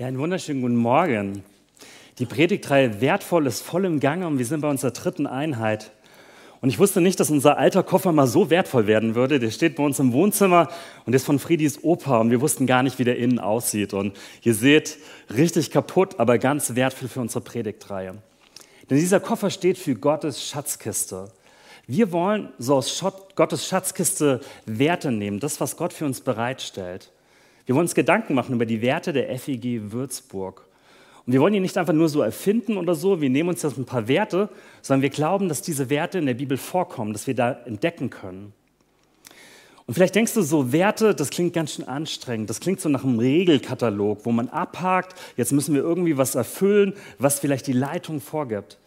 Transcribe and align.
Ja, 0.00 0.06
einen 0.06 0.18
wunderschönen 0.18 0.62
guten 0.62 0.76
Morgen. 0.76 1.44
Die 2.18 2.24
Predigtreihe 2.24 3.02
Wertvoll 3.02 3.46
ist 3.46 3.60
voll 3.60 3.84
im 3.84 4.00
Gange 4.00 4.26
und 4.26 4.38
wir 4.38 4.46
sind 4.46 4.62
bei 4.62 4.70
unserer 4.70 4.92
dritten 4.92 5.26
Einheit. 5.26 5.90
Und 6.62 6.70
ich 6.70 6.78
wusste 6.78 7.02
nicht, 7.02 7.20
dass 7.20 7.28
unser 7.28 7.58
alter 7.58 7.82
Koffer 7.82 8.10
mal 8.10 8.26
so 8.26 8.48
wertvoll 8.48 8.86
werden 8.86 9.14
würde. 9.14 9.38
Der 9.38 9.50
steht 9.50 9.76
bei 9.76 9.82
uns 9.82 9.98
im 9.98 10.14
Wohnzimmer 10.14 10.70
und 11.04 11.14
ist 11.14 11.26
von 11.26 11.38
Friedis 11.38 11.84
Opa 11.84 12.16
und 12.16 12.30
wir 12.30 12.40
wussten 12.40 12.66
gar 12.66 12.82
nicht, 12.82 12.98
wie 12.98 13.04
der 13.04 13.18
innen 13.18 13.38
aussieht. 13.38 13.92
Und 13.92 14.16
ihr 14.40 14.54
seht, 14.54 14.96
richtig 15.36 15.70
kaputt, 15.70 16.18
aber 16.18 16.38
ganz 16.38 16.74
wertvoll 16.74 17.08
für 17.08 17.20
unsere 17.20 17.44
Predigtreihe. 17.44 18.14
Denn 18.88 18.96
dieser 18.96 19.20
Koffer 19.20 19.50
steht 19.50 19.76
für 19.76 19.96
Gottes 19.96 20.42
Schatzkiste. 20.42 21.30
Wir 21.86 22.10
wollen 22.10 22.48
so 22.56 22.76
aus 22.76 23.04
Gottes 23.34 23.66
Schatzkiste 23.66 24.40
Werte 24.64 25.12
nehmen, 25.12 25.40
das, 25.40 25.60
was 25.60 25.76
Gott 25.76 25.92
für 25.92 26.06
uns 26.06 26.22
bereitstellt. 26.22 27.10
Wir 27.70 27.76
wollen 27.76 27.84
uns 27.84 27.94
Gedanken 27.94 28.34
machen 28.34 28.56
über 28.56 28.66
die 28.66 28.82
Werte 28.82 29.12
der 29.12 29.28
FEG 29.38 29.92
Würzburg. 29.92 30.66
Und 31.24 31.32
wir 31.32 31.40
wollen 31.40 31.52
die 31.52 31.60
nicht 31.60 31.78
einfach 31.78 31.92
nur 31.92 32.08
so 32.08 32.20
erfinden 32.20 32.76
oder 32.76 32.96
so, 32.96 33.20
wir 33.20 33.30
nehmen 33.30 33.50
uns 33.50 33.62
jetzt 33.62 33.78
ein 33.78 33.84
paar 33.84 34.08
Werte, 34.08 34.48
sondern 34.82 35.02
wir 35.02 35.10
glauben, 35.10 35.48
dass 35.48 35.62
diese 35.62 35.88
Werte 35.88 36.18
in 36.18 36.26
der 36.26 36.34
Bibel 36.34 36.56
vorkommen, 36.56 37.12
dass 37.12 37.28
wir 37.28 37.36
da 37.36 37.52
entdecken 37.66 38.10
können. 38.10 38.52
Und 39.86 39.94
vielleicht 39.94 40.16
denkst 40.16 40.34
du 40.34 40.42
so, 40.42 40.72
Werte, 40.72 41.14
das 41.14 41.30
klingt 41.30 41.52
ganz 41.52 41.74
schön 41.74 41.86
anstrengend. 41.86 42.50
Das 42.50 42.58
klingt 42.58 42.80
so 42.80 42.88
nach 42.88 43.04
einem 43.04 43.20
Regelkatalog, 43.20 44.26
wo 44.26 44.32
man 44.32 44.48
abhakt, 44.48 45.14
jetzt 45.36 45.52
müssen 45.52 45.72
wir 45.72 45.80
irgendwie 45.80 46.16
was 46.16 46.34
erfüllen, 46.34 46.94
was 47.20 47.38
vielleicht 47.38 47.68
die 47.68 47.72
Leitung 47.72 48.20
vorgibt. 48.20 48.78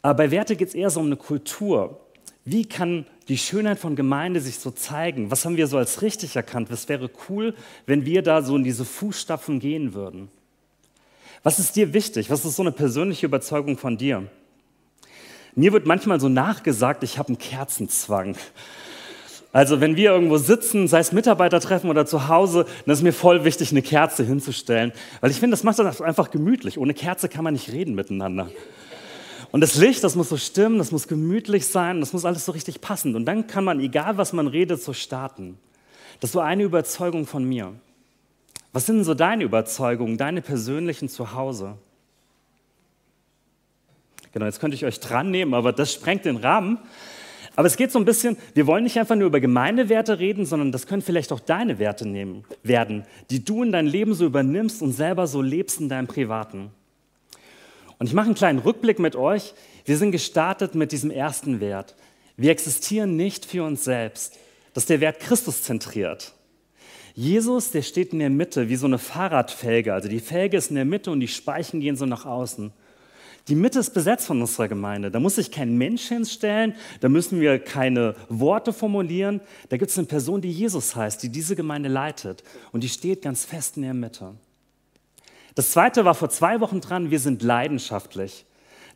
Aber 0.00 0.14
bei 0.14 0.30
Werte 0.30 0.56
geht 0.56 0.68
es 0.68 0.74
eher 0.74 0.88
so 0.88 1.00
um 1.00 1.06
eine 1.06 1.16
Kultur. 1.16 2.00
Wie 2.44 2.64
kann 2.64 3.06
die 3.28 3.38
Schönheit 3.38 3.78
von 3.78 3.96
Gemeinde 3.96 4.40
sich 4.40 4.58
so 4.58 4.70
zeigen? 4.70 5.30
Was 5.30 5.44
haben 5.44 5.56
wir 5.56 5.66
so 5.66 5.76
als 5.76 6.02
richtig 6.02 6.36
erkannt? 6.36 6.70
Was 6.70 6.88
wäre 6.88 7.10
cool, 7.28 7.54
wenn 7.86 8.06
wir 8.06 8.22
da 8.22 8.42
so 8.42 8.56
in 8.56 8.64
diese 8.64 8.84
Fußstapfen 8.84 9.60
gehen 9.60 9.94
würden? 9.94 10.28
Was 11.42 11.58
ist 11.58 11.76
dir 11.76 11.92
wichtig? 11.92 12.30
Was 12.30 12.44
ist 12.44 12.56
so 12.56 12.62
eine 12.62 12.72
persönliche 12.72 13.26
Überzeugung 13.26 13.78
von 13.78 13.96
dir? 13.96 14.26
Mir 15.54 15.72
wird 15.72 15.86
manchmal 15.86 16.20
so 16.20 16.28
nachgesagt, 16.28 17.02
ich 17.02 17.18
habe 17.18 17.28
einen 17.28 17.38
Kerzenzwang. 17.38 18.36
Also 19.52 19.80
wenn 19.80 19.96
wir 19.96 20.12
irgendwo 20.12 20.36
sitzen, 20.36 20.86
sei 20.86 21.00
es 21.00 21.10
Mitarbeitertreffen 21.12 21.90
oder 21.90 22.06
zu 22.06 22.28
Hause, 22.28 22.66
dann 22.86 22.92
ist 22.92 23.02
mir 23.02 23.12
voll 23.12 23.44
wichtig, 23.44 23.72
eine 23.72 23.82
Kerze 23.82 24.24
hinzustellen. 24.24 24.92
Weil 25.20 25.32
ich 25.32 25.40
finde, 25.40 25.54
das 25.54 25.64
macht 25.64 25.78
das 25.80 26.00
einfach 26.00 26.30
gemütlich. 26.30 26.78
Ohne 26.78 26.94
Kerze 26.94 27.28
kann 27.28 27.42
man 27.42 27.54
nicht 27.54 27.72
reden 27.72 27.94
miteinander. 27.94 28.48
Und 29.52 29.60
das 29.62 29.74
Licht, 29.74 30.04
das 30.04 30.14
muss 30.14 30.28
so 30.28 30.36
stimmen, 30.36 30.78
das 30.78 30.92
muss 30.92 31.08
gemütlich 31.08 31.66
sein, 31.66 32.00
das 32.00 32.12
muss 32.12 32.24
alles 32.24 32.44
so 32.44 32.52
richtig 32.52 32.80
passen. 32.80 33.16
Und 33.16 33.24
dann 33.24 33.46
kann 33.46 33.64
man, 33.64 33.80
egal 33.80 34.16
was 34.16 34.32
man 34.32 34.46
redet, 34.46 34.82
so 34.82 34.92
starten. 34.92 35.58
Das 36.20 36.30
ist 36.30 36.34
so 36.34 36.40
eine 36.40 36.62
Überzeugung 36.62 37.26
von 37.26 37.44
mir. 37.44 37.72
Was 38.72 38.86
sind 38.86 38.96
denn 38.96 39.04
so 39.04 39.14
deine 39.14 39.42
Überzeugungen, 39.42 40.16
deine 40.16 40.42
persönlichen 40.42 41.08
Zuhause? 41.08 41.76
Genau, 44.32 44.46
jetzt 44.46 44.60
könnte 44.60 44.76
ich 44.76 44.84
euch 44.84 45.00
dran 45.00 45.32
nehmen, 45.32 45.54
aber 45.54 45.72
das 45.72 45.92
sprengt 45.92 46.24
den 46.24 46.36
Rahmen. 46.36 46.78
Aber 47.56 47.66
es 47.66 47.76
geht 47.76 47.90
so 47.90 47.98
ein 47.98 48.04
bisschen, 48.04 48.36
wir 48.54 48.68
wollen 48.68 48.84
nicht 48.84 48.98
einfach 48.98 49.16
nur 49.16 49.26
über 49.26 49.40
Gemeindewerte 49.40 50.20
reden, 50.20 50.46
sondern 50.46 50.70
das 50.70 50.86
können 50.86 51.02
vielleicht 51.02 51.32
auch 51.32 51.40
deine 51.40 51.80
Werte 51.80 52.06
nehmen, 52.06 52.44
werden, 52.62 53.04
die 53.30 53.44
du 53.44 53.64
in 53.64 53.72
dein 53.72 53.86
Leben 53.86 54.14
so 54.14 54.24
übernimmst 54.24 54.82
und 54.82 54.92
selber 54.92 55.26
so 55.26 55.42
lebst 55.42 55.80
in 55.80 55.88
deinem 55.88 56.06
Privaten. 56.06 56.70
Und 58.00 58.06
ich 58.06 58.14
mache 58.14 58.26
einen 58.26 58.34
kleinen 58.34 58.58
Rückblick 58.60 58.98
mit 58.98 59.14
euch. 59.14 59.52
Wir 59.84 59.98
sind 59.98 60.10
gestartet 60.10 60.74
mit 60.74 60.90
diesem 60.90 61.10
ersten 61.10 61.60
Wert. 61.60 61.94
Wir 62.34 62.50
existieren 62.50 63.14
nicht 63.14 63.44
für 63.44 63.62
uns 63.62 63.84
selbst. 63.84 64.38
Das 64.72 64.84
ist 64.84 64.90
der 64.90 65.00
Wert 65.00 65.20
Christus 65.20 65.62
zentriert. 65.62 66.32
Jesus, 67.14 67.72
der 67.72 67.82
steht 67.82 68.14
in 68.14 68.20
der 68.20 68.30
Mitte 68.30 68.70
wie 68.70 68.76
so 68.76 68.86
eine 68.86 68.96
Fahrradfelge. 68.96 69.92
Also 69.92 70.08
die 70.08 70.20
Felge 70.20 70.56
ist 70.56 70.70
in 70.70 70.76
der 70.76 70.86
Mitte 70.86 71.10
und 71.10 71.20
die 71.20 71.28
Speichen 71.28 71.80
gehen 71.80 71.96
so 71.96 72.06
nach 72.06 72.24
außen. 72.24 72.72
Die 73.48 73.54
Mitte 73.54 73.80
ist 73.80 73.92
besetzt 73.92 74.26
von 74.26 74.40
unserer 74.40 74.68
Gemeinde. 74.68 75.10
Da 75.10 75.20
muss 75.20 75.34
sich 75.34 75.50
kein 75.50 75.76
Mensch 75.76 76.08
hinstellen, 76.08 76.74
da 77.00 77.10
müssen 77.10 77.38
wir 77.38 77.58
keine 77.58 78.14
Worte 78.30 78.72
formulieren. 78.72 79.42
Da 79.68 79.76
gibt 79.76 79.90
es 79.90 79.98
eine 79.98 80.06
Person, 80.06 80.40
die 80.40 80.50
Jesus 80.50 80.96
heißt, 80.96 81.22
die 81.22 81.28
diese 81.28 81.54
Gemeinde 81.54 81.90
leitet. 81.90 82.44
Und 82.72 82.82
die 82.82 82.88
steht 82.88 83.20
ganz 83.20 83.44
fest 83.44 83.76
in 83.76 83.82
der 83.82 83.92
Mitte. 83.92 84.36
Das 85.60 85.72
zweite 85.72 86.06
war 86.06 86.14
vor 86.14 86.30
zwei 86.30 86.58
Wochen 86.62 86.80
dran, 86.80 87.10
wir 87.10 87.18
sind 87.18 87.42
leidenschaftlich. 87.42 88.46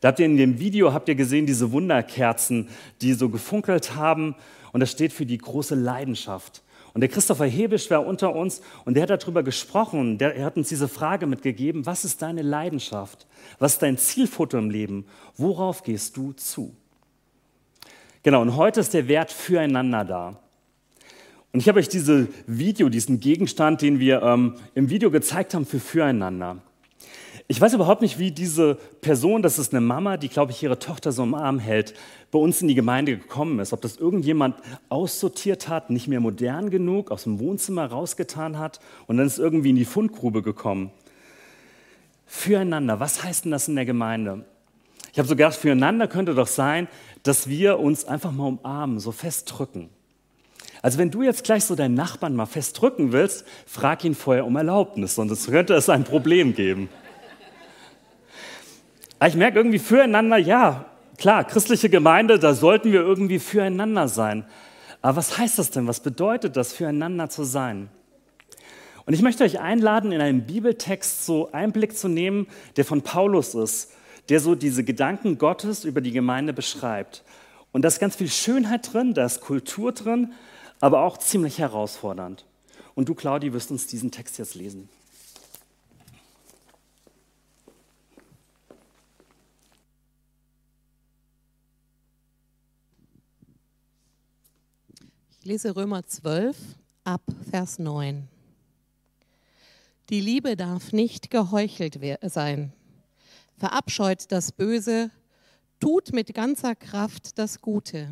Da 0.01 0.07
habt 0.07 0.19
ihr 0.19 0.25
in 0.25 0.35
dem 0.35 0.57
Video, 0.57 0.93
habt 0.93 1.07
ihr 1.07 1.13
gesehen, 1.13 1.45
diese 1.45 1.71
Wunderkerzen, 1.71 2.69
die 3.03 3.13
so 3.13 3.29
gefunkelt 3.29 3.93
haben. 3.93 4.33
Und 4.71 4.79
das 4.79 4.89
steht 4.89 5.13
für 5.13 5.27
die 5.27 5.37
große 5.37 5.75
Leidenschaft. 5.75 6.63
Und 6.95 7.01
der 7.01 7.09
Christopher 7.09 7.45
Hebisch 7.45 7.91
war 7.91 8.03
unter 8.03 8.33
uns 8.33 8.63
und 8.83 8.95
der 8.95 9.03
hat 9.03 9.11
darüber 9.11 9.43
gesprochen. 9.43 10.17
Der, 10.17 10.35
er 10.35 10.45
hat 10.45 10.57
uns 10.57 10.69
diese 10.69 10.87
Frage 10.87 11.27
mitgegeben, 11.27 11.85
was 11.85 12.03
ist 12.03 12.23
deine 12.23 12.41
Leidenschaft? 12.41 13.27
Was 13.59 13.73
ist 13.73 13.83
dein 13.83 13.99
Zielfoto 13.99 14.57
im 14.57 14.71
Leben? 14.71 15.05
Worauf 15.37 15.83
gehst 15.83 16.17
du 16.17 16.31
zu? 16.31 16.75
Genau, 18.23 18.41
und 18.41 18.55
heute 18.55 18.79
ist 18.79 18.95
der 18.95 19.07
Wert 19.07 19.31
füreinander 19.31 20.03
da. 20.03 20.39
Und 21.55 21.61
ich 21.61 21.69
habe 21.69 21.79
euch 21.79 21.87
dieses 21.87 22.27
Video, 22.47 22.89
diesen 22.89 23.21
Gegenstand, 23.21 23.81
den 23.81 23.97
wir 23.97 24.21
ähm, 24.23 24.55
im 24.73 24.89
Video 24.89 25.09
gezeigt 25.09 25.53
haben, 25.53 25.65
für 25.65 25.79
Füreinander. 25.79 26.57
Ich 27.47 27.61
weiß 27.61 27.73
überhaupt 27.75 28.01
nicht, 28.01 28.19
wie 28.19 28.31
diese 28.31 28.75
Person, 28.99 29.41
das 29.41 29.57
ist 29.57 29.71
eine 29.71 29.79
Mama, 29.79 30.17
die, 30.17 30.27
glaube 30.27 30.51
ich, 30.51 30.61
ihre 30.61 30.79
Tochter 30.79 31.13
so 31.13 31.23
im 31.23 31.33
Arm 31.33 31.59
hält, 31.59 31.93
bei 32.29 32.39
uns 32.39 32.61
in 32.61 32.67
die 32.67 32.75
Gemeinde 32.75 33.17
gekommen 33.17 33.59
ist. 33.59 33.71
Ob 33.71 33.79
das 33.79 33.95
irgendjemand 33.95 34.57
aussortiert 34.89 35.69
hat, 35.69 35.91
nicht 35.91 36.09
mehr 36.09 36.19
modern 36.19 36.71
genug, 36.71 37.09
aus 37.09 37.23
dem 37.23 37.39
Wohnzimmer 37.39 37.85
rausgetan 37.85 38.59
hat 38.59 38.81
und 39.07 39.15
dann 39.15 39.25
ist 39.25 39.39
irgendwie 39.39 39.69
in 39.69 39.77
die 39.77 39.85
Fundgrube 39.85 40.41
gekommen. 40.41 40.91
Füreinander, 42.25 42.99
was 42.99 43.23
heißt 43.23 43.45
denn 43.45 43.51
das 43.51 43.69
in 43.69 43.75
der 43.75 43.85
Gemeinde? 43.85 44.43
Ich 45.13 45.19
habe 45.19 45.29
so 45.29 45.37
gedacht, 45.37 45.55
füreinander 45.55 46.09
könnte 46.09 46.35
doch 46.35 46.47
sein, 46.47 46.89
dass 47.23 47.47
wir 47.47 47.79
uns 47.79 48.03
einfach 48.03 48.33
mal 48.33 48.47
umarmen, 48.47 48.99
so 48.99 49.13
festdrücken. 49.13 49.89
Also 50.85 50.99
wenn 50.99 51.09
du 51.09 51.23
jetzt 51.23 51.43
gleich 51.43 51.65
so 51.65 51.73
deinen 51.73 51.95
Nachbarn 51.95 52.35
mal 52.35 52.45
festdrücken 52.45 53.11
willst, 53.11 53.43
frag 53.65 54.03
ihn 54.03 54.13
vorher 54.13 54.45
um 54.45 54.55
Erlaubnis, 54.55 55.15
sonst 55.15 55.49
könnte 55.49 55.73
es 55.73 55.89
ein 55.89 56.03
Problem 56.03 56.53
geben. 56.53 56.89
Aber 59.17 59.27
ich 59.27 59.33
merke 59.33 59.57
irgendwie 59.57 59.79
füreinander, 59.79 60.37
ja, 60.37 60.85
klar, 61.17 61.43
christliche 61.43 61.89
Gemeinde, 61.89 62.37
da 62.37 62.53
sollten 62.53 62.91
wir 62.91 63.01
irgendwie 63.01 63.39
füreinander 63.39 64.07
sein. 64.07 64.45
Aber 65.01 65.17
was 65.17 65.39
heißt 65.39 65.57
das 65.57 65.71
denn? 65.71 65.87
Was 65.87 66.01
bedeutet 66.01 66.55
das, 66.55 66.73
füreinander 66.73 67.29
zu 67.29 67.45
sein? 67.45 67.89
Und 69.07 69.15
ich 69.15 69.23
möchte 69.23 69.43
euch 69.43 69.59
einladen, 69.59 70.11
in 70.11 70.21
einen 70.21 70.45
Bibeltext 70.45 71.25
so 71.25 71.51
Einblick 71.51 71.97
zu 71.97 72.09
nehmen, 72.09 72.45
der 72.77 72.85
von 72.85 73.01
Paulus 73.01 73.55
ist, 73.55 73.91
der 74.29 74.39
so 74.39 74.53
diese 74.53 74.83
Gedanken 74.83 75.39
Gottes 75.39 75.83
über 75.83 76.01
die 76.01 76.11
Gemeinde 76.11 76.53
beschreibt. 76.53 77.23
Und 77.71 77.81
da 77.81 77.87
ist 77.87 77.99
ganz 77.99 78.15
viel 78.15 78.29
Schönheit 78.29 78.93
drin, 78.93 79.15
da 79.15 79.25
ist 79.25 79.41
Kultur 79.41 79.91
drin, 79.91 80.33
aber 80.79 81.01
auch 81.01 81.17
ziemlich 81.17 81.59
herausfordernd. 81.59 82.45
Und 82.95 83.09
du, 83.09 83.15
Claudi, 83.15 83.53
wirst 83.53 83.71
uns 83.71 83.87
diesen 83.87 84.11
Text 84.11 84.37
jetzt 84.37 84.55
lesen. 84.55 84.89
Ich 95.39 95.45
lese 95.45 95.75
Römer 95.75 96.05
12 96.05 96.57
ab 97.03 97.21
Vers 97.49 97.77
9. 97.77 98.27
Die 100.09 100.21
Liebe 100.21 100.55
darf 100.55 100.93
nicht 100.93 101.29
geheuchelt 101.29 101.99
sein. 102.23 102.73
Verabscheut 103.57 104.31
das 104.31 104.51
Böse, 104.51 105.11
tut 105.79 106.13
mit 106.13 106.33
ganzer 106.33 106.75
Kraft 106.75 107.37
das 107.37 107.61
Gute. 107.61 108.09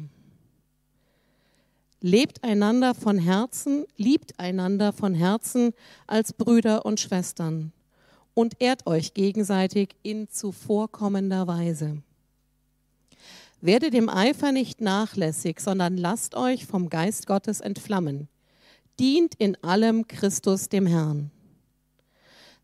Lebt 2.06 2.44
einander 2.44 2.96
von 2.96 3.18
Herzen, 3.18 3.86
liebt 3.96 4.38
einander 4.38 4.92
von 4.92 5.14
Herzen 5.14 5.72
als 6.06 6.34
Brüder 6.34 6.86
und 6.86 7.00
Schwestern 7.00 7.72
und 8.34 8.56
ehrt 8.60 8.86
euch 8.88 9.14
gegenseitig 9.14 9.96
in 10.04 10.28
zuvorkommender 10.28 11.48
Weise. 11.48 12.04
Werdet 13.62 13.94
dem 13.94 14.10
Eifer 14.10 14.52
nicht 14.52 14.82
nachlässig, 14.82 15.62
sondern 15.62 15.96
lasst 15.96 16.36
euch 16.36 16.66
vom 16.66 16.90
Geist 16.90 17.26
Gottes 17.26 17.62
entflammen. 17.62 18.28
Dient 19.00 19.36
in 19.36 19.56
allem 19.64 20.06
Christus 20.06 20.68
dem 20.68 20.86
Herrn. 20.86 21.32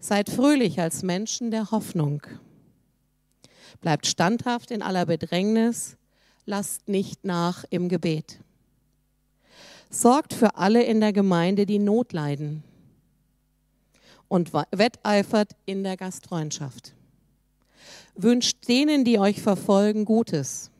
Seid 0.01 0.29
fröhlich 0.29 0.81
als 0.81 1.01
Menschen 1.01 1.49
der 1.49 1.71
Hoffnung. 1.71 2.23
Bleibt 3.79 4.05
standhaft 4.05 4.69
in 4.69 4.81
aller 4.81 5.05
Bedrängnis, 5.05 5.95
lasst 6.45 6.89
nicht 6.89 7.23
nach 7.23 7.63
im 7.69 7.87
Gebet. 7.87 8.41
Sorgt 9.89 10.33
für 10.33 10.55
alle 10.55 10.83
in 10.83 10.99
der 10.99 11.13
Gemeinde, 11.13 11.65
die 11.65 11.79
Not 11.79 12.13
leiden 12.13 12.63
und 14.27 14.53
wetteifert 14.53 15.55
in 15.65 15.83
der 15.83 15.97
Gastfreundschaft. 15.97 16.93
Wünscht 18.15 18.67
denen, 18.67 19.03
die 19.03 19.19
euch 19.19 19.41
verfolgen, 19.41 20.05
Gutes. 20.05 20.71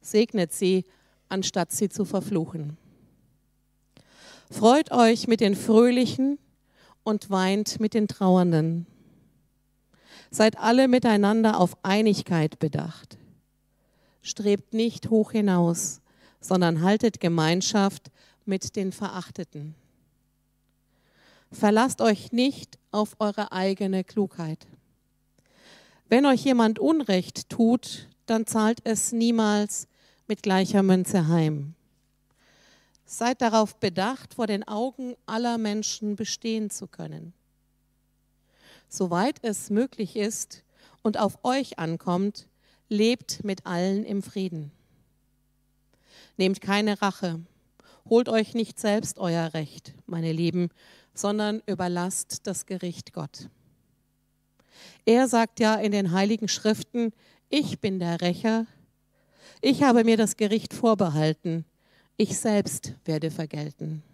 Segnet 0.00 0.52
sie, 0.52 0.84
anstatt 1.28 1.72
sie 1.72 1.88
zu 1.88 2.04
verfluchen. 2.04 2.78
Freut 4.50 4.92
euch 4.92 5.26
mit 5.26 5.40
den 5.40 5.56
Fröhlichen 5.56 6.38
und 7.02 7.30
weint 7.30 7.80
mit 7.80 7.94
den 7.94 8.08
Trauernden. 8.08 8.86
Seid 10.30 10.58
alle 10.58 10.88
miteinander 10.88 11.58
auf 11.58 11.76
Einigkeit 11.82 12.58
bedacht. 12.58 13.18
Strebt 14.22 14.74
nicht 14.74 15.10
hoch 15.10 15.32
hinaus, 15.32 16.00
sondern 16.40 16.82
haltet 16.82 17.20
Gemeinschaft 17.20 18.10
mit 18.44 18.76
den 18.76 18.92
Verachteten. 18.92 19.74
Verlasst 21.50 22.00
euch 22.00 22.32
nicht 22.32 22.78
auf 22.90 23.16
eure 23.18 23.52
eigene 23.52 24.04
Klugheit. 24.04 24.66
Wenn 26.08 26.26
euch 26.26 26.44
jemand 26.44 26.78
Unrecht 26.78 27.48
tut, 27.48 28.08
dann 28.26 28.46
zahlt 28.46 28.80
es 28.84 29.12
niemals 29.12 29.88
mit 30.26 30.42
gleicher 30.42 30.82
Münze 30.82 31.28
heim. 31.28 31.74
Seid 33.04 33.40
darauf 33.40 33.76
bedacht, 33.76 34.34
vor 34.34 34.46
den 34.46 34.66
Augen 34.68 35.16
aller 35.24 35.56
Menschen 35.56 36.16
bestehen 36.16 36.68
zu 36.68 36.86
können. 36.86 37.32
Soweit 38.88 39.38
es 39.42 39.70
möglich 39.70 40.16
ist 40.16 40.62
und 41.02 41.18
auf 41.18 41.38
euch 41.42 41.78
ankommt, 41.78 42.48
lebt 42.88 43.44
mit 43.44 43.66
allen 43.66 44.04
im 44.04 44.22
Frieden. 44.22 44.72
Nehmt 46.38 46.60
keine 46.60 47.02
Rache, 47.02 47.40
holt 48.08 48.28
euch 48.28 48.54
nicht 48.54 48.78
selbst 48.78 49.18
euer 49.18 49.52
Recht, 49.54 49.92
meine 50.06 50.32
Lieben, 50.32 50.68
sondern 51.12 51.60
überlasst 51.66 52.46
das 52.46 52.64
Gericht 52.64 53.12
Gott. 53.12 53.48
Er 55.04 55.26
sagt 55.26 55.58
ja 55.58 55.74
in 55.74 55.90
den 55.90 56.12
heiligen 56.12 56.46
Schriften, 56.46 57.12
ich 57.48 57.80
bin 57.80 57.98
der 57.98 58.20
Rächer, 58.20 58.66
ich 59.60 59.82
habe 59.82 60.04
mir 60.04 60.16
das 60.16 60.36
Gericht 60.36 60.74
vorbehalten, 60.74 61.64
ich 62.16 62.38
selbst 62.38 62.94
werde 63.04 63.32
vergelten. 63.32 64.04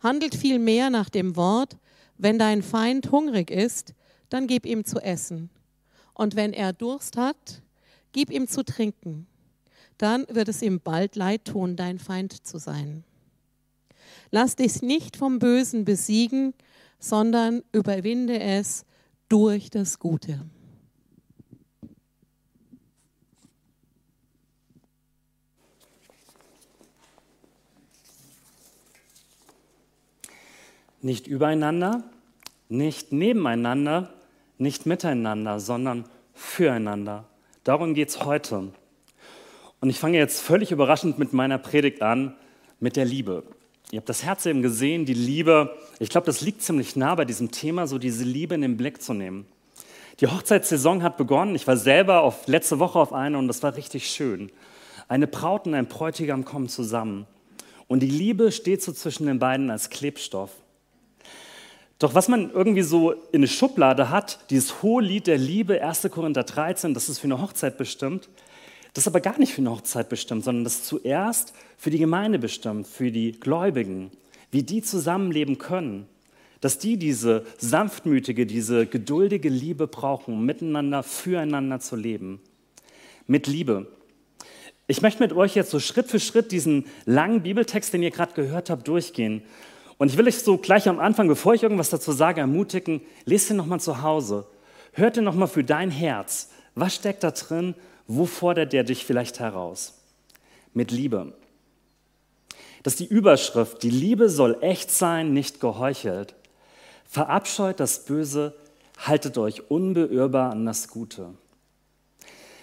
Handelt 0.00 0.34
vielmehr 0.34 0.90
nach 0.90 1.10
dem 1.10 1.36
Wort, 1.36 1.76
wenn 2.18 2.40
dein 2.40 2.60
Feind 2.60 3.12
hungrig 3.12 3.52
ist, 3.52 3.94
dann 4.30 4.48
gib 4.48 4.66
ihm 4.66 4.84
zu 4.84 4.98
essen. 4.98 5.48
Und 6.12 6.34
wenn 6.34 6.52
er 6.52 6.72
Durst 6.72 7.16
hat, 7.16 7.62
gib 8.10 8.30
ihm 8.30 8.48
zu 8.48 8.64
trinken. 8.64 9.28
Dann 10.02 10.26
wird 10.28 10.48
es 10.48 10.62
ihm 10.62 10.80
bald 10.80 11.14
leid 11.14 11.44
tun, 11.44 11.76
dein 11.76 12.00
Feind 12.00 12.44
zu 12.44 12.58
sein. 12.58 13.04
Lass 14.32 14.56
dich 14.56 14.82
nicht 14.82 15.16
vom 15.16 15.38
Bösen 15.38 15.84
besiegen, 15.84 16.54
sondern 16.98 17.62
überwinde 17.70 18.40
es 18.40 18.84
durch 19.28 19.70
das 19.70 20.00
Gute. 20.00 20.44
Nicht 31.00 31.28
übereinander, 31.28 32.02
nicht 32.68 33.12
nebeneinander, 33.12 34.12
nicht 34.58 34.84
miteinander, 34.84 35.60
sondern 35.60 36.06
füreinander. 36.34 37.28
Darum 37.62 37.94
geht 37.94 38.08
es 38.08 38.24
heute. 38.24 38.72
Und 39.82 39.90
ich 39.90 39.98
fange 39.98 40.16
jetzt 40.16 40.40
völlig 40.40 40.70
überraschend 40.70 41.18
mit 41.18 41.32
meiner 41.32 41.58
Predigt 41.58 42.02
an, 42.02 42.36
mit 42.78 42.94
der 42.94 43.04
Liebe. 43.04 43.42
Ihr 43.90 43.96
habt 43.96 44.08
das 44.08 44.22
Herz 44.22 44.46
eben 44.46 44.62
gesehen, 44.62 45.06
die 45.06 45.12
Liebe. 45.12 45.76
Ich 45.98 46.08
glaube, 46.08 46.24
das 46.24 46.40
liegt 46.40 46.62
ziemlich 46.62 46.94
nah 46.94 47.16
bei 47.16 47.24
diesem 47.24 47.50
Thema, 47.50 47.88
so 47.88 47.98
diese 47.98 48.22
Liebe 48.22 48.54
in 48.54 48.62
den 48.62 48.76
Blick 48.76 49.02
zu 49.02 49.12
nehmen. 49.12 49.44
Die 50.20 50.28
Hochzeitssaison 50.28 51.02
hat 51.02 51.16
begonnen. 51.16 51.56
Ich 51.56 51.66
war 51.66 51.76
selber 51.76 52.20
auf, 52.20 52.46
letzte 52.46 52.78
Woche 52.78 52.96
auf 53.00 53.12
einer 53.12 53.40
und 53.40 53.48
das 53.48 53.64
war 53.64 53.74
richtig 53.74 54.08
schön. 54.08 54.52
Eine 55.08 55.26
Braut 55.26 55.66
und 55.66 55.74
ein 55.74 55.86
Bräutigam 55.88 56.44
kommen 56.44 56.68
zusammen. 56.68 57.26
Und 57.88 58.04
die 58.04 58.10
Liebe 58.10 58.52
steht 58.52 58.82
so 58.82 58.92
zwischen 58.92 59.26
den 59.26 59.40
beiden 59.40 59.68
als 59.68 59.90
Klebstoff. 59.90 60.52
Doch 61.98 62.14
was 62.14 62.28
man 62.28 62.52
irgendwie 62.52 62.82
so 62.82 63.10
in 63.10 63.40
eine 63.40 63.48
Schublade 63.48 64.10
hat, 64.10 64.48
dieses 64.50 64.80
hohe 64.84 65.02
Lied 65.02 65.26
der 65.26 65.38
Liebe, 65.38 65.82
1. 65.82 66.08
Korinther 66.12 66.44
13, 66.44 66.94
das 66.94 67.08
ist 67.08 67.18
für 67.18 67.24
eine 67.24 67.42
Hochzeit 67.42 67.76
bestimmt, 67.78 68.28
das 68.92 69.04
ist 69.04 69.08
aber 69.08 69.20
gar 69.20 69.38
nicht 69.38 69.54
für 69.54 69.62
eine 69.62 69.70
Hochzeit 69.70 70.08
bestimmt, 70.08 70.44
sondern 70.44 70.64
das 70.64 70.74
ist 70.74 70.86
zuerst 70.86 71.54
für 71.78 71.90
die 71.90 71.98
Gemeinde 71.98 72.38
bestimmt, 72.38 72.86
für 72.86 73.10
die 73.10 73.32
Gläubigen, 73.32 74.10
wie 74.50 74.62
die 74.62 74.82
zusammenleben 74.82 75.58
können, 75.58 76.06
dass 76.60 76.78
die 76.78 76.98
diese 76.98 77.44
sanftmütige, 77.58 78.46
diese 78.46 78.86
geduldige 78.86 79.48
Liebe 79.48 79.86
brauchen, 79.86 80.34
um 80.34 80.44
miteinander, 80.44 81.02
füreinander 81.02 81.80
zu 81.80 81.96
leben. 81.96 82.40
Mit 83.26 83.46
Liebe. 83.46 83.86
Ich 84.86 85.00
möchte 85.00 85.22
mit 85.22 85.32
euch 85.32 85.54
jetzt 85.54 85.70
so 85.70 85.80
Schritt 85.80 86.08
für 86.08 86.20
Schritt 86.20 86.52
diesen 86.52 86.84
langen 87.06 87.42
Bibeltext, 87.42 87.94
den 87.94 88.02
ihr 88.02 88.10
gerade 88.10 88.34
gehört 88.34 88.68
habt, 88.68 88.86
durchgehen. 88.86 89.42
Und 89.96 90.10
ich 90.10 90.18
will 90.18 90.26
euch 90.26 90.38
so 90.38 90.58
gleich 90.58 90.88
am 90.88 90.98
Anfang, 90.98 91.28
bevor 91.28 91.54
ich 91.54 91.62
irgendwas 91.62 91.90
dazu 91.90 92.12
sage, 92.12 92.40
ermutigen, 92.40 93.00
lest 93.24 93.50
ihn 93.50 93.56
nochmal 93.56 93.80
zu 93.80 94.02
Hause. 94.02 94.46
Hört 94.92 95.16
ihn 95.16 95.24
nochmal 95.24 95.48
für 95.48 95.64
dein 95.64 95.90
Herz. 95.90 96.50
Was 96.74 96.94
steckt 96.94 97.24
da 97.24 97.30
drin 97.30 97.74
wo 98.06 98.26
fordert 98.26 98.72
der 98.72 98.84
dich 98.84 99.04
vielleicht 99.04 99.40
heraus? 99.40 99.94
Mit 100.74 100.90
Liebe. 100.90 101.34
Das 102.82 102.94
ist 102.94 103.00
die 103.00 103.06
Überschrift. 103.14 103.82
Die 103.82 103.90
Liebe 103.90 104.28
soll 104.28 104.58
echt 104.60 104.90
sein, 104.90 105.32
nicht 105.32 105.60
geheuchelt. 105.60 106.34
Verabscheut 107.06 107.78
das 107.78 108.04
Böse, 108.04 108.54
haltet 108.98 109.38
euch 109.38 109.70
unbeirrbar 109.70 110.50
an 110.50 110.64
das 110.64 110.88
Gute. 110.88 111.34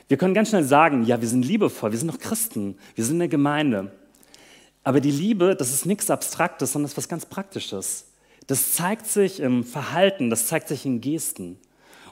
Wir 0.07 0.17
können 0.17 0.33
ganz 0.33 0.49
schnell 0.49 0.63
sagen, 0.63 1.03
ja, 1.05 1.21
wir 1.21 1.27
sind 1.27 1.45
liebevoll, 1.45 1.91
wir 1.91 1.99
sind 1.99 2.11
doch 2.11 2.19
Christen, 2.19 2.77
wir 2.95 3.05
sind 3.05 3.17
eine 3.17 3.29
Gemeinde. 3.29 3.91
Aber 4.83 5.01
die 5.01 5.11
Liebe, 5.11 5.55
das 5.55 5.71
ist 5.71 5.85
nichts 5.85 6.09
Abstraktes, 6.09 6.73
sondern 6.73 6.85
das 6.85 6.93
ist 6.93 6.97
was 6.97 7.09
ganz 7.09 7.25
Praktisches. 7.27 8.07
Das 8.47 8.73
zeigt 8.73 9.05
sich 9.05 9.39
im 9.39 9.63
Verhalten, 9.63 10.31
das 10.31 10.47
zeigt 10.47 10.67
sich 10.67 10.85
in 10.85 11.01
Gesten. 11.01 11.59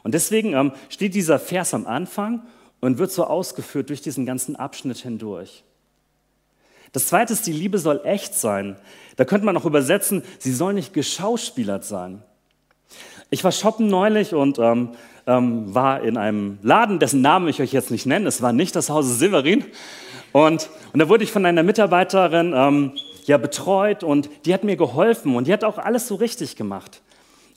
Und 0.04 0.14
deswegen 0.14 0.54
ähm, 0.54 0.72
steht 0.90 1.16
dieser 1.16 1.40
Vers 1.40 1.74
am 1.74 1.88
Anfang 1.88 2.44
und 2.82 2.98
wird 2.98 3.12
so 3.12 3.26
ausgeführt 3.26 3.90
durch 3.90 4.02
diesen 4.02 4.26
ganzen 4.26 4.56
Abschnitt 4.56 4.98
hindurch. 4.98 5.64
Das 6.92 7.08
zweite 7.08 7.34
ist, 7.34 7.46
die 7.48 7.52
Liebe 7.52 7.80
soll 7.80 8.02
echt 8.04 8.34
sein. 8.34 8.78
Da 9.18 9.26
könnte 9.26 9.46
man 9.46 9.58
auch 9.58 9.66
übersetzen, 9.66 10.24
sie 10.40 10.54
soll 10.54 10.74
nicht 10.74 10.94
geschauspielert 10.94 11.86
sein. 11.86 12.24
Ich 13.30 13.44
war 13.44 13.52
shoppen 13.52 13.88
neulich 13.88 14.34
und 14.34 14.58
ähm, 14.58 14.92
ähm, 15.26 15.74
war 15.76 16.02
in 16.02 16.16
einem 16.18 16.60
Laden, 16.62 17.00
dessen 17.00 17.22
Namen 17.22 17.50
ich 17.50 17.62
euch 17.62 17.74
jetzt 17.74 17.92
nicht 17.92 18.06
nenne. 18.06 18.28
Es 18.28 18.42
war 18.42 18.54
nicht 18.54 18.76
das 18.76 18.90
Hause 18.90 19.14
Severin. 19.14 19.66
Und, 20.32 20.70
und 20.94 21.00
da 21.00 21.10
wurde 21.10 21.26
ich 21.26 21.32
von 21.32 21.46
einer 21.46 21.64
Mitarbeiterin 21.64 22.54
ähm, 22.56 22.94
ja, 23.26 23.38
betreut 23.38 24.04
und 24.04 24.30
die 24.46 24.54
hat 24.54 24.64
mir 24.64 24.78
geholfen 24.78 25.36
und 25.36 25.48
die 25.48 25.54
hat 25.54 25.66
auch 25.66 25.78
alles 25.78 26.08
so 26.08 26.16
richtig 26.16 26.56
gemacht. 26.56 27.02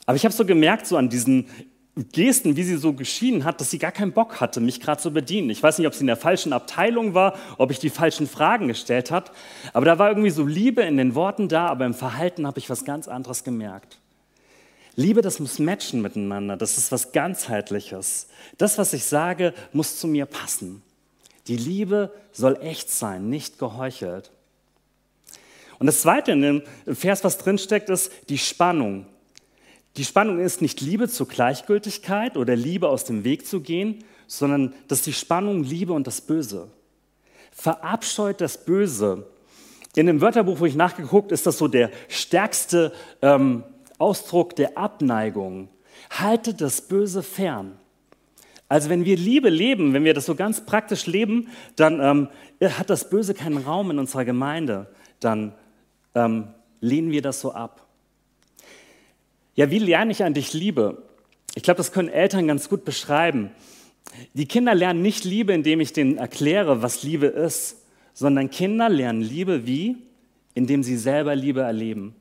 Aber 0.05 0.17
ich 0.17 0.25
habe 0.25 0.33
so 0.33 0.45
gemerkt, 0.45 0.87
so 0.87 0.97
an 0.97 1.09
diesen 1.09 1.47
Gesten, 1.95 2.55
wie 2.55 2.63
sie 2.63 2.77
so 2.77 2.93
geschienen 2.93 3.43
hat, 3.43 3.59
dass 3.59 3.69
sie 3.69 3.77
gar 3.77 3.91
keinen 3.91 4.13
Bock 4.13 4.39
hatte, 4.39 4.61
mich 4.61 4.79
gerade 4.79 5.01
zu 5.01 5.11
bedienen. 5.11 5.49
Ich 5.49 5.61
weiß 5.61 5.77
nicht, 5.77 5.87
ob 5.87 5.93
sie 5.93 6.01
in 6.01 6.07
der 6.07 6.15
falschen 6.15 6.53
Abteilung 6.53 7.13
war, 7.13 7.37
ob 7.57 7.69
ich 7.69 7.79
die 7.79 7.89
falschen 7.89 8.27
Fragen 8.27 8.69
gestellt 8.69 9.11
hat, 9.11 9.31
aber 9.73 9.85
da 9.85 9.99
war 9.99 10.07
irgendwie 10.09 10.29
so 10.29 10.45
Liebe 10.45 10.83
in 10.83 10.95
den 10.95 11.15
Worten 11.15 11.49
da, 11.49 11.67
aber 11.67 11.85
im 11.85 11.93
Verhalten 11.93 12.47
habe 12.47 12.59
ich 12.59 12.69
was 12.69 12.85
ganz 12.85 13.09
anderes 13.09 13.43
gemerkt. 13.43 13.99
Liebe, 14.95 15.21
das 15.21 15.39
muss 15.39 15.59
matchen 15.59 16.01
miteinander, 16.01 16.55
das 16.55 16.77
ist 16.77 16.93
was 16.93 17.11
ganzheitliches. 17.11 18.27
Das, 18.57 18.77
was 18.77 18.93
ich 18.93 19.03
sage, 19.03 19.53
muss 19.73 19.97
zu 19.97 20.07
mir 20.07 20.25
passen. 20.25 20.81
Die 21.47 21.57
Liebe 21.57 22.13
soll 22.31 22.57
echt 22.61 22.89
sein, 22.89 23.29
nicht 23.29 23.59
geheuchelt. 23.59 24.31
Und 25.79 25.87
das 25.87 26.01
Zweite 26.01 26.33
in 26.33 26.41
dem 26.41 26.63
Vers, 26.85 27.23
was 27.23 27.37
drinsteckt, 27.37 27.89
ist 27.89 28.11
die 28.29 28.37
Spannung. 28.37 29.07
Die 29.97 30.05
Spannung 30.05 30.39
ist 30.39 30.61
nicht 30.61 30.79
Liebe 30.79 31.09
zur 31.09 31.27
Gleichgültigkeit 31.27 32.37
oder 32.37 32.55
Liebe 32.55 32.87
aus 32.87 33.03
dem 33.03 33.23
Weg 33.23 33.45
zu 33.45 33.59
gehen, 33.59 34.03
sondern 34.25 34.73
das 34.87 34.99
ist 34.99 35.07
die 35.07 35.13
Spannung 35.13 35.63
Liebe 35.63 35.91
und 35.91 36.07
das 36.07 36.21
Böse. 36.21 36.69
Verabscheut 37.51 38.39
das 38.39 38.63
Böse. 38.63 39.27
In 39.95 40.05
dem 40.05 40.21
Wörterbuch, 40.21 40.61
wo 40.61 40.65
ich 40.65 40.75
nachgeguckt, 40.75 41.33
ist 41.33 41.45
das 41.45 41.57
so 41.57 41.67
der 41.67 41.91
stärkste 42.07 42.93
ähm, 43.21 43.65
Ausdruck 43.97 44.55
der 44.55 44.77
Abneigung. 44.77 45.67
Haltet 46.09 46.61
das 46.61 46.81
Böse 46.81 47.23
fern. 47.23 47.77
Also 48.69 48.89
wenn 48.89 49.03
wir 49.03 49.17
Liebe 49.17 49.49
leben, 49.49 49.93
wenn 49.93 50.05
wir 50.05 50.13
das 50.13 50.25
so 50.25 50.35
ganz 50.35 50.65
praktisch 50.65 51.05
leben, 51.05 51.49
dann 51.75 51.99
ähm, 51.99 52.69
hat 52.77 52.89
das 52.89 53.09
Böse 53.09 53.33
keinen 53.33 53.57
Raum 53.57 53.91
in 53.91 53.99
unserer 53.99 54.23
Gemeinde. 54.23 54.87
Dann 55.19 55.53
ähm, 56.15 56.47
lehnen 56.79 57.11
wir 57.11 57.21
das 57.21 57.41
so 57.41 57.51
ab. 57.51 57.80
Ja, 59.55 59.69
wie 59.69 59.79
lerne 59.79 60.11
ich 60.11 60.23
eigentlich 60.23 60.53
Liebe? 60.53 61.03
Ich 61.55 61.63
glaube, 61.63 61.77
das 61.77 61.91
können 61.91 62.09
Eltern 62.09 62.47
ganz 62.47 62.69
gut 62.69 62.85
beschreiben. 62.85 63.51
Die 64.33 64.45
Kinder 64.45 64.73
lernen 64.73 65.01
nicht 65.01 65.25
Liebe, 65.25 65.53
indem 65.53 65.81
ich 65.81 65.93
denen 65.93 66.17
erkläre, 66.17 66.81
was 66.81 67.03
Liebe 67.03 67.27
ist, 67.27 67.83
sondern 68.13 68.49
Kinder 68.49 68.89
lernen 68.89 69.21
Liebe 69.21 69.65
wie? 69.65 69.97
Indem 70.53 70.83
sie 70.83 70.97
selber 70.97 71.35
Liebe 71.35 71.61
erleben. 71.61 72.15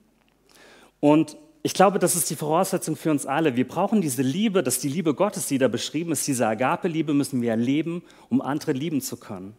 Und 1.00 1.36
ich 1.62 1.74
glaube, 1.74 1.98
das 1.98 2.16
ist 2.16 2.30
die 2.30 2.36
Voraussetzung 2.36 2.96
für 2.96 3.10
uns 3.10 3.26
alle. 3.26 3.56
Wir 3.56 3.68
brauchen 3.68 4.00
diese 4.00 4.22
Liebe, 4.22 4.62
dass 4.62 4.78
die 4.78 4.88
Liebe 4.88 5.14
Gottes, 5.14 5.46
die 5.46 5.58
da 5.58 5.68
beschrieben 5.68 6.12
ist, 6.12 6.26
diese 6.26 6.46
Agape-Liebe 6.46 7.12
müssen 7.12 7.42
wir 7.42 7.50
erleben, 7.50 8.02
um 8.28 8.40
andere 8.40 8.72
lieben 8.72 9.00
zu 9.00 9.18
können. 9.18 9.54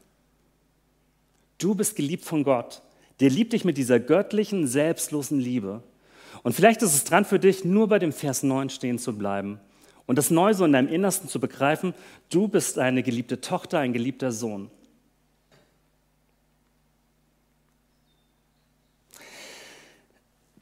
Du 1.58 1.76
bist 1.76 1.96
geliebt 1.96 2.26
von 2.26 2.44
Gott. 2.44 2.82
Der 3.20 3.30
liebt 3.30 3.54
dich 3.54 3.66
mit 3.66 3.78
dieser 3.78 4.00
göttlichen, 4.00 4.66
selbstlosen 4.66 5.40
Liebe. 5.40 5.84
Und 6.44 6.54
vielleicht 6.54 6.82
ist 6.82 6.94
es 6.94 7.04
dran 7.04 7.26
für 7.26 7.40
dich, 7.40 7.66
nur 7.66 7.88
bei 7.88 8.00
dem 8.00 8.12
Vers 8.12 8.44
9 8.44 8.70
stehen 8.70 9.00
zu 9.00 9.18
bleiben 9.18 9.60
und 10.12 10.18
das 10.18 10.30
neu 10.30 10.54
so 10.54 10.66
in 10.66 10.74
deinem 10.74 10.90
Innersten 10.90 11.30
zu 11.30 11.40
begreifen, 11.40 11.94
du 12.30 12.48
bist 12.48 12.80
eine 12.80 13.04
geliebte 13.04 13.40
Tochter, 13.40 13.80
ein 13.80 13.94
geliebter 13.94 14.32
Sohn. 14.32 14.70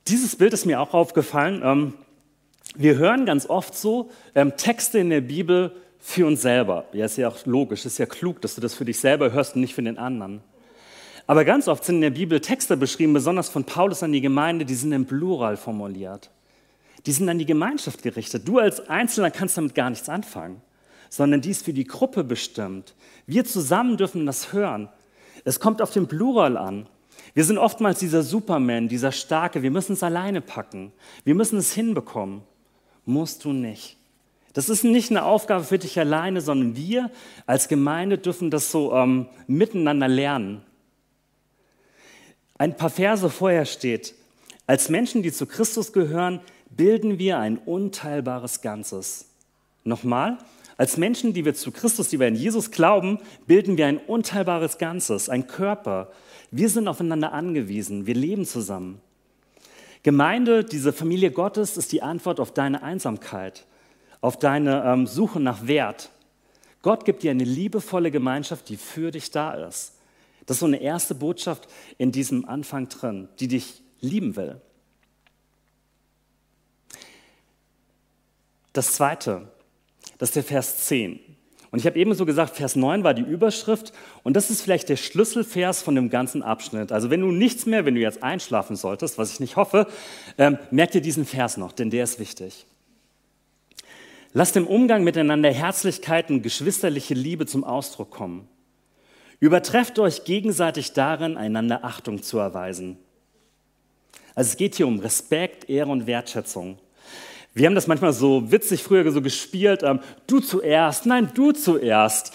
Dieses 0.07 0.35
Bild 0.35 0.53
ist 0.53 0.65
mir 0.65 0.81
auch 0.81 0.93
aufgefallen. 0.93 1.61
Ähm, 1.63 1.93
wir 2.75 2.97
hören 2.97 3.25
ganz 3.25 3.47
oft 3.47 3.75
so 3.75 4.11
ähm, 4.35 4.55
Texte 4.57 4.99
in 4.99 5.09
der 5.09 5.21
Bibel 5.21 5.75
für 5.99 6.27
uns 6.27 6.41
selber. 6.41 6.85
Ja, 6.93 7.05
ist 7.05 7.17
ja 7.17 7.27
auch 7.27 7.45
logisch, 7.45 7.85
ist 7.85 7.97
ja 7.97 8.05
klug, 8.05 8.41
dass 8.41 8.55
du 8.55 8.61
das 8.61 8.73
für 8.73 8.85
dich 8.85 8.99
selber 8.99 9.31
hörst 9.31 9.55
und 9.55 9.61
nicht 9.61 9.75
für 9.75 9.83
den 9.83 9.97
anderen. 9.97 10.43
Aber 11.29 11.45
ganz 11.45 11.67
oft 11.67 11.83
sind 11.83 11.97
in 11.97 12.01
der 12.01 12.09
Bibel 12.09 12.39
Texte 12.39 12.75
beschrieben, 12.75 13.13
besonders 13.13 13.49
von 13.49 13.63
Paulus 13.63 14.01
an 14.01 14.11
die 14.11 14.19
Gemeinde, 14.19 14.65
die 14.65 14.73
sind 14.73 14.91
im 14.93 15.05
Plural 15.05 15.57
formuliert. 15.57 16.31
Die 17.05 17.11
sind 17.11 17.29
an 17.29 17.37
die 17.37 17.45
Gemeinschaft 17.45 18.01
gerichtet. 18.01 18.47
Du 18.47 18.57
als 18.57 18.89
Einzelner 18.89 19.29
kannst 19.29 19.55
damit 19.55 19.75
gar 19.75 19.91
nichts 19.91 20.09
anfangen, 20.09 20.59
sondern 21.07 21.41
die 21.41 21.51
ist 21.51 21.63
für 21.63 21.71
die 21.71 21.83
Gruppe 21.83 22.23
bestimmt. 22.23 22.95
Wir 23.27 23.45
zusammen 23.45 23.95
dürfen 23.95 24.25
das 24.25 24.53
hören. 24.53 24.89
Es 25.45 25.59
kommt 25.59 25.83
auf 25.83 25.91
den 25.91 26.07
Plural 26.07 26.57
an. 26.57 26.87
Wir 27.35 27.43
sind 27.43 27.59
oftmals 27.59 27.99
dieser 27.99 28.23
Superman, 28.23 28.87
dieser 28.87 29.11
Starke. 29.11 29.61
Wir 29.61 29.69
müssen 29.69 29.93
es 29.93 30.01
alleine 30.01 30.41
packen. 30.41 30.91
Wir 31.25 31.35
müssen 31.35 31.59
es 31.59 31.71
hinbekommen. 31.73 32.41
Musst 33.05 33.45
du 33.45 33.53
nicht. 33.53 33.97
Das 34.53 34.67
ist 34.67 34.83
nicht 34.83 35.11
eine 35.11 35.25
Aufgabe 35.25 35.63
für 35.63 35.77
dich 35.77 35.99
alleine, 35.99 36.41
sondern 36.41 36.75
wir 36.75 37.11
als 37.45 37.67
Gemeinde 37.67 38.17
dürfen 38.17 38.49
das 38.49 38.71
so 38.71 38.95
ähm, 38.95 39.27
miteinander 39.45 40.07
lernen. 40.07 40.63
Ein 42.59 42.75
paar 42.75 42.89
Verse 42.89 43.29
vorher 43.29 43.63
steht, 43.63 44.13
als 44.67 44.89
Menschen, 44.89 45.23
die 45.23 45.31
zu 45.31 45.45
Christus 45.45 45.93
gehören, 45.93 46.41
bilden 46.69 47.17
wir 47.17 47.39
ein 47.39 47.57
unteilbares 47.57 48.61
Ganzes. 48.61 49.27
Nochmal, 49.85 50.37
als 50.77 50.97
Menschen, 50.97 51.33
die 51.33 51.45
wir 51.45 51.55
zu 51.55 51.71
Christus, 51.71 52.09
die 52.09 52.19
wir 52.19 52.27
in 52.27 52.35
Jesus 52.35 52.69
glauben, 52.69 53.19
bilden 53.47 53.77
wir 53.77 53.87
ein 53.87 53.97
unteilbares 53.97 54.77
Ganzes, 54.77 55.29
ein 55.29 55.47
Körper. 55.47 56.11
Wir 56.51 56.67
sind 56.69 56.89
aufeinander 56.89 57.31
angewiesen, 57.31 58.05
wir 58.05 58.15
leben 58.15 58.45
zusammen. 58.45 58.99
Gemeinde, 60.03 60.65
diese 60.65 60.91
Familie 60.91 61.31
Gottes, 61.31 61.77
ist 61.77 61.93
die 61.93 62.01
Antwort 62.01 62.41
auf 62.41 62.53
deine 62.53 62.83
Einsamkeit, 62.83 63.65
auf 64.19 64.37
deine 64.37 64.83
ähm, 64.85 65.07
Suche 65.07 65.39
nach 65.39 65.65
Wert. 65.65 66.09
Gott 66.81 67.05
gibt 67.05 67.23
dir 67.23 67.31
eine 67.31 67.45
liebevolle 67.45 68.11
Gemeinschaft, 68.11 68.67
die 68.67 68.77
für 68.77 69.11
dich 69.11 69.31
da 69.31 69.53
ist. 69.53 69.93
Das 70.49 70.55
ist 70.55 70.61
so 70.61 70.65
eine 70.65 70.81
erste 70.81 71.13
Botschaft 71.13 71.67
in 71.99 72.11
diesem 72.11 72.49
Anfang 72.49 72.89
drin, 72.89 73.29
die 73.39 73.47
dich 73.47 73.83
lieben 74.01 74.35
will. 74.35 74.59
Das 78.73 78.93
zweite, 78.93 79.51
das 80.17 80.29
ist 80.29 80.37
der 80.37 80.43
Vers 80.43 80.87
10. 80.87 81.19
Und 81.69 81.77
ich 81.77 81.85
habe 81.85 81.99
eben 81.99 82.15
so 82.15 82.25
gesagt, 82.25 82.55
Vers 82.55 82.75
9 82.75 83.03
war 83.03 83.13
die 83.13 83.21
Überschrift 83.21 83.93
und 84.23 84.33
das 84.33 84.49
ist 84.49 84.63
vielleicht 84.63 84.89
der 84.89 84.95
Schlüsselvers 84.95 85.83
von 85.83 85.93
dem 85.93 86.09
ganzen 86.09 86.41
Abschnitt. 86.41 86.91
Also 86.91 87.11
wenn 87.11 87.21
du 87.21 87.27
nichts 87.27 87.67
mehr, 87.67 87.85
wenn 87.85 87.93
du 87.93 88.01
jetzt 88.01 88.23
einschlafen 88.23 88.75
solltest, 88.75 89.19
was 89.19 89.31
ich 89.31 89.39
nicht 89.39 89.55
hoffe, 89.55 89.85
ähm, 90.39 90.57
merk 90.71 90.89
dir 90.89 91.01
diesen 91.01 91.27
Vers 91.27 91.57
noch, 91.57 91.73
denn 91.73 91.91
der 91.91 92.05
ist 92.05 92.17
wichtig. 92.17 92.65
Lass 94.33 94.51
dem 94.51 94.65
Umgang 94.65 95.03
miteinander 95.03 95.51
Herzlichkeit 95.51 96.31
und 96.31 96.41
geschwisterliche 96.41 97.13
Liebe 97.13 97.45
zum 97.45 97.63
Ausdruck 97.63 98.09
kommen. 98.09 98.47
Übertrefft 99.39 99.99
euch 99.99 100.25
gegenseitig 100.25 100.93
darin, 100.93 101.37
einander 101.37 101.85
Achtung 101.85 102.21
zu 102.21 102.37
erweisen. 102.39 102.97
Also 104.35 104.49
es 104.49 104.57
geht 104.57 104.75
hier 104.75 104.87
um 104.87 104.99
Respekt, 104.99 105.69
Ehre 105.69 105.89
und 105.89 106.07
Wertschätzung. 106.07 106.77
Wir 107.53 107.67
haben 107.67 107.75
das 107.75 107.87
manchmal 107.87 108.13
so 108.13 108.51
witzig 108.51 108.83
früher 108.83 109.09
so 109.11 109.21
gespielt, 109.21 109.81
ähm, 109.83 109.99
du 110.27 110.39
zuerst, 110.39 111.05
nein, 111.05 111.31
du 111.33 111.51
zuerst. 111.51 112.33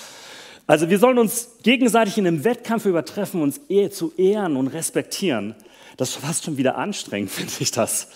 Also 0.67 0.89
wir 0.89 0.99
sollen 0.99 1.19
uns 1.19 1.57
gegenseitig 1.63 2.19
in 2.19 2.27
einem 2.27 2.43
Wettkampf 2.45 2.87
übertreffen, 2.87 3.43
uns 3.43 3.61
zu 3.91 4.13
ehren 4.17 4.57
und 4.57 4.69
respektieren. 4.69 5.55
Das 5.97 6.11
ist 6.11 6.17
fast 6.17 6.45
schon 6.45 6.57
wieder 6.57 6.77
anstrengend, 6.77 7.31
finde 7.31 7.53
ich 7.61 7.71
das. 7.71 8.09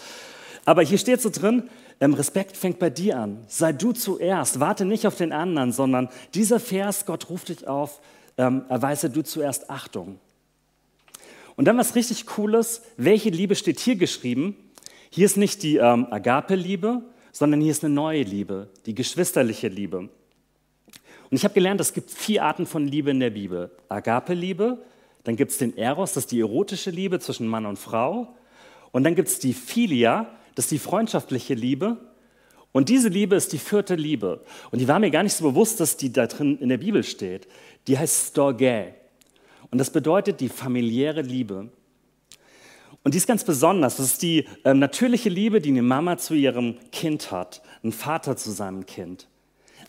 Aber 0.65 0.83
hier 0.83 0.99
steht 0.99 1.21
so 1.21 1.31
drin, 1.31 1.69
ähm, 2.01 2.15
Respekt 2.15 2.57
fängt 2.57 2.79
bei 2.79 2.91
dir 2.91 3.19
an. 3.19 3.45
Sei 3.49 3.73
du 3.73 3.93
zuerst, 3.93 4.61
warte 4.61 4.85
nicht 4.85 5.07
auf 5.07 5.17
den 5.17 5.33
anderen, 5.33 5.73
sondern 5.73 6.09
dieser 6.35 6.61
Vers, 6.61 7.07
Gott 7.07 7.29
ruft 7.29 7.49
dich 7.49 7.67
auf, 7.67 8.01
ähm, 8.39 8.65
erweise 8.69 9.11
du 9.11 9.23
zuerst 9.23 9.69
Achtung. 9.69 10.19
Und 11.57 11.65
dann 11.67 11.77
was 11.77 11.97
richtig 11.97 12.25
Cooles, 12.25 12.83
welche 12.97 13.31
Liebe 13.31 13.57
steht 13.57 13.81
hier 13.81 13.97
geschrieben? 13.97 14.57
Hier 15.11 15.27
ist 15.27 15.37
nicht 15.37 15.63
die 15.65 15.77
ähm, 15.77 16.07
Agape-Liebe, 16.11 17.03
sondern 17.33 17.61
hier 17.61 17.73
ist 17.73 17.85
eine 17.85 17.93
neue 17.93 18.23
Liebe, 18.23 18.69
die 18.87 18.95
geschwisterliche 18.95 19.69
Liebe. 19.69 20.09
Und 21.31 21.37
ich 21.37 21.45
habe 21.45 21.55
gelernt, 21.55 21.81
es 21.81 21.93
gibt 21.93 22.11
vier 22.11 22.45
Arten 22.45 22.65
von 22.65 22.87
Liebe 22.87 23.11
in 23.11 23.21
der 23.21 23.31
Bibel. 23.31 23.71
Agape-Liebe, 23.89 24.79
dann 25.25 25.37
gibt 25.37 25.51
es 25.51 25.59
den 25.59 25.77
Eros, 25.77 26.15
das 26.15 26.25
ist 26.25 26.33
die 26.33 26.41
erotische 26.41 26.91
Liebe 26.91 27.19
zwischen 27.21 27.49
Mann 27.49 27.67
und 27.67 27.79
Frau. 27.79 28.35
Und 28.93 29.05
dann 29.05 29.15
gibt 29.15 29.29
es 29.29 29.39
die 29.39 29.53
Philia, 29.53 30.27
das 30.55 30.67
ist 30.67 30.71
die 30.71 30.79
freundschaftliche 30.79 31.55
Liebe. 31.55 31.97
Und 32.71 32.89
diese 32.89 33.09
Liebe 33.09 33.35
ist 33.35 33.53
die 33.53 33.59
vierte 33.59 33.95
Liebe. 33.95 34.45
Und 34.71 34.79
die 34.79 34.89
war 34.89 34.99
mir 34.99 35.11
gar 35.11 35.23
nicht 35.23 35.35
so 35.35 35.45
bewusst, 35.45 35.81
dass 35.81 35.97
die 35.97 36.13
da 36.13 36.27
drin 36.27 36.59
in 36.59 36.69
der 36.69 36.79
Bibel 36.79 37.03
steht 37.03 37.49
die 37.89 37.99
heißt 37.99 38.29
Storge. 38.29 38.95
Und 39.71 39.79
das 39.79 39.91
bedeutet 39.91 40.41
die 40.41 40.49
familiäre 40.49 41.23
Liebe. 41.23 41.71
Und 43.03 43.15
die 43.15 43.19
ist 43.19 43.27
ganz 43.27 43.45
besonders. 43.45 43.97
Das 43.97 44.07
ist 44.07 44.23
die 44.23 44.47
äh, 44.65 44.75
natürliche 44.75 45.31
Liebe, 45.31 45.61
die 45.61 45.71
eine 45.71 45.83
Mama 45.83 46.19
zu 46.19 46.35
ihrem 46.35 46.77
Kind 46.93 47.31
hat, 47.31 47.63
ein 47.83 47.93
Vater 47.93 48.37
zu 48.37 48.51
seinem 48.51 48.87
Kind. 48.87 49.27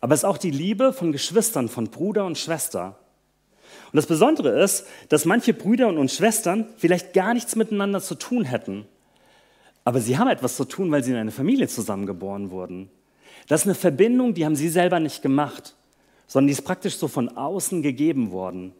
Aber 0.02 0.14
es 0.14 0.22
ist 0.22 0.26
auch 0.26 0.38
die 0.38 0.52
Liebe 0.52 0.94
von 0.94 1.12
Geschwistern, 1.12 1.68
von 1.68 1.90
Bruder 1.90 2.26
und 2.26 2.38
Schwester. 2.38 2.98
Und 3.92 3.98
das 3.98 4.06
Besondere 4.06 4.62
ist, 4.62 4.86
dass 5.10 5.26
manche 5.26 5.54
Brüder 5.54 5.90
und 5.90 6.12
Schwestern 6.12 6.68
vielleicht 6.78 7.14
gar 7.14 7.34
nichts 7.34 7.56
miteinander 7.56 8.00
zu 8.02 8.16
tun 8.16 8.46
hätten. 8.46 8.86
Aber 9.84 10.00
sie 10.00 10.18
haben 10.18 10.30
etwas 10.30 10.56
zu 10.56 10.66
tun, 10.66 10.92
weil 10.92 11.04
sie 11.04 11.12
in 11.12 11.18
eine 11.18 11.32
Familie 11.32 11.68
zusammengeboren 11.68 12.52
wurden. 12.52 12.90
Das 13.48 13.62
ist 13.62 13.68
eine 13.68 13.76
Verbindung, 13.76 14.34
die 14.34 14.46
haben 14.46 14.56
sie 14.56 14.70
selber 14.70 15.00
nicht 15.00 15.22
gemacht 15.22 15.76
sondern 16.30 16.48
die 16.48 16.54
ist 16.54 16.62
praktisch 16.62 16.96
so 16.96 17.10
von 17.10 17.28
außen 17.36 17.82
gegeben 17.82 18.32
worden. 18.32 18.72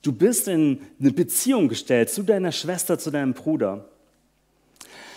Du 0.00 0.12
bist 0.12 0.48
in 0.48 0.80
eine 1.00 1.10
Beziehung 1.10 1.68
gestellt 1.68 2.08
zu 2.08 2.22
deiner 2.22 2.52
Schwester, 2.52 2.98
zu 2.98 3.10
deinem 3.10 3.34
Bruder. 3.34 3.86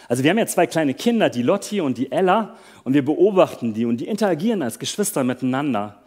Also 0.10 0.24
wir 0.24 0.32
haben 0.32 0.40
ja 0.40 0.48
zwei 0.48 0.66
kleine 0.66 0.96
Kinder, 0.96 1.30
die 1.30 1.44
Lotti 1.44 1.82
und 1.82 1.98
die 1.98 2.12
Ella, 2.12 2.58
und 2.84 2.94
wir 2.94 3.06
beobachten 3.06 3.74
die 3.74 3.86
und 3.86 3.98
die 3.98 4.08
interagieren 4.08 4.62
als 4.62 4.80
Geschwister 4.80 5.24
miteinander. 5.24 6.02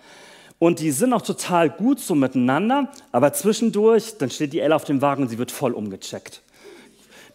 Und 0.59 0.81
die 0.81 0.91
sind 0.91 1.13
auch 1.13 1.23
total 1.23 1.71
gut 1.71 2.01
so 2.01 2.15
miteinander, 2.15 2.91
aber 3.13 3.33
zwischendurch, 3.33 4.19
dann 4.19 4.31
steht 4.31 4.53
die 4.53 4.61
Ella 4.61 4.77
auf 4.77 4.85
dem 4.85 5.01
Wagen 5.01 5.23
und 5.23 5.29
sie 5.29 5.39
wird 5.39 5.53
voll 5.53 5.73
umgecheckt. 5.73 6.43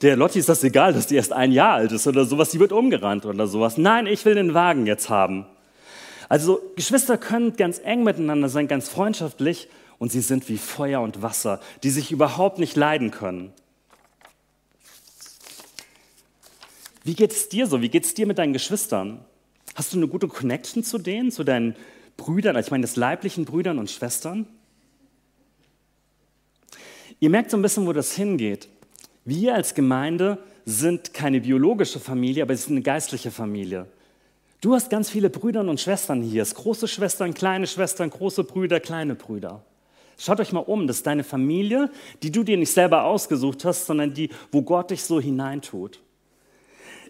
Der 0.02 0.18
Lotti 0.18 0.40
ist 0.40 0.50
das 0.50 0.64
egal, 0.64 0.92
dass 0.92 1.08
die 1.08 1.16
erst 1.16 1.32
ein 1.32 1.54
Jahr 1.54 1.76
alt 1.76 1.94
ist 1.94 2.06
oder 2.06 2.26
sowas, 2.26 2.50
die 2.50 2.60
wird 2.60 2.74
umgerannt 2.74 3.26
oder 3.26 3.48
sowas. 3.48 3.78
Nein, 3.78 4.08
ich 4.08 4.26
will 4.26 4.36
den 4.36 4.54
Wagen 4.54 4.88
jetzt 4.88 5.10
haben. 5.10 5.46
Also 6.30 6.62
Geschwister 6.76 7.18
können 7.18 7.56
ganz 7.56 7.80
eng 7.84 8.04
miteinander 8.04 8.50
sein, 8.50 8.68
ganz 8.68 8.90
freundschaftlich 8.90 9.68
und 10.00 10.12
sie 10.12 10.22
sind 10.22 10.50
wie 10.50 10.58
Feuer 10.58 11.02
und 11.02 11.22
Wasser, 11.22 11.62
die 11.84 11.90
sich 11.90 12.12
überhaupt 12.12 12.60
nicht 12.60 12.76
leiden 12.76 13.12
können. 13.12 13.54
Wie 17.04 17.14
geht 17.14 17.32
es 17.32 17.50
dir 17.50 17.68
so? 17.68 17.82
Wie 17.82 17.90
geht 17.90 18.06
es 18.06 18.16
dir 18.16 18.26
mit 18.26 18.40
deinen 18.40 18.54
Geschwistern? 18.54 19.24
Hast 19.76 19.94
du 19.94 19.98
eine 19.98 20.08
gute 20.08 20.28
Connection 20.28 20.84
zu 20.84 20.98
denen, 20.98 21.32
zu 21.32 21.44
deinen 21.44 21.76
Brüdern, 22.18 22.56
also 22.56 22.68
ich 22.68 22.72
meine 22.72 22.82
des 22.82 22.96
leiblichen 22.96 23.46
Brüdern 23.46 23.78
und 23.78 23.92
Schwestern? 23.92 24.48
Ihr 27.20 27.30
merkt 27.30 27.52
so 27.52 27.58
ein 27.58 27.62
bisschen, 27.62 27.86
wo 27.86 27.94
das 27.94 28.14
hingeht. 28.14 28.68
Wir 29.24 29.56
als 29.56 29.74
Gemeinde 29.76 30.40
sind 30.66 31.14
keine 31.14 31.42
biologische 31.42 32.00
Familie, 32.00 32.44
aber 32.44 32.54
es 32.54 32.62
ist 32.62 32.70
eine 32.70 32.82
geistliche 32.82 33.32
Familie. 33.32 33.88
Du 34.66 34.74
hast 34.74 34.90
ganz 34.90 35.12
viele 35.12 35.30
Brüder 35.30 35.62
und 35.62 35.80
Schwestern 35.80 36.24
hier. 36.24 36.42
Es 36.42 36.56
große 36.56 36.88
Schwestern, 36.88 37.36
kleine 37.36 37.68
Schwestern, 37.68 38.10
große 38.10 38.44
Brüder, 38.44 38.80
kleine 38.80 39.14
Brüder. 39.14 39.62
Schaut 40.18 40.40
euch 40.40 40.52
mal 40.54 40.62
um, 40.62 40.88
das 40.88 40.96
ist 40.98 41.06
deine 41.06 41.24
Familie, 41.24 41.92
die 42.24 42.32
du 42.32 42.42
dir 42.42 42.58
nicht 42.58 42.72
selber 42.72 43.04
ausgesucht 43.04 43.64
hast, 43.64 43.86
sondern 43.86 44.16
die, 44.16 44.32
wo 44.52 44.64
Gott 44.64 44.90
dich 44.90 45.04
so 45.04 45.22
hineintut. 45.22 46.02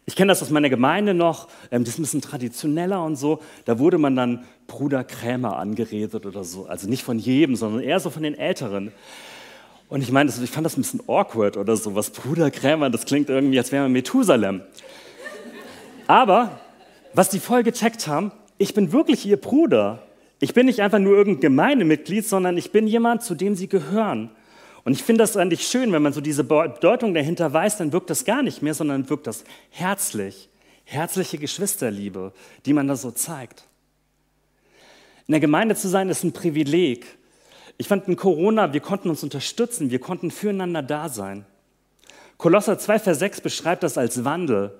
Ich 0.05 0.17
kenne 0.17 0.33
das 0.33 0.41
aus 0.41 0.49
meiner 0.49 0.67
Gemeinde 0.67 1.13
noch, 1.13 1.47
ähm, 1.71 1.85
das 1.85 1.93
ist 1.93 1.99
ein 1.99 2.01
bisschen 2.01 2.21
traditioneller 2.21 3.01
und 3.01 3.15
so. 3.15 3.39
Da 3.63 3.79
wurde 3.79 3.99
man 3.99 4.17
dann 4.17 4.43
Bruder 4.67 5.05
Krämer 5.05 5.57
angeredet 5.57 6.25
oder 6.25 6.43
so. 6.43 6.65
Also 6.65 6.89
nicht 6.89 7.03
von 7.03 7.19
jedem, 7.19 7.55
sondern 7.55 7.81
eher 7.81 8.01
so 8.01 8.09
von 8.09 8.23
den 8.23 8.37
Älteren. 8.37 8.91
Und 9.87 10.01
ich 10.01 10.11
meine, 10.11 10.29
ich 10.29 10.51
fand 10.51 10.65
das 10.65 10.75
ein 10.75 10.81
bisschen 10.81 11.07
awkward 11.07 11.55
oder 11.55 11.77
so. 11.77 11.95
Was 11.95 12.09
Bruder 12.09 12.51
Krämer, 12.51 12.89
das 12.89 13.05
klingt 13.05 13.29
irgendwie, 13.29 13.57
als 13.57 13.71
wäre 13.71 13.83
man 13.83 13.93
Methusalem. 13.93 14.61
Aber 16.07 16.59
was 17.15 17.29
die 17.29 17.39
voll 17.39 17.63
gecheckt 17.63 18.07
haben, 18.07 18.31
ich 18.57 18.73
bin 18.73 18.91
wirklich 18.91 19.25
ihr 19.25 19.37
Bruder. 19.37 20.03
Ich 20.39 20.53
bin 20.53 20.65
nicht 20.65 20.81
einfach 20.81 20.99
nur 20.99 21.15
irgendein 21.15 21.41
Gemeindemitglied, 21.41 22.27
sondern 22.27 22.57
ich 22.57 22.71
bin 22.71 22.87
jemand, 22.87 23.23
zu 23.23 23.35
dem 23.35 23.55
sie 23.55 23.67
gehören. 23.67 24.31
Und 24.83 24.93
ich 24.93 25.03
finde 25.03 25.23
das 25.23 25.35
eigentlich 25.35 25.65
schön, 25.67 25.91
wenn 25.91 26.03
man 26.03 26.13
so 26.13 26.21
diese 26.21 26.43
Bedeutung 26.43 27.13
dahinter 27.13 27.51
weiß, 27.51 27.77
dann 27.77 27.91
wirkt 27.91 28.09
das 28.09 28.25
gar 28.25 28.43
nicht 28.43 28.61
mehr, 28.61 28.73
sondern 28.73 29.09
wirkt 29.09 29.27
das 29.27 29.43
herzlich, 29.71 30.49
Herzliche 30.85 31.39
Geschwisterliebe, 31.39 32.31
die 32.65 32.73
man 32.73 32.87
da 32.87 32.95
so 32.95 33.09
zeigt. 33.09 33.63
In 35.27 35.31
der 35.31 35.41
Gemeinde 35.41 35.75
zu 35.75 35.87
sein, 35.87 36.09
ist 36.09 36.23
ein 36.23 36.31
Privileg. 36.31 37.17
Ich 37.77 37.87
fand 37.87 38.07
in 38.07 38.15
Corona, 38.15 38.71
wir 38.71 38.79
konnten 38.79 39.09
uns 39.09 39.23
unterstützen, 39.23 39.89
wir 39.89 39.99
konnten 39.99 40.29
füreinander 40.29 40.83
da 40.83 41.09
sein. 41.09 41.45
Kolosser 42.37 42.77
2, 42.77 42.99
Vers 42.99 43.19
6 43.19 43.41
beschreibt 43.41 43.81
das 43.81 43.97
als 43.97 44.23
Wandel. 44.23 44.77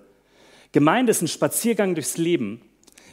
Gemeinde 0.71 1.11
ist 1.11 1.21
ein 1.21 1.27
Spaziergang 1.27 1.95
durchs 1.95 2.17
Leben. 2.17 2.61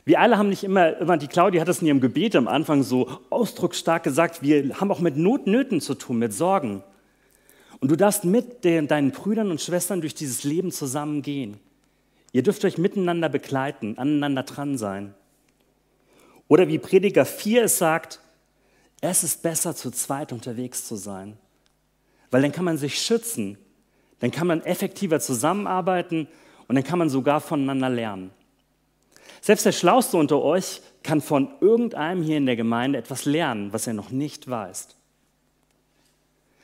Wir 0.05 0.21
alle 0.21 0.37
haben 0.37 0.49
nicht 0.49 0.65
immer, 0.65 0.97
immer, 0.99 1.17
die 1.17 1.29
Claudia 1.29 1.61
hat 1.61 1.69
es 1.69 1.81
in 1.81 1.87
ihrem 1.87 2.01
Gebet 2.01 2.35
am 2.35 2.49
Anfang 2.49 2.83
so 2.83 3.09
ausdrucksstark 3.31 4.03
gesagt, 4.03 4.43
wir 4.43 4.81
haben 4.81 4.91
auch 4.91 5.01
mit 5.01 5.17
Notnöten 5.17 5.81
zu 5.81 5.95
tun, 5.95 6.19
mit 6.19 6.33
Sorgen. 6.33 6.83
Und 7.79 7.91
du 7.91 7.97
darfst 7.97 8.25
mit 8.25 8.65
den, 8.65 8.89
deinen 8.89 9.13
Brüdern 9.13 9.51
und 9.51 9.61
Schwestern 9.61 10.01
durch 10.01 10.15
dieses 10.15 10.45
Leben 10.45 10.73
zusammen 10.73 11.23
gehen. 11.23 11.59
Ihr 12.33 12.43
dürft 12.43 12.65
euch 12.65 12.79
miteinander 12.79 13.29
begleiten, 13.29 13.99
aneinander 13.99 14.43
dran 14.43 14.79
sein. 14.79 15.15
Oder 16.49 16.69
wie 16.69 16.79
Prediger 16.79 17.25
4 17.25 17.65
es 17.65 17.79
sagt, 17.79 18.21
es 19.01 19.25
ist 19.25 19.43
besser, 19.43 19.75
zu 19.75 19.91
zweit 19.91 20.33
unterwegs 20.33 20.87
zu 20.87 20.97
sein. 20.97 21.37
Weil 22.31 22.43
dann 22.43 22.53
kann 22.53 22.65
man 22.65 22.79
sich 22.79 23.01
schützen, 23.01 23.59
dann 24.21 24.31
kann 24.31 24.47
man 24.47 24.63
effektiver 24.63 25.21
zusammenarbeiten 25.21 26.29
und 26.73 26.77
dann 26.77 26.85
kann 26.85 26.99
man 26.99 27.11
sogar 27.11 27.43
voneinander 27.43 27.91
lernen. 27.91 28.31
Selbst 29.43 29.67
der 29.67 29.73
Schlauste 29.73 30.17
unter 30.17 30.41
euch 30.41 30.81
kann 31.03 31.21
von 31.21 31.51
irgendeinem 31.61 32.23
hier 32.23 32.39
in 32.39 32.47
der 32.47 32.57
Gemeinde 32.57 32.99
etwas 32.99 33.27
lernen, 33.27 33.75
was 33.75 33.87
er 33.87 33.93
noch 33.93 34.09
nicht 34.09 34.49
weiß. 34.49 34.89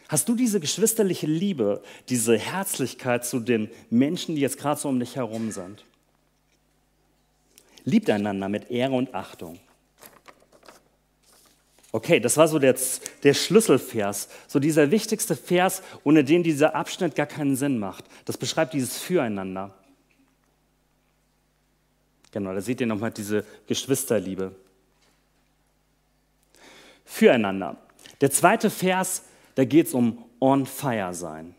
Hast 0.09 0.27
du 0.27 0.35
diese 0.35 0.61
geschwisterliche 0.61 1.27
Liebe, 1.27 1.83
diese 2.09 2.38
Herzlichkeit 2.38 3.27
zu 3.27 3.38
den 3.38 3.69
Menschen, 3.91 4.35
die 4.35 4.41
jetzt 4.41 4.57
gerade 4.57 4.81
so 4.81 4.88
um 4.88 4.99
dich 4.99 5.17
herum 5.17 5.50
sind? 5.50 5.85
Liebt 7.85 8.09
einander 8.09 8.49
mit 8.49 8.71
Ehre 8.71 8.95
und 8.95 9.15
Achtung. 9.15 9.61
Okay, 11.93 12.19
das 12.19 12.38
war 12.38 12.49
so 12.49 12.59
der, 12.59 12.77
der 13.25 13.35
Schlüsselvers, 13.35 14.31
so 14.47 14.59
dieser 14.59 14.91
wichtigste 14.91 15.37
Vers, 15.37 15.83
ohne 16.03 16.25
den 16.25 16.43
dieser 16.43 16.75
Abschnitt 16.75 17.15
gar 17.15 17.27
keinen 17.27 17.57
Sinn 17.57 17.79
macht. 17.79 18.07
Das 18.25 18.38
beschreibt 18.38 18.73
dieses 18.73 18.97
Füreinander. 18.97 19.75
Genau, 22.38 22.54
da 22.54 22.61
seht 22.61 22.80
ihr 22.80 22.87
nochmal 22.87 23.11
diese 23.11 23.45
Geschwisterliebe. 23.66 24.54
Füreinander. 27.04 27.78
Der 28.21 28.30
zweite 28.30 28.71
Vers, 28.71 29.25
da 29.57 29.64
geht 29.64 29.88
es 29.88 29.92
um 29.92 30.25
on 30.38 30.64
fire 30.64 31.12
sein. 31.14 31.57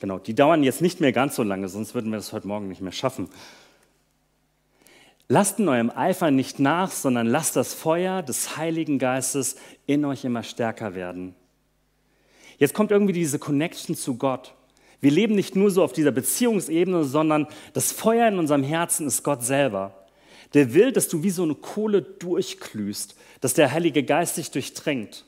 Genau, 0.00 0.18
die 0.18 0.34
dauern 0.34 0.64
jetzt 0.64 0.82
nicht 0.82 0.98
mehr 0.98 1.12
ganz 1.12 1.36
so 1.36 1.44
lange, 1.44 1.68
sonst 1.68 1.94
würden 1.94 2.10
wir 2.10 2.16
das 2.16 2.32
heute 2.32 2.48
Morgen 2.48 2.66
nicht 2.66 2.80
mehr 2.80 2.90
schaffen. 2.90 3.28
Lasst 5.28 5.60
in 5.60 5.68
eurem 5.68 5.90
Eifer 5.90 6.32
nicht 6.32 6.58
nach, 6.58 6.90
sondern 6.90 7.28
lasst 7.28 7.54
das 7.54 7.72
Feuer 7.72 8.24
des 8.24 8.56
Heiligen 8.56 8.98
Geistes 8.98 9.54
in 9.86 10.04
euch 10.04 10.24
immer 10.24 10.42
stärker 10.42 10.96
werden. 10.96 11.36
Jetzt 12.58 12.74
kommt 12.74 12.90
irgendwie 12.90 13.12
diese 13.12 13.38
Connection 13.38 13.94
zu 13.94 14.16
Gott. 14.16 14.52
Wir 15.00 15.12
leben 15.12 15.36
nicht 15.36 15.54
nur 15.54 15.70
so 15.70 15.84
auf 15.84 15.92
dieser 15.92 16.10
Beziehungsebene, 16.10 17.04
sondern 17.04 17.46
das 17.72 17.92
Feuer 17.92 18.26
in 18.26 18.40
unserem 18.40 18.64
Herzen 18.64 19.06
ist 19.06 19.22
Gott 19.22 19.44
selber. 19.44 19.94
Der 20.54 20.74
will, 20.74 20.92
dass 20.92 21.08
du 21.08 21.22
wie 21.22 21.30
so 21.30 21.42
eine 21.42 21.54
Kohle 21.54 22.02
durchglühst, 22.02 23.16
dass 23.40 23.54
der 23.54 23.72
Heilige 23.72 24.02
Geist 24.02 24.36
dich 24.36 24.50
durchdrängt. 24.50 25.24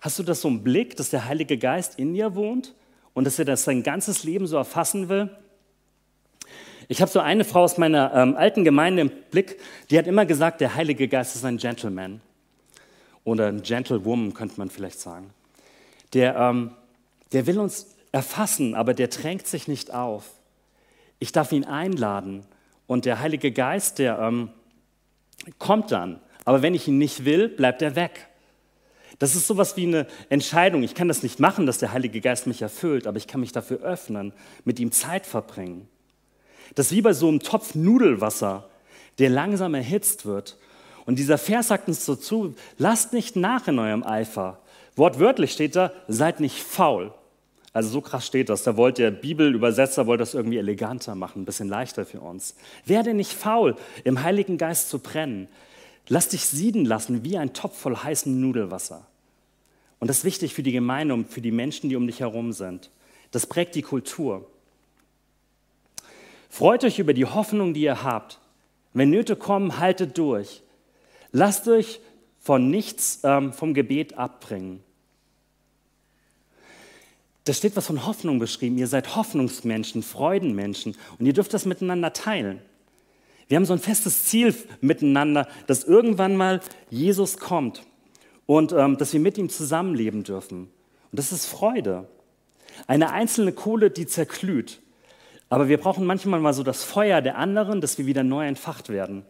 Hast 0.00 0.18
du 0.18 0.22
das 0.22 0.40
so 0.40 0.48
im 0.48 0.62
Blick, 0.62 0.96
dass 0.96 1.10
der 1.10 1.26
Heilige 1.26 1.58
Geist 1.58 1.98
in 1.98 2.14
dir 2.14 2.34
wohnt 2.34 2.74
und 3.12 3.24
dass 3.24 3.38
er 3.38 3.44
das 3.44 3.64
sein 3.64 3.82
ganzes 3.82 4.24
Leben 4.24 4.46
so 4.46 4.56
erfassen 4.56 5.08
will? 5.08 5.30
Ich 6.88 7.00
habe 7.00 7.10
so 7.10 7.20
eine 7.20 7.44
Frau 7.44 7.62
aus 7.62 7.78
meiner 7.78 8.12
ähm, 8.14 8.36
alten 8.36 8.64
Gemeinde 8.64 9.02
im 9.02 9.10
Blick, 9.30 9.60
die 9.90 9.98
hat 9.98 10.06
immer 10.06 10.26
gesagt, 10.26 10.60
der 10.60 10.74
Heilige 10.74 11.06
Geist 11.06 11.36
ist 11.36 11.44
ein 11.44 11.58
Gentleman. 11.58 12.20
Oder 13.24 13.48
ein 13.48 13.62
Gentlewoman, 13.62 14.34
könnte 14.34 14.58
man 14.58 14.70
vielleicht 14.70 14.98
sagen. 14.98 15.30
Der, 16.14 16.34
ähm, 16.36 16.72
der 17.32 17.46
will 17.46 17.58
uns 17.58 17.94
erfassen, 18.12 18.74
aber 18.74 18.94
der 18.94 19.08
drängt 19.08 19.46
sich 19.46 19.68
nicht 19.68 19.92
auf. 19.92 20.24
Ich 21.18 21.32
darf 21.32 21.52
ihn 21.52 21.64
einladen 21.64 22.44
und 22.90 23.04
der 23.04 23.20
Heilige 23.20 23.52
Geist, 23.52 24.00
der 24.00 24.18
ähm, 24.18 24.48
kommt 25.60 25.92
dann. 25.92 26.20
Aber 26.44 26.60
wenn 26.60 26.74
ich 26.74 26.88
ihn 26.88 26.98
nicht 26.98 27.24
will, 27.24 27.48
bleibt 27.48 27.82
er 27.82 27.94
weg. 27.94 28.26
Das 29.20 29.36
ist 29.36 29.46
sowas 29.46 29.76
wie 29.76 29.86
eine 29.86 30.08
Entscheidung. 30.28 30.82
Ich 30.82 30.96
kann 30.96 31.06
das 31.06 31.22
nicht 31.22 31.38
machen, 31.38 31.66
dass 31.66 31.78
der 31.78 31.92
Heilige 31.92 32.20
Geist 32.20 32.48
mich 32.48 32.62
erfüllt, 32.62 33.06
aber 33.06 33.16
ich 33.16 33.28
kann 33.28 33.42
mich 33.42 33.52
dafür 33.52 33.78
öffnen, 33.82 34.32
mit 34.64 34.80
ihm 34.80 34.90
Zeit 34.90 35.24
verbringen. 35.24 35.86
Das 36.74 36.86
ist 36.86 36.96
wie 36.96 37.02
bei 37.02 37.12
so 37.12 37.28
einem 37.28 37.38
Topf 37.38 37.76
Nudelwasser, 37.76 38.68
der 39.20 39.30
langsam 39.30 39.74
erhitzt 39.74 40.26
wird. 40.26 40.58
Und 41.06 41.20
dieser 41.20 41.38
Vers 41.38 41.68
sagt 41.68 41.86
uns 41.86 42.04
so 42.04 42.16
zu, 42.16 42.56
lasst 42.76 43.12
nicht 43.12 43.36
nach 43.36 43.68
in 43.68 43.78
eurem 43.78 44.02
Eifer. 44.02 44.58
Wortwörtlich 44.96 45.52
steht 45.52 45.76
da, 45.76 45.92
seid 46.08 46.40
nicht 46.40 46.58
faul. 46.58 47.14
Also 47.72 47.88
so 47.88 48.00
krass 48.00 48.26
steht 48.26 48.48
das. 48.48 48.64
Da 48.64 48.76
wollte 48.76 49.02
der 49.02 49.10
Bibelübersetzer 49.12 50.06
wollte 50.06 50.22
das 50.22 50.34
irgendwie 50.34 50.58
eleganter 50.58 51.14
machen, 51.14 51.42
ein 51.42 51.44
bisschen 51.44 51.68
leichter 51.68 52.04
für 52.04 52.20
uns. 52.20 52.56
Werde 52.84 53.14
nicht 53.14 53.32
faul, 53.32 53.76
im 54.04 54.22
Heiligen 54.22 54.58
Geist 54.58 54.90
zu 54.90 54.98
brennen. 54.98 55.48
Lass 56.08 56.28
dich 56.28 56.46
sieden 56.46 56.84
lassen 56.84 57.22
wie 57.24 57.38
ein 57.38 57.52
Topf 57.52 57.78
voll 57.78 57.96
heißem 57.96 58.40
Nudelwasser. 58.40 59.06
Und 60.00 60.08
das 60.08 60.18
ist 60.18 60.24
wichtig 60.24 60.54
für 60.54 60.62
die 60.62 60.72
Gemeinde 60.72 61.14
und 61.14 61.28
für 61.28 61.40
die 61.40 61.52
Menschen, 61.52 61.88
die 61.88 61.96
um 61.96 62.06
dich 62.06 62.20
herum 62.20 62.52
sind. 62.52 62.90
Das 63.30 63.46
prägt 63.46 63.76
die 63.76 63.82
Kultur. 63.82 64.50
Freut 66.48 66.82
euch 66.82 66.98
über 66.98 67.14
die 67.14 67.26
Hoffnung, 67.26 67.74
die 67.74 67.82
ihr 67.82 68.02
habt. 68.02 68.40
Wenn 68.92 69.10
Nöte 69.10 69.36
kommen, 69.36 69.78
haltet 69.78 70.18
durch. 70.18 70.62
Lasst 71.30 71.68
euch 71.68 72.00
von 72.40 72.70
nichts 72.70 73.20
ähm, 73.22 73.52
vom 73.52 73.72
Gebet 73.74 74.18
abbringen. 74.18 74.82
Da 77.44 77.52
steht 77.52 77.76
was 77.76 77.86
von 77.86 78.06
Hoffnung 78.06 78.38
beschrieben. 78.38 78.78
Ihr 78.78 78.86
seid 78.86 79.16
Hoffnungsmenschen, 79.16 80.02
Freudenmenschen 80.02 80.96
und 81.18 81.26
ihr 81.26 81.32
dürft 81.32 81.54
das 81.54 81.64
miteinander 81.64 82.12
teilen. 82.12 82.60
Wir 83.48 83.56
haben 83.56 83.64
so 83.64 83.72
ein 83.72 83.80
festes 83.80 84.24
Ziel 84.24 84.54
miteinander, 84.80 85.48
dass 85.66 85.84
irgendwann 85.84 86.36
mal 86.36 86.60
Jesus 86.90 87.38
kommt 87.38 87.82
und 88.46 88.72
ähm, 88.72 88.96
dass 88.96 89.12
wir 89.12 89.20
mit 89.20 89.38
ihm 89.38 89.48
zusammenleben 89.48 90.22
dürfen. 90.22 90.68
Und 91.10 91.18
das 91.18 91.32
ist 91.32 91.46
Freude. 91.46 92.06
Eine 92.86 93.10
einzelne 93.10 93.52
Kohle, 93.52 93.90
die 93.90 94.06
zerglüht. 94.06 94.80
Aber 95.48 95.68
wir 95.68 95.78
brauchen 95.78 96.06
manchmal 96.06 96.38
mal 96.38 96.54
so 96.54 96.62
das 96.62 96.84
Feuer 96.84 97.20
der 97.22 97.38
anderen, 97.38 97.80
dass 97.80 97.98
wir 97.98 98.06
wieder 98.06 98.22
neu 98.22 98.46
entfacht 98.46 98.88
werden. 98.88 99.24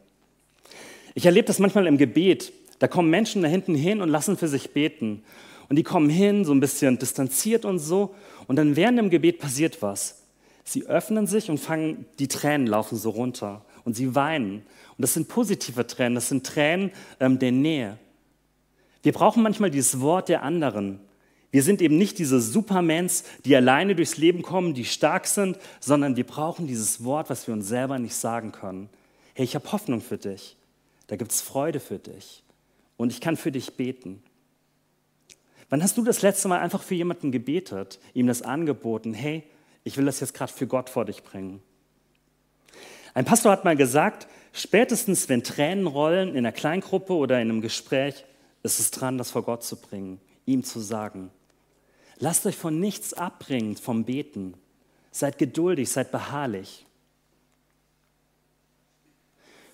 Ich 1.14 1.24
erlebe 1.24 1.46
das 1.46 1.58
manchmal 1.58 1.86
im 1.86 1.96
Gebet. 1.96 2.52
Da 2.78 2.88
kommen 2.88 3.08
Menschen 3.08 3.42
da 3.42 3.48
hinten 3.48 3.74
hin 3.74 4.02
und 4.02 4.10
lassen 4.10 4.36
für 4.36 4.48
sich 4.48 4.72
beten. 4.72 5.22
Und 5.70 5.76
die 5.76 5.84
kommen 5.84 6.10
hin, 6.10 6.44
so 6.44 6.52
ein 6.52 6.58
bisschen 6.58 6.98
distanziert 6.98 7.64
und 7.64 7.78
so. 7.78 8.12
Und 8.48 8.56
dann 8.56 8.74
während 8.74 8.98
dem 8.98 9.08
Gebet 9.08 9.38
passiert 9.38 9.80
was. 9.80 10.20
Sie 10.64 10.86
öffnen 10.86 11.28
sich 11.28 11.48
und 11.48 11.58
fangen, 11.58 12.06
die 12.18 12.26
Tränen 12.26 12.66
laufen 12.66 12.98
so 12.98 13.10
runter. 13.10 13.64
Und 13.84 13.94
sie 13.94 14.16
weinen. 14.16 14.56
Und 14.56 15.02
das 15.02 15.14
sind 15.14 15.28
positive 15.28 15.86
Tränen, 15.86 16.16
das 16.16 16.28
sind 16.28 16.44
Tränen 16.44 16.90
ähm, 17.20 17.38
der 17.38 17.52
Nähe. 17.52 17.98
Wir 19.04 19.12
brauchen 19.12 19.44
manchmal 19.44 19.70
dieses 19.70 20.00
Wort 20.00 20.28
der 20.28 20.42
anderen. 20.42 20.98
Wir 21.52 21.62
sind 21.62 21.80
eben 21.82 21.96
nicht 21.96 22.18
diese 22.18 22.40
Supermans, 22.40 23.22
die 23.44 23.54
alleine 23.54 23.94
durchs 23.94 24.16
Leben 24.16 24.42
kommen, 24.42 24.74
die 24.74 24.84
stark 24.84 25.28
sind, 25.28 25.56
sondern 25.78 26.16
wir 26.16 26.26
brauchen 26.26 26.66
dieses 26.66 27.04
Wort, 27.04 27.30
was 27.30 27.46
wir 27.46 27.54
uns 27.54 27.68
selber 27.68 27.98
nicht 28.00 28.14
sagen 28.16 28.50
können. 28.50 28.88
Hey, 29.34 29.44
ich 29.44 29.54
habe 29.54 29.70
Hoffnung 29.70 30.00
für 30.00 30.18
dich. 30.18 30.56
Da 31.06 31.14
gibt 31.14 31.30
es 31.30 31.40
Freude 31.40 31.78
für 31.78 31.98
dich. 31.98 32.42
Und 32.96 33.12
ich 33.12 33.20
kann 33.20 33.36
für 33.36 33.52
dich 33.52 33.74
beten. 33.76 34.22
Wann 35.70 35.82
hast 35.82 35.96
du 35.96 36.02
das 36.02 36.20
letzte 36.22 36.48
Mal 36.48 36.58
einfach 36.58 36.82
für 36.82 36.96
jemanden 36.96 37.30
gebetet, 37.30 38.00
ihm 38.12 38.26
das 38.26 38.42
angeboten, 38.42 39.14
hey, 39.14 39.44
ich 39.84 39.96
will 39.96 40.04
das 40.04 40.20
jetzt 40.20 40.34
gerade 40.34 40.52
für 40.52 40.66
Gott 40.66 40.90
vor 40.90 41.04
dich 41.04 41.22
bringen? 41.22 41.62
Ein 43.14 43.24
Pastor 43.24 43.52
hat 43.52 43.64
mal 43.64 43.76
gesagt, 43.76 44.26
spätestens 44.52 45.28
wenn 45.28 45.44
Tränen 45.44 45.86
rollen 45.86 46.30
in 46.30 46.38
einer 46.38 46.52
Kleingruppe 46.52 47.14
oder 47.14 47.40
in 47.40 47.48
einem 47.48 47.60
Gespräch, 47.60 48.24
ist 48.64 48.80
es 48.80 48.90
dran, 48.90 49.16
das 49.16 49.30
vor 49.30 49.42
Gott 49.42 49.62
zu 49.62 49.80
bringen, 49.80 50.20
ihm 50.44 50.64
zu 50.64 50.80
sagen. 50.80 51.30
Lasst 52.18 52.44
euch 52.46 52.56
von 52.56 52.78
nichts 52.78 53.14
abbringen 53.14 53.76
vom 53.76 54.04
Beten. 54.04 54.54
Seid 55.12 55.38
geduldig, 55.38 55.88
seid 55.88 56.12
beharrlich. 56.12 56.84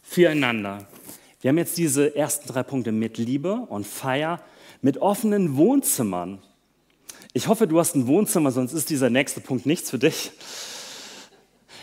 Füreinander. 0.03 0.87
Wir 1.41 1.49
haben 1.49 1.59
jetzt 1.59 1.77
diese 1.77 2.15
ersten 2.15 2.49
drei 2.49 2.63
Punkte 2.63 2.93
mit 2.93 3.19
Liebe 3.19 3.55
und 3.55 3.87
Feier 3.87 4.41
mit 4.83 4.99
offenen 4.99 5.57
Wohnzimmern. 5.57 6.39
Ich 7.33 7.49
hoffe, 7.49 7.67
du 7.67 7.79
hast 7.79 7.95
ein 7.95 8.07
Wohnzimmer, 8.07 8.51
sonst 8.51 8.73
ist 8.73 8.91
dieser 8.91 9.11
nächste 9.11 9.41
Punkt 9.41 9.67
nichts 9.67 9.91
für 9.91 9.99
dich. 9.99 10.33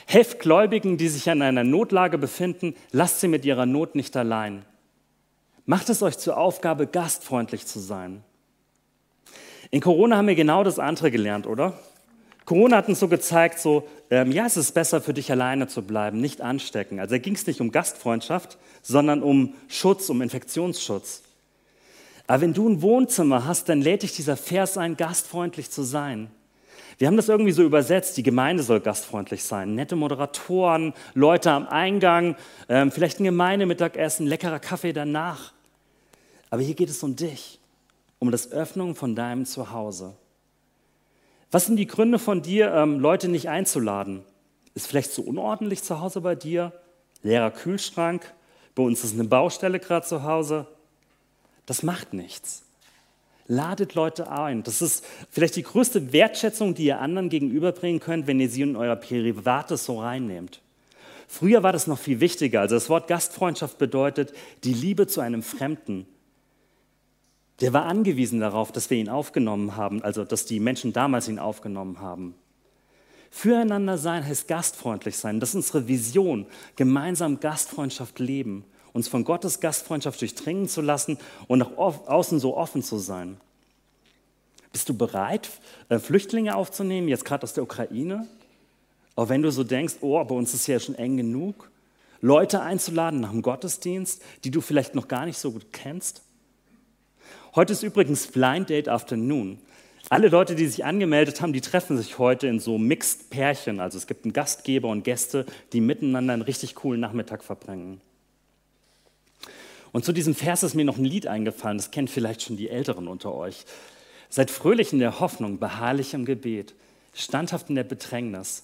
Helft 0.06 0.40
Gläubigen, 0.40 0.98
die 0.98 1.08
sich 1.08 1.28
in 1.28 1.42
einer 1.42 1.64
Notlage 1.64 2.18
befinden, 2.18 2.76
lasst 2.92 3.20
sie 3.20 3.28
mit 3.28 3.46
ihrer 3.46 3.66
Not 3.66 3.96
nicht 3.96 4.18
allein. 4.18 4.66
Macht 5.66 5.90
es 5.90 6.04
euch 6.04 6.18
zur 6.18 6.38
Aufgabe, 6.38 6.88
gastfreundlich 6.88 7.66
zu 7.66 7.80
sein. 7.80 8.24
In 9.72 9.82
Corona 9.82 10.18
haben 10.18 10.28
wir 10.28 10.36
genau 10.36 10.64
das 10.64 10.78
andere 10.78 11.10
gelernt, 11.10 11.48
oder? 11.48 11.80
Corona 12.46 12.78
hat 12.78 12.90
uns 12.90 13.00
so 13.00 13.08
gezeigt, 13.08 13.60
so, 13.60 13.88
ähm, 14.10 14.32
ja, 14.32 14.46
es 14.46 14.58
ist 14.58 14.74
besser 14.74 15.02
für 15.02 15.14
dich 15.14 15.32
alleine 15.32 15.68
zu 15.68 15.82
bleiben, 15.82 16.20
nicht 16.20 16.42
anstecken. 16.42 17.00
Also 17.00 17.16
da 17.16 17.20
ging 17.20 17.36
es 17.36 17.48
nicht 17.48 17.62
um 17.62 17.72
Gastfreundschaft, 17.72 18.58
sondern 18.82 19.24
um 19.24 19.56
Schutz, 19.70 20.10
um 20.10 20.22
Infektionsschutz. 20.22 21.24
Aber 22.28 22.42
wenn 22.42 22.54
du 22.54 22.70
ein 22.70 22.82
Wohnzimmer 22.82 23.46
hast, 23.46 23.70
dann 23.70 23.82
lädt 23.82 24.04
dich 24.04 24.14
dieser 24.16 24.38
Vers 24.38 24.78
ein, 24.78 24.96
gastfreundlich 24.96 25.70
zu 25.70 25.84
sein. 25.84 26.32
Wir 26.98 27.08
haben 27.08 27.18
das 27.18 27.30
irgendwie 27.30 27.52
so 27.52 27.64
übersetzt, 27.64 28.18
die 28.18 28.24
Gemeinde 28.24 28.64
soll 28.64 28.80
gastfreundlich 28.80 29.44
sein. 29.44 29.76
Nette 29.76 29.96
Moderatoren, 29.96 30.94
Leute 31.14 31.52
am 31.52 31.68
Eingang, 31.68 32.36
ähm, 32.70 32.92
vielleicht 32.92 33.20
ein 33.20 33.26
Gemeindemittagessen, 33.26 34.28
leckerer 34.28 34.60
Kaffee 34.60 34.94
danach. 34.94 35.54
Aber 36.50 36.62
hier 36.62 36.76
geht 36.76 36.90
es 36.90 37.02
um 37.04 37.16
dich, 37.16 37.60
um 38.20 38.32
das 38.32 38.52
Öffnen 38.52 38.96
von 38.96 39.16
deinem 39.16 39.46
Zuhause. 39.46 40.14
Was 41.52 41.66
sind 41.66 41.78
die 41.78 41.88
Gründe 41.88 42.20
von 42.20 42.42
dir, 42.42 42.72
ähm, 42.74 43.00
Leute 43.00 43.28
nicht 43.28 43.50
einzuladen? 43.50 44.24
Ist 44.76 44.88
vielleicht 44.88 45.12
so 45.12 45.24
unordentlich 45.24 45.84
zu 45.84 46.00
Hause 46.00 46.22
bei 46.22 46.36
dir? 46.36 46.72
Leerer 47.22 47.52
Kühlschrank? 47.52 48.34
Bei 48.76 48.84
uns 48.84 49.04
ist 49.04 49.14
eine 49.14 49.26
Baustelle 49.26 49.80
gerade 49.80 50.06
zu 50.06 50.24
Hause. 50.24 50.68
Das 51.66 51.84
macht 51.84 52.14
nichts. 52.14 52.64
Ladet 53.48 53.94
Leute 53.94 54.32
ein. 54.32 54.64
Das 54.64 54.82
ist 54.82 55.06
vielleicht 55.30 55.56
die 55.56 55.64
größte 55.64 56.14
Wertschätzung, 56.14 56.76
die 56.76 56.86
ihr 56.86 57.00
anderen 57.00 57.30
gegenüberbringen 57.30 58.00
könnt, 58.00 58.28
wenn 58.28 58.40
ihr 58.40 58.50
sie 58.50 58.62
in 58.62 58.76
euer 58.76 58.96
Privates 58.96 59.86
so 59.86 60.00
reinnehmt. 60.00 60.62
Früher 61.28 61.64
war 61.64 61.74
das 61.74 61.88
noch 61.88 62.00
viel 62.00 62.20
wichtiger. 62.20 62.62
Also 62.62 62.76
das 62.76 62.90
Wort 62.90 63.08
Gastfreundschaft 63.08 63.78
bedeutet 63.78 64.34
die 64.64 64.74
Liebe 64.74 65.08
zu 65.08 65.20
einem 65.20 65.44
Fremden, 65.44 66.06
der 67.62 67.72
war 67.72 67.86
angewiesen 67.86 68.40
darauf, 68.40 68.72
dass 68.72 68.90
wir 68.90 68.98
ihn 68.98 69.10
aufgenommen 69.10 69.76
haben, 69.76 70.04
also 70.04 70.26
dass 70.26 70.46
die 70.46 70.60
Menschen 70.60 70.92
damals 70.92 71.28
ihn 71.28 71.40
aufgenommen 71.40 72.02
haben. 72.02 72.36
Füreinander 73.30 73.98
sein 73.98 74.26
heißt 74.26 74.48
gastfreundlich 74.48 75.18
sein. 75.18 75.40
Das 75.40 75.50
ist 75.50 75.56
unsere 75.56 75.88
Vision. 75.88 76.46
Gemeinsam 76.76 77.40
Gastfreundschaft 77.40 78.20
leben. 78.20 78.64
Uns 78.94 79.08
von 79.08 79.24
Gottes 79.24 79.60
Gastfreundschaft 79.60 80.22
durchdringen 80.22 80.70
zu 80.70 80.82
lassen 80.82 81.18
und 81.48 81.60
nach 81.60 81.76
außen 81.78 82.40
so 82.40 82.56
offen 82.56 82.84
zu 82.84 82.98
sein. 82.98 83.38
Bist 84.72 84.90
du 84.90 84.94
bereit, 84.96 85.50
äh, 85.90 86.00
Flüchtlinge 86.00 86.56
aufzunehmen, 86.56 87.08
jetzt 87.08 87.26
gerade 87.26 87.44
aus 87.44 87.54
der 87.54 87.64
Ukraine? 87.64 88.28
Auch 89.16 89.30
wenn 89.30 89.42
du 89.42 89.52
so 89.52 89.64
denkst, 89.64 89.96
oh, 90.02 90.24
bei 90.24 90.36
uns 90.36 90.54
ist 90.54 90.68
ja 90.68 90.80
schon 90.80 90.96
eng 90.96 91.18
genug. 91.18 91.70
Leute 92.22 92.62
einzuladen 92.62 93.20
nach 93.20 93.32
dem 93.32 93.42
Gottesdienst, 93.42 94.22
die 94.44 94.52
du 94.52 94.62
vielleicht 94.62 94.96
noch 94.96 95.08
gar 95.08 95.26
nicht 95.26 95.38
so 95.38 95.52
gut 95.52 95.68
kennst? 95.72 96.24
Heute 97.56 97.74
ist 97.74 97.84
übrigens 97.84 98.28
Blind 98.28 98.70
Date 98.70 98.90
Afternoon. 98.90 99.60
Alle 100.10 100.30
Leute, 100.30 100.56
die 100.56 100.68
sich 100.68 100.84
angemeldet 100.84 101.42
haben, 101.42 101.54
die 101.54 101.62
treffen 101.62 101.98
sich 101.98 102.18
heute 102.18 102.48
in 102.48 102.60
so 102.60 102.78
Mixed 102.78 103.30
Pärchen. 103.30 103.80
Also 103.80 103.98
es 103.98 104.08
gibt 104.08 104.26
einen 104.26 104.34
Gastgeber 104.34 104.90
und 104.90 105.04
Gäste, 105.04 105.46
die 105.72 105.82
miteinander 105.82 106.34
einen 106.34 106.42
richtig 106.42 106.76
coolen 106.76 107.00
Nachmittag 107.00 107.44
verbringen. 107.44 108.02
Und 109.94 110.04
zu 110.04 110.12
diesem 110.12 110.36
Vers 110.36 110.64
ist 110.64 110.76
mir 110.76 110.84
noch 110.84 110.98
ein 110.98 111.06
Lied 111.06 111.28
eingefallen, 111.28 111.78
das 111.78 111.92
kennt 111.92 112.10
vielleicht 112.10 112.42
schon 112.42 112.58
die 112.58 112.70
Älteren 112.70 113.08
unter 113.08 113.34
euch. 113.34 113.64
Seid 114.30 114.52
fröhlich 114.52 114.92
in 114.92 115.00
der 115.00 115.22
Hoffnung, 115.22 115.60
beharrlich 115.60 116.14
im 116.14 116.26
Gebet, 116.26 116.74
standhaft 117.14 117.70
in 117.70 117.76
der 117.76 117.86
Bedrängnis. 117.86 118.64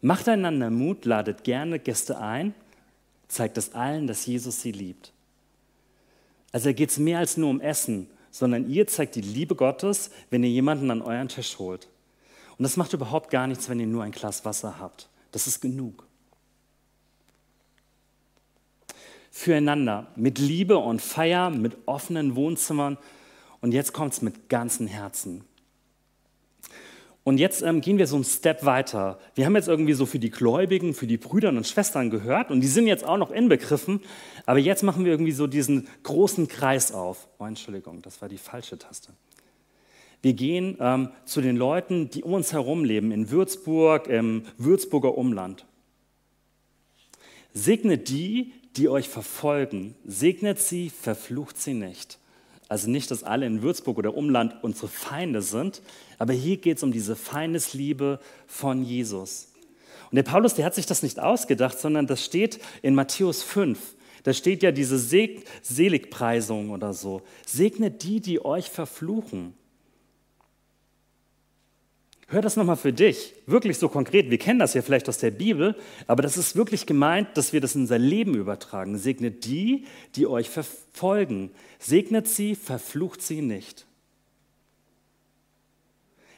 Macht 0.00 0.26
einander 0.28 0.70
Mut, 0.70 1.04
ladet 1.04 1.44
gerne 1.44 1.78
Gäste 1.78 2.18
ein, 2.18 2.54
zeigt 3.28 3.58
es 3.58 3.74
allen, 3.74 4.06
dass 4.06 4.24
Jesus 4.24 4.62
sie 4.62 4.72
liebt. 4.72 5.12
Also 6.52 6.70
da 6.70 6.72
geht 6.72 6.90
es 6.90 6.98
mehr 6.98 7.18
als 7.18 7.36
nur 7.36 7.50
um 7.50 7.60
Essen 7.60 8.08
sondern 8.30 8.68
ihr 8.68 8.86
zeigt 8.86 9.16
die 9.16 9.20
Liebe 9.20 9.54
Gottes, 9.54 10.10
wenn 10.30 10.44
ihr 10.44 10.50
jemanden 10.50 10.90
an 10.90 11.02
euren 11.02 11.28
Tisch 11.28 11.58
holt. 11.58 11.88
Und 12.58 12.62
das 12.62 12.76
macht 12.76 12.92
überhaupt 12.92 13.30
gar 13.30 13.46
nichts, 13.46 13.68
wenn 13.68 13.80
ihr 13.80 13.86
nur 13.86 14.04
ein 14.04 14.12
Glas 14.12 14.44
Wasser 14.44 14.78
habt. 14.78 15.08
Das 15.32 15.46
ist 15.46 15.60
genug. 15.60 16.06
Füreinander, 19.30 20.08
mit 20.16 20.38
Liebe 20.38 20.78
und 20.78 21.00
Feier, 21.00 21.50
mit 21.50 21.76
offenen 21.86 22.36
Wohnzimmern. 22.36 22.98
Und 23.60 23.72
jetzt 23.72 23.92
kommt 23.92 24.12
es 24.12 24.22
mit 24.22 24.48
ganzem 24.48 24.86
Herzen. 24.86 25.44
Und 27.22 27.38
jetzt 27.38 27.62
ähm, 27.62 27.80
gehen 27.80 27.98
wir 27.98 28.06
so 28.06 28.16
einen 28.16 28.24
Step 28.24 28.64
weiter. 28.64 29.18
Wir 29.34 29.44
haben 29.44 29.54
jetzt 29.54 29.68
irgendwie 29.68 29.92
so 29.92 30.06
für 30.06 30.18
die 30.18 30.30
Gläubigen, 30.30 30.94
für 30.94 31.06
die 31.06 31.18
Brüder 31.18 31.50
und 31.50 31.66
Schwestern 31.66 32.10
gehört 32.10 32.50
und 32.50 32.62
die 32.62 32.66
sind 32.66 32.86
jetzt 32.86 33.04
auch 33.04 33.18
noch 33.18 33.30
inbegriffen. 33.30 34.00
Aber 34.46 34.58
jetzt 34.58 34.82
machen 34.82 35.04
wir 35.04 35.12
irgendwie 35.12 35.32
so 35.32 35.46
diesen 35.46 35.86
großen 36.02 36.48
Kreis 36.48 36.92
auf. 36.92 37.28
Oh, 37.38 37.44
Entschuldigung, 37.44 38.00
das 38.00 38.22
war 38.22 38.28
die 38.28 38.38
falsche 38.38 38.78
Taste. 38.78 39.12
Wir 40.22 40.32
gehen 40.32 40.76
ähm, 40.80 41.10
zu 41.24 41.40
den 41.40 41.56
Leuten, 41.56 42.10
die 42.10 42.22
um 42.22 42.34
uns 42.34 42.52
herum 42.52 42.84
leben, 42.84 43.12
in 43.12 43.30
Würzburg, 43.30 44.06
im 44.06 44.44
Würzburger 44.56 45.16
Umland. 45.16 45.66
Segnet 47.52 48.08
die, 48.08 48.52
die 48.76 48.88
euch 48.88 49.08
verfolgen. 49.08 49.94
Segnet 50.04 50.58
sie, 50.58 50.90
verflucht 50.90 51.60
sie 51.60 51.74
nicht. 51.74 52.18
Also 52.68 52.88
nicht, 52.88 53.10
dass 53.10 53.24
alle 53.24 53.46
in 53.46 53.62
Würzburg 53.62 53.98
oder 53.98 54.16
Umland 54.16 54.54
unsere 54.62 54.88
Feinde 54.88 55.42
sind, 55.42 55.82
aber 56.18 56.32
hier 56.32 56.56
geht 56.56 56.76
es 56.76 56.82
um 56.82 56.92
diese 56.92 57.16
Feindesliebe 57.16 58.20
von 58.46 58.84
Jesus. 58.84 59.48
Und 60.10 60.16
der 60.16 60.22
Paulus, 60.22 60.54
der 60.54 60.64
hat 60.64 60.74
sich 60.74 60.86
das 60.86 61.02
nicht 61.02 61.18
ausgedacht, 61.18 61.78
sondern 61.78 62.06
das 62.06 62.24
steht 62.24 62.60
in 62.82 62.94
Matthäus 62.94 63.42
5. 63.42 63.78
Da 64.22 64.32
steht 64.32 64.62
ja 64.62 64.70
diese 64.70 64.98
Seligpreisung 65.62 66.70
oder 66.70 66.92
so. 66.92 67.22
Segnet 67.46 68.02
die, 68.02 68.20
die 68.20 68.44
euch 68.44 68.68
verfluchen. 68.68 69.54
Hör 72.32 72.42
das 72.42 72.54
nochmal 72.54 72.76
für 72.76 72.92
dich, 72.92 73.34
wirklich 73.46 73.76
so 73.78 73.88
konkret. 73.88 74.30
Wir 74.30 74.38
kennen 74.38 74.60
das 74.60 74.74
ja 74.74 74.82
vielleicht 74.82 75.08
aus 75.08 75.18
der 75.18 75.32
Bibel, 75.32 75.74
aber 76.06 76.22
das 76.22 76.36
ist 76.36 76.54
wirklich 76.54 76.86
gemeint, 76.86 77.36
dass 77.36 77.52
wir 77.52 77.60
das 77.60 77.74
in 77.74 77.80
unser 77.80 77.98
Leben 77.98 78.36
übertragen. 78.36 78.96
Segnet 78.98 79.44
die, 79.46 79.84
die 80.14 80.28
euch 80.28 80.48
verfolgen. 80.48 81.50
Segnet 81.80 82.28
sie, 82.28 82.54
verflucht 82.54 83.20
sie 83.20 83.42
nicht. 83.42 83.84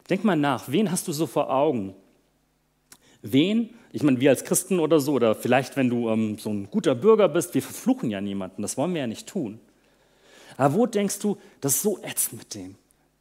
Denk 0.09 0.24
mal 0.24 0.35
nach, 0.35 0.70
wen 0.72 0.90
hast 0.90 1.09
du 1.09 1.12
so 1.12 1.26
vor 1.26 1.50
Augen? 1.50 1.94
Wen, 3.20 3.74
ich 3.92 4.02
meine, 4.02 4.18
wir 4.18 4.31
als 4.31 4.44
Christen 4.44 4.81
oder 4.81 4.98
so, 4.98 5.12
oder 5.12 5.35
vielleicht, 5.35 5.76
wenn 5.76 5.90
du 5.90 6.09
ähm, 6.09 6.38
so 6.38 6.48
ein 6.48 6.70
guter 6.70 6.94
Bürger 6.94 7.28
bist, 7.28 7.52
wir 7.52 7.62
verfluchen 7.62 8.11
ja 8.11 8.22
niemanden, 8.22 8.62
das 8.62 8.78
wollen 8.78 8.94
wir 8.94 9.02
ja 9.02 9.07
nicht 9.07 9.28
tun. 9.28 9.61
Aber 10.57 10.72
wo 10.72 10.87
denkst 10.87 11.18
du, 11.18 11.37
das 11.61 11.76
ist 11.76 11.83
so 11.83 12.02
ätzend 12.02 12.38
mit 12.38 12.55
dem? 12.55 12.76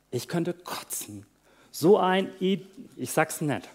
Ich 0.10 0.30
könnte 0.30 0.54
kotzen. 0.54 1.26
So 1.72 1.98
ein, 1.98 2.30
ich 2.40 3.12
sag's 3.12 3.42
nett. 3.42 3.68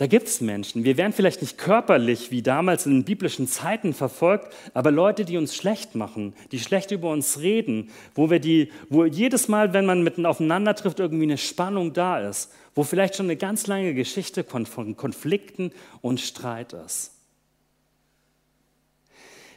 Da 0.00 0.06
gibt 0.06 0.28
es 0.28 0.40
Menschen. 0.40 0.82
Wir 0.82 0.96
werden 0.96 1.12
vielleicht 1.12 1.42
nicht 1.42 1.58
körperlich 1.58 2.30
wie 2.30 2.40
damals 2.40 2.86
in 2.86 2.92
den 2.92 3.04
biblischen 3.04 3.46
Zeiten 3.46 3.92
verfolgt, 3.92 4.50
aber 4.72 4.90
Leute, 4.90 5.26
die 5.26 5.36
uns 5.36 5.54
schlecht 5.54 5.94
machen, 5.94 6.32
die 6.52 6.58
schlecht 6.58 6.90
über 6.90 7.10
uns 7.10 7.40
reden, 7.40 7.90
wo 8.14 8.30
wir 8.30 8.40
die, 8.40 8.72
wo 8.88 9.04
jedes 9.04 9.48
Mal, 9.48 9.74
wenn 9.74 9.84
man 9.84 10.02
mitten 10.02 10.24
aufeinander 10.24 10.74
trifft, 10.74 11.00
irgendwie 11.00 11.24
eine 11.24 11.36
Spannung 11.36 11.92
da 11.92 12.18
ist, 12.26 12.50
wo 12.74 12.82
vielleicht 12.82 13.14
schon 13.14 13.26
eine 13.26 13.36
ganz 13.36 13.66
lange 13.66 13.92
Geschichte 13.92 14.42
von 14.42 14.96
Konflikten 14.96 15.70
und 16.00 16.18
Streit 16.18 16.72
ist. 16.72 17.12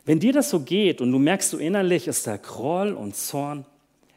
Wenn 0.04 0.20
dir 0.20 0.34
das 0.34 0.50
so 0.50 0.60
geht 0.60 1.00
und 1.00 1.14
du 1.14 1.20
merkst, 1.20 1.54
du 1.54 1.58
innerlich 1.58 2.10
ist 2.10 2.28
da 2.28 2.36
Groll 2.36 2.92
und 2.92 3.16
Zorn, 3.16 3.66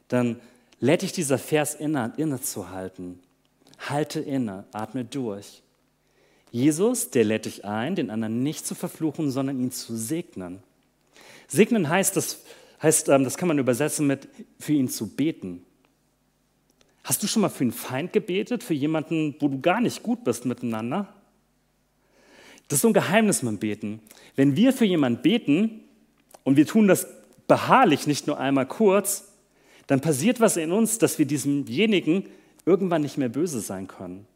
dann 0.09 0.41
lädt 0.81 1.03
dich 1.03 1.13
dieser 1.13 1.39
Vers 1.39 1.75
inne, 1.75 2.13
innezuhalten. 2.17 3.21
Halte 3.79 4.21
inne, 4.21 4.65
atme 4.73 5.05
durch. 5.05 5.63
Jesus, 6.51 7.11
der 7.11 7.25
lädt 7.25 7.45
dich 7.45 7.65
ein, 7.65 7.95
den 7.95 8.11
anderen 8.11 8.43
nicht 8.43 8.67
zu 8.67 8.75
verfluchen, 8.75 9.31
sondern 9.31 9.61
ihn 9.61 9.73
zu 9.73 9.97
segnen. 9.97 10.63
Segnen 11.49 11.89
heißt, 11.89 12.17
das, 12.17 12.43
heißt, 12.83 13.09
ähm, 13.09 13.25
das 13.25 13.37
kann 13.37 13.49
man 13.49 13.59
übersetzen 13.59 14.07
mit 14.07 14.29
für 14.59 14.73
ihn 14.73 14.89
zu 14.89 15.09
beten. 15.09 15.65
Hast 17.05 17.23
du 17.23 17.27
schon 17.27 17.43
mal 17.43 17.51
für 17.51 17.63
einen 17.63 17.73
Feind 17.73 18.13
gebetet, 18.13 18.65
für 18.65 18.75
jemanden, 18.75 19.37
wo 19.39 19.49
du 19.49 19.61
gar 19.61 19.81
nicht 19.81 20.03
gut 20.03 20.25
bist 20.25 20.45
miteinander? 20.45 21.13
Das 22.69 22.79
ist 22.79 22.83
so 22.83 22.89
ein 22.89 22.95
Geheimnis 22.95 23.43
mit 23.43 23.53
dem 23.53 23.59
Beten. 23.59 24.01
Wenn 24.35 24.57
wir 24.57 24.73
für 24.73 24.85
jemanden 24.85 25.23
beten 25.23 25.83
und 26.43 26.57
wir 26.57 26.67
tun 26.67 26.89
das 26.89 27.07
beharrlich, 27.47 28.09
nicht 28.09 28.27
nur 28.27 28.41
einmal 28.41 28.67
kurz, 28.67 29.29
dann 29.87 30.01
passiert 30.01 30.41
was 30.41 30.57
in 30.57 30.73
uns, 30.73 30.99
dass 30.99 31.19
wir 31.19 31.27
diesemjenigen 31.27 32.25
irgendwann 32.65 33.03
nicht 33.03 33.19
mehr 33.19 33.29
böse 33.29 33.61
sein 33.61 33.87
können. 33.87 34.27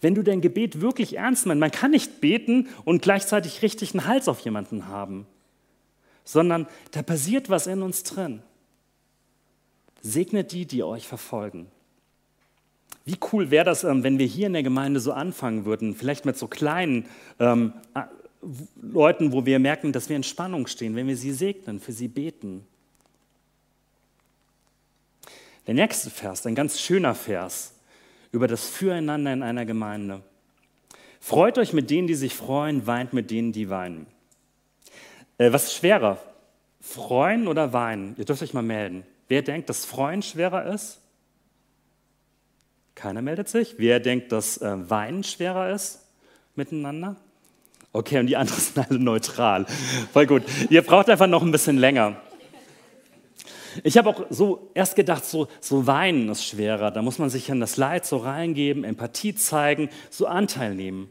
Wenn 0.00 0.14
du 0.14 0.22
dein 0.22 0.40
Gebet 0.40 0.80
wirklich 0.80 1.16
ernst 1.16 1.46
meinst, 1.46 1.60
man 1.60 1.70
kann 1.70 1.92
nicht 1.92 2.20
beten 2.20 2.68
und 2.84 3.02
gleichzeitig 3.02 3.62
richtig 3.62 3.94
einen 3.94 4.06
Hals 4.06 4.28
auf 4.28 4.40
jemanden 4.40 4.88
haben, 4.88 5.26
sondern 6.24 6.66
da 6.90 7.02
passiert 7.02 7.48
was 7.48 7.66
in 7.66 7.82
uns 7.82 8.02
drin. 8.02 8.42
Segnet 10.02 10.52
die, 10.52 10.66
die 10.66 10.82
euch 10.82 11.06
verfolgen. 11.06 11.68
Wie 13.04 13.16
cool 13.32 13.50
wäre 13.50 13.64
das, 13.64 13.84
ähm, 13.84 14.02
wenn 14.02 14.18
wir 14.18 14.26
hier 14.26 14.48
in 14.48 14.52
der 14.52 14.62
Gemeinde 14.62 15.00
so 15.00 15.12
anfangen 15.12 15.64
würden, 15.64 15.94
vielleicht 15.94 16.24
mit 16.24 16.36
so 16.36 16.46
kleinen 16.46 17.06
ähm, 17.38 17.72
Leuten, 18.80 19.32
wo 19.32 19.46
wir 19.46 19.58
merken, 19.58 19.92
dass 19.92 20.08
wir 20.08 20.16
in 20.16 20.22
Spannung 20.22 20.66
stehen, 20.66 20.94
wenn 20.96 21.06
wir 21.06 21.16
sie 21.16 21.32
segnen, 21.32 21.80
für 21.80 21.92
sie 21.92 22.08
beten. 22.08 22.66
Der 25.66 25.74
nächste 25.74 26.10
Vers, 26.10 26.46
ein 26.46 26.54
ganz 26.54 26.80
schöner 26.80 27.14
Vers 27.14 27.74
über 28.32 28.48
das 28.48 28.68
Füreinander 28.68 29.32
in 29.32 29.42
einer 29.42 29.64
Gemeinde. 29.64 30.22
Freut 31.20 31.58
euch 31.58 31.72
mit 31.72 31.90
denen, 31.90 32.08
die 32.08 32.14
sich 32.14 32.34
freuen, 32.34 32.86
weint 32.86 33.12
mit 33.12 33.30
denen, 33.30 33.52
die 33.52 33.68
weinen. 33.68 34.06
Äh, 35.38 35.52
was 35.52 35.64
ist 35.64 35.74
schwerer? 35.74 36.18
Freuen 36.80 37.46
oder 37.46 37.72
weinen? 37.72 38.16
Ihr 38.18 38.24
dürft 38.24 38.42
euch 38.42 38.54
mal 38.54 38.62
melden. 38.62 39.04
Wer 39.28 39.42
denkt, 39.42 39.68
dass 39.68 39.84
Freuen 39.84 40.22
schwerer 40.22 40.66
ist? 40.66 40.98
Keiner 42.96 43.22
meldet 43.22 43.48
sich. 43.48 43.76
Wer 43.78 44.00
denkt, 44.00 44.32
dass 44.32 44.58
äh, 44.58 44.90
Weinen 44.90 45.22
schwerer 45.22 45.70
ist 45.70 46.00
miteinander? 46.56 47.16
Okay, 47.92 48.18
und 48.18 48.26
die 48.26 48.36
anderen 48.36 48.60
sind 48.60 48.78
alle 48.78 48.98
neutral. 48.98 49.66
Voll 50.12 50.26
gut. 50.26 50.42
Ihr 50.70 50.82
braucht 50.82 51.08
einfach 51.08 51.28
noch 51.28 51.42
ein 51.42 51.52
bisschen 51.52 51.78
länger. 51.78 52.20
Ich 53.82 53.98
habe 53.98 54.08
auch 54.08 54.26
so 54.30 54.70
erst 54.74 54.96
gedacht, 54.96 55.24
so, 55.24 55.48
so 55.60 55.86
weinen 55.86 56.28
ist 56.28 56.44
schwerer. 56.44 56.90
Da 56.90 57.02
muss 57.02 57.18
man 57.18 57.30
sich 57.30 57.48
in 57.48 57.60
das 57.60 57.76
Leid 57.76 58.06
so 58.06 58.18
reingeben, 58.18 58.84
Empathie 58.84 59.34
zeigen, 59.34 59.88
so 60.10 60.26
Anteil 60.26 60.74
nehmen. 60.74 61.10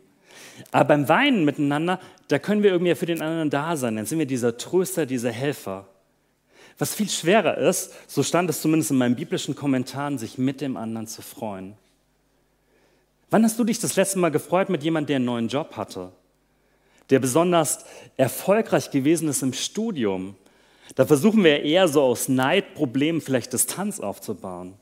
Aber 0.72 0.86
beim 0.86 1.10
Weinen 1.10 1.46
miteinander, 1.46 2.00
da 2.28 2.40
können 2.40 2.64
wir 2.64 2.72
irgendwie 2.72 2.96
für 2.96 3.06
den 3.06 3.22
anderen 3.22 3.50
da 3.50 3.76
sein. 3.78 3.96
Dann 3.96 4.06
sind 4.06 4.20
wir 4.20 4.26
dieser 4.26 4.58
Tröster, 4.58 5.06
dieser 5.06 5.32
Helfer. 5.32 5.88
Was 6.78 6.96
viel 6.96 7.10
schwerer 7.10 7.58
ist, 7.58 7.94
so 8.08 8.24
stand 8.24 8.50
es 8.50 8.62
zumindest 8.62 8.92
in 8.92 8.98
meinen 8.98 9.16
biblischen 9.16 9.56
Kommentaren, 9.56 10.18
sich 10.18 10.38
mit 10.38 10.62
dem 10.62 10.78
anderen 10.78 11.08
zu 11.08 11.22
freuen. 11.22 11.76
Wann 13.30 13.44
hast 13.44 13.58
du 13.60 13.64
dich 13.64 13.80
das 13.80 13.96
letzte 13.96 14.20
Mal 14.20 14.32
gefreut 14.32 14.70
mit 14.70 14.84
jemandem, 14.84 15.08
der 15.08 15.16
einen 15.18 15.26
neuen 15.26 15.48
Job 15.48 15.78
hatte? 15.78 16.12
Der 17.10 17.20
besonders 17.20 17.86
erfolgreich 18.18 18.92
gewesen 18.92 19.30
ist 19.30 19.42
im 19.42 19.54
Studium? 19.54 20.36
Da 20.96 21.06
versuchen 21.06 21.44
wir 21.44 21.64
eher 21.64 21.88
so 21.88 22.02
aus 22.02 22.28
Neidproblemen 22.28 23.22
vielleicht 23.22 23.54
Distanz 23.54 24.00
aufzubauen. 24.00 24.74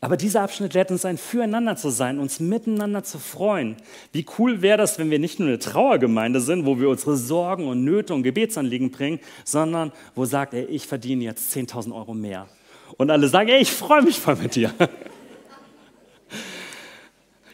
Aber 0.00 0.16
dieser 0.16 0.42
Abschnitt 0.42 0.74
lehrt 0.74 0.90
uns 0.90 1.04
ein 1.04 1.16
Füreinander 1.16 1.76
zu 1.76 1.88
sein, 1.88 2.18
uns 2.18 2.40
miteinander 2.40 3.04
zu 3.04 3.18
freuen. 3.18 3.76
Wie 4.12 4.26
cool 4.38 4.60
wäre 4.60 4.76
das, 4.76 4.98
wenn 4.98 5.10
wir 5.10 5.18
nicht 5.18 5.38
nur 5.38 5.48
eine 5.48 5.58
Trauergemeinde 5.58 6.40
sind, 6.40 6.66
wo 6.66 6.78
wir 6.78 6.90
unsere 6.90 7.16
Sorgen 7.16 7.68
und 7.68 7.84
Nöte 7.84 8.12
und 8.12 8.22
Gebetsanliegen 8.22 8.90
bringen, 8.90 9.20
sondern 9.44 9.92
wo 10.14 10.24
sagt, 10.24 10.52
ey, 10.52 10.64
ich 10.64 10.86
verdiene 10.86 11.24
jetzt 11.24 11.54
10.000 11.56 11.94
Euro 11.94 12.12
mehr. 12.12 12.48
Und 12.96 13.10
alle 13.10 13.28
sagen, 13.28 13.48
ey, 13.48 13.60
ich 13.60 13.72
freue 13.72 14.02
mich 14.02 14.18
voll 14.18 14.36
mit 14.36 14.56
dir. 14.56 14.74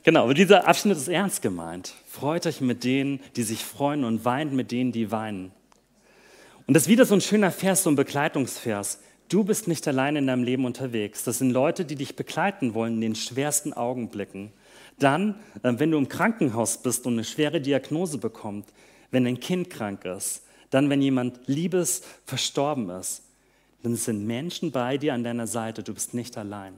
genau, 0.02 0.24
aber 0.24 0.34
dieser 0.34 0.66
Abschnitt 0.66 0.96
ist 0.96 1.08
ernst 1.08 1.42
gemeint. 1.42 1.94
Freut 2.06 2.46
euch 2.46 2.60
mit 2.60 2.84
denen, 2.84 3.20
die 3.36 3.44
sich 3.44 3.64
freuen 3.64 4.02
und 4.02 4.24
weint 4.24 4.52
mit 4.52 4.72
denen, 4.72 4.92
die 4.92 5.12
weinen. 5.12 5.52
Und 6.70 6.74
das 6.74 6.84
ist 6.84 6.88
wieder 6.88 7.04
so 7.04 7.16
ein 7.16 7.20
schöner 7.20 7.50
Vers, 7.50 7.82
so 7.82 7.90
ein 7.90 7.96
Begleitungsvers. 7.96 9.00
Du 9.28 9.42
bist 9.42 9.66
nicht 9.66 9.88
allein 9.88 10.14
in 10.14 10.28
deinem 10.28 10.44
Leben 10.44 10.64
unterwegs. 10.64 11.24
Das 11.24 11.38
sind 11.38 11.50
Leute, 11.50 11.84
die 11.84 11.96
dich 11.96 12.14
begleiten 12.14 12.74
wollen 12.74 12.94
in 12.94 13.00
den 13.00 13.14
schwersten 13.16 13.72
Augenblicken. 13.72 14.52
Dann, 14.96 15.34
äh, 15.64 15.72
wenn 15.78 15.90
du 15.90 15.98
im 15.98 16.08
Krankenhaus 16.08 16.80
bist 16.80 17.06
und 17.06 17.14
eine 17.14 17.24
schwere 17.24 17.60
Diagnose 17.60 18.18
bekommst, 18.18 18.72
wenn 19.10 19.26
ein 19.26 19.40
Kind 19.40 19.68
krank 19.68 20.04
ist, 20.04 20.44
dann, 20.70 20.88
wenn 20.90 21.02
jemand 21.02 21.40
Liebes 21.48 22.02
verstorben 22.24 22.88
ist, 22.90 23.24
dann 23.82 23.96
sind 23.96 24.24
Menschen 24.24 24.70
bei 24.70 24.96
dir 24.96 25.14
an 25.14 25.24
deiner 25.24 25.48
Seite. 25.48 25.82
Du 25.82 25.92
bist 25.92 26.14
nicht 26.14 26.38
allein. 26.38 26.74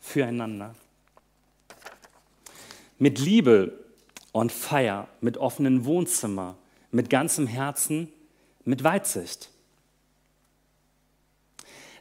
Füreinander. 0.00 0.74
Mit 2.98 3.20
Liebe 3.20 3.72
und 4.32 4.50
Feier, 4.50 5.06
mit 5.20 5.36
offenen 5.36 5.84
Wohnzimmer, 5.84 6.56
mit 6.90 7.10
ganzem 7.10 7.46
Herzen, 7.46 8.08
mit 8.64 8.84
Weitsicht. 8.84 9.50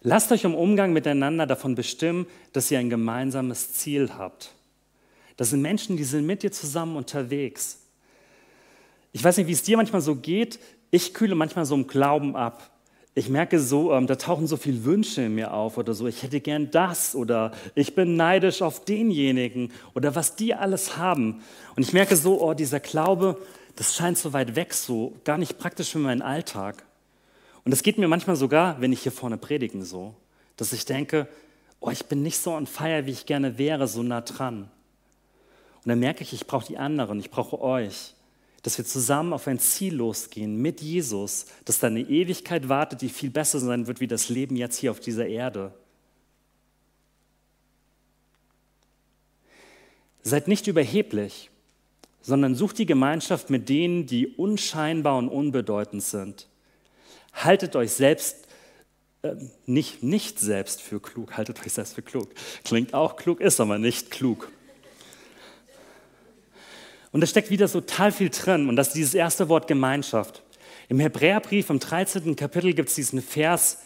Lasst 0.02 0.32
euch 0.32 0.44
im 0.44 0.56
Umgang 0.56 0.94
miteinander 0.94 1.46
davon 1.46 1.76
bestimmen, 1.76 2.28
dass 2.54 2.72
ihr 2.72 2.80
ein 2.80 2.90
gemeinsames 2.90 3.74
Ziel 3.74 4.12
habt. 4.18 4.54
Das 5.36 5.50
sind 5.52 5.62
Menschen, 5.62 5.98
die 5.98 6.04
sind 6.04 6.26
mit 6.26 6.44
dir 6.44 6.52
zusammen 6.52 6.96
unterwegs. 6.96 7.80
Ich 9.12 9.24
weiß 9.24 9.38
nicht, 9.38 9.48
wie 9.48 9.54
es 9.54 9.64
dir 9.64 9.78
manchmal 9.78 10.02
so 10.02 10.16
geht. 10.16 10.60
Ich 10.92 11.14
kühle 11.14 11.36
manchmal 11.36 11.66
so 11.66 11.76
im 11.76 11.88
Glauben 11.88 12.36
ab. 12.36 12.72
Ich 13.16 13.30
merke 13.30 13.60
so, 13.60 13.94
ähm, 13.94 14.06
da 14.06 14.16
tauchen 14.16 14.46
so 14.46 14.58
viele 14.58 14.86
Wünsche 14.86 15.24
in 15.24 15.34
mir 15.34 15.52
auf 15.52 15.78
oder 15.78 15.96
so. 15.96 16.06
Ich 16.06 16.22
hätte 16.22 16.40
gern 16.40 16.70
das 16.70 17.16
oder 17.16 17.52
ich 17.74 17.96
bin 17.96 18.16
neidisch 18.16 18.62
auf 18.62 18.86
denjenigen 18.86 19.72
oder 19.96 20.14
was 20.14 20.36
die 20.36 20.54
alles 20.54 20.98
haben. 20.98 21.42
Und 21.76 21.82
ich 21.82 21.94
merke 21.94 22.16
so, 22.16 22.40
oh, 22.40 22.54
dieser 22.54 22.80
Glaube, 22.80 23.42
das 23.78 23.96
scheint 23.96 24.18
so 24.18 24.34
weit 24.34 24.56
weg, 24.56 24.74
so 24.74 25.14
gar 25.24 25.38
nicht 25.38 25.60
praktisch 25.60 25.92
für 25.92 26.00
meinen 26.00 26.24
Alltag. 26.24 26.84
Und 27.64 27.72
es 27.72 27.84
geht 27.84 28.00
mir 28.00 28.08
manchmal 28.08 28.36
sogar, 28.36 28.82
wenn 28.82 28.92
ich 28.92 29.04
hier 29.04 29.12
vorne 29.12 29.38
predigen, 29.38 29.86
so, 29.86 30.16
dass 30.56 30.74
ich 30.74 30.86
denke, 30.86 31.28
oh, 31.80 31.92
ich 31.92 32.08
bin 32.08 32.24
nicht 32.24 32.40
so 32.40 32.54
on 32.54 32.66
fire, 32.66 33.06
wie 33.06 33.12
ich 33.12 33.28
gerne 33.28 33.60
wäre, 33.60 33.88
so 33.88 34.02
nah 34.02 34.22
dran. 34.22 34.64
Und 35.84 35.90
dann 35.90 36.00
merke 36.00 36.24
ich, 36.24 36.34
ich 36.34 36.48
brauche 36.48 36.66
die 36.66 36.78
anderen, 36.78 37.20
ich 37.20 37.30
brauche 37.30 37.62
euch, 37.62 38.16
dass 38.64 38.80
wir 38.80 38.86
zusammen 38.86 39.32
auf 39.32 39.48
ein 39.48 39.60
Ziel 39.60 39.94
losgehen 39.94 40.60
mit 40.60 40.82
Jesus, 40.82 41.46
dass 41.64 41.78
da 41.78 41.86
eine 41.86 42.02
Ewigkeit 42.02 42.70
wartet, 42.70 43.02
die 43.02 43.10
viel 43.10 43.30
besser 43.30 43.60
sein 43.60 43.86
wird 43.86 44.00
wie 44.00 44.08
das 44.08 44.30
Leben 44.30 44.56
jetzt 44.56 44.80
hier 44.80 44.90
auf 44.90 45.00
dieser 45.00 45.28
Erde. 45.28 45.72
Seid 50.24 50.48
nicht 50.48 50.66
überheblich, 50.66 51.52
sondern 52.28 52.56
sucht 52.56 52.78
die 52.78 52.86
Gemeinschaft 52.86 53.50
mit 53.50 53.70
denen, 53.70 54.06
die 54.06 54.28
unscheinbar 54.28 55.18
und 55.18 55.30
unbedeutend 55.30 56.04
sind. 56.04 56.50
Haltet 57.34 57.78
euch 57.78 57.94
selbst, 57.94 58.50
äh, 59.22 59.36
nicht, 59.66 60.04
nicht 60.04 60.38
selbst 60.38 60.82
für 60.82 61.00
klug, 61.00 61.38
haltet 61.38 61.66
euch 61.66 61.72
selbst 61.72 61.96
für 61.96 62.02
klug. 62.02 62.28
Klingt 62.66 62.94
auch 62.94 63.16
klug, 63.16 63.40
ist 63.40 63.62
aber 63.62 63.80
nicht 63.80 64.12
klug. 64.12 64.52
Und 67.14 67.22
da 67.22 67.28
steckt 67.28 67.50
wieder 67.50 67.70
so 67.70 67.80
total 67.80 68.12
viel 68.12 68.30
drin 68.30 68.68
und 68.68 68.76
das 68.76 68.90
ist 68.90 68.98
dieses 68.98 69.14
erste 69.14 69.48
Wort 69.48 69.66
Gemeinschaft. 69.66 70.44
Im 70.90 71.00
Hebräerbrief 71.00 71.70
im 71.70 71.80
13. 71.80 72.36
Kapitel 72.36 72.74
gibt 72.74 72.90
es 72.90 72.96
diesen 72.96 73.22
Vers, 73.22 73.84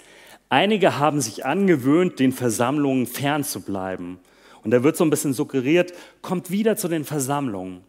einige 0.49 0.97
haben 0.97 1.21
sich 1.21 1.45
angewöhnt, 1.45 2.19
den 2.19 2.31
Versammlungen 2.31 3.05
fernzubleiben. 3.05 4.17
Und 4.63 4.71
da 4.71 4.81
wird 4.81 4.97
so 4.97 5.03
ein 5.03 5.11
bisschen 5.11 5.33
suggeriert, 5.33 5.93
kommt 6.23 6.49
wieder 6.49 6.75
zu 6.75 6.87
den 6.87 7.05
Versammlungen. 7.05 7.83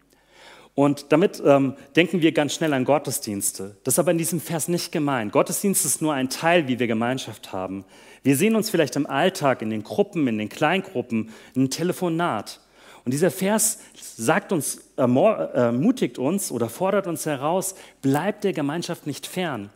Und 0.75 1.13
damit 1.13 1.43
ähm, 1.45 1.75
denken 1.97 2.23
wir 2.23 2.33
ganz 2.33 2.55
schnell 2.55 2.73
an 2.73 2.85
Gottesdienste. 2.85 3.77
Das 3.85 3.95
ist 3.95 3.99
aber 3.99 4.11
in 4.11 4.19
diesem 4.19 4.41
Vers 4.41 4.69
nicht 4.69 4.91
gemeint. 4.91 5.33
Gottesdienst 5.33 5.85
ist 5.85 6.01
nur 6.01 6.15
ein 6.15 6.31
Teil, 6.31 6.67
wie 6.67 6.79
wir 6.79 6.87
Gemeinschaft 6.87 7.53
haben. 7.53 7.85
Wir 8.23 8.37
sehen 8.37 8.57
uns 8.57 8.71
vielleicht 8.71 8.97
im 8.97 9.07
Alltag, 9.07 9.61
in 9.61 9.71
den 9.71 9.83
Gruppen, 9.83 10.27
in 10.29 10.39
den 10.39 10.49
Kleingruppen, 10.49 11.31
in 11.55 11.63
einem 11.63 11.71
Telefonat. 11.71 12.61
Und 13.05 13.13
dieser 13.13 13.31
Vers 13.31 13.81
sagt 13.95 14.53
uns, 14.53 14.81
ermutigt 14.97 16.19
uns 16.19 16.53
oder 16.53 16.69
fordert 16.69 17.07
uns 17.07 17.27
heraus, 17.27 17.75
bleibt 18.01 18.45
der 18.45 18.53
Gemeinschaft 18.53 19.07
nicht 19.07 19.27
fern. 19.27 19.71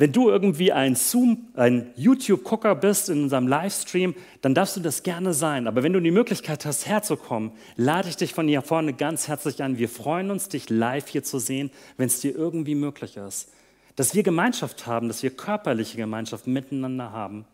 Wenn 0.00 0.12
du 0.12 0.30
irgendwie 0.30 0.72
ein 0.72 0.96
Zoom, 0.96 1.48
ein 1.52 1.92
YouTube-Gucker 1.94 2.74
bist 2.74 3.10
in 3.10 3.24
unserem 3.24 3.46
Livestream, 3.46 4.14
dann 4.40 4.54
darfst 4.54 4.78
du 4.78 4.80
das 4.80 5.02
gerne 5.02 5.34
sein. 5.34 5.66
Aber 5.66 5.82
wenn 5.82 5.92
du 5.92 6.00
die 6.00 6.10
Möglichkeit 6.10 6.64
hast, 6.64 6.86
herzukommen, 6.86 7.52
lade 7.76 8.08
ich 8.08 8.16
dich 8.16 8.32
von 8.32 8.48
hier 8.48 8.62
vorne 8.62 8.94
ganz 8.94 9.28
herzlich 9.28 9.62
an. 9.62 9.76
Wir 9.76 9.90
freuen 9.90 10.30
uns, 10.30 10.48
dich 10.48 10.70
live 10.70 11.06
hier 11.06 11.22
zu 11.22 11.38
sehen, 11.38 11.70
wenn 11.98 12.06
es 12.06 12.18
dir 12.18 12.34
irgendwie 12.34 12.74
möglich 12.74 13.18
ist. 13.18 13.52
Dass 13.94 14.14
wir 14.14 14.22
Gemeinschaft 14.22 14.86
haben, 14.86 15.08
dass 15.08 15.22
wir 15.22 15.36
körperliche 15.36 15.98
Gemeinschaft 15.98 16.46
miteinander 16.46 17.12
haben. 17.12 17.44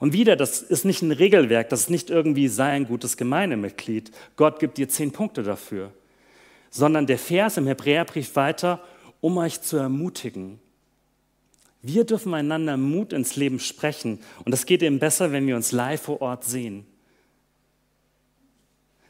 Und 0.00 0.12
wieder, 0.12 0.36
das 0.36 0.60
ist 0.60 0.84
nicht 0.84 1.00
ein 1.00 1.10
Regelwerk, 1.10 1.70
das 1.70 1.84
ist 1.84 1.90
nicht 1.90 2.10
irgendwie 2.10 2.48
sei 2.48 2.68
ein 2.72 2.86
gutes 2.86 3.16
Gemeindemitglied. 3.16 4.10
Gott 4.36 4.58
gibt 4.58 4.76
dir 4.76 4.90
zehn 4.90 5.10
Punkte 5.10 5.42
dafür. 5.42 5.90
Sondern 6.68 7.06
der 7.06 7.16
Vers 7.16 7.56
im 7.56 7.66
Hebräerbrief 7.66 8.36
weiter, 8.36 8.84
um 9.22 9.38
euch 9.38 9.62
zu 9.62 9.78
ermutigen, 9.78 10.60
wir 11.86 12.04
dürfen 12.04 12.32
einander 12.32 12.78
Mut 12.78 13.12
ins 13.12 13.36
Leben 13.36 13.60
sprechen. 13.60 14.18
Und 14.44 14.52
das 14.52 14.64
geht 14.64 14.82
eben 14.82 14.98
besser, 14.98 15.32
wenn 15.32 15.46
wir 15.46 15.54
uns 15.54 15.70
live 15.70 16.00
vor 16.00 16.22
Ort 16.22 16.44
sehen. 16.44 16.86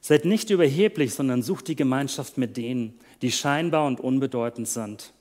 Seid 0.00 0.24
nicht 0.24 0.50
überheblich, 0.50 1.14
sondern 1.14 1.42
sucht 1.42 1.68
die 1.68 1.76
Gemeinschaft 1.76 2.36
mit 2.36 2.56
denen, 2.56 2.98
die 3.22 3.30
scheinbar 3.30 3.86
und 3.86 4.00
unbedeutend 4.00 4.68
sind. 4.68 5.12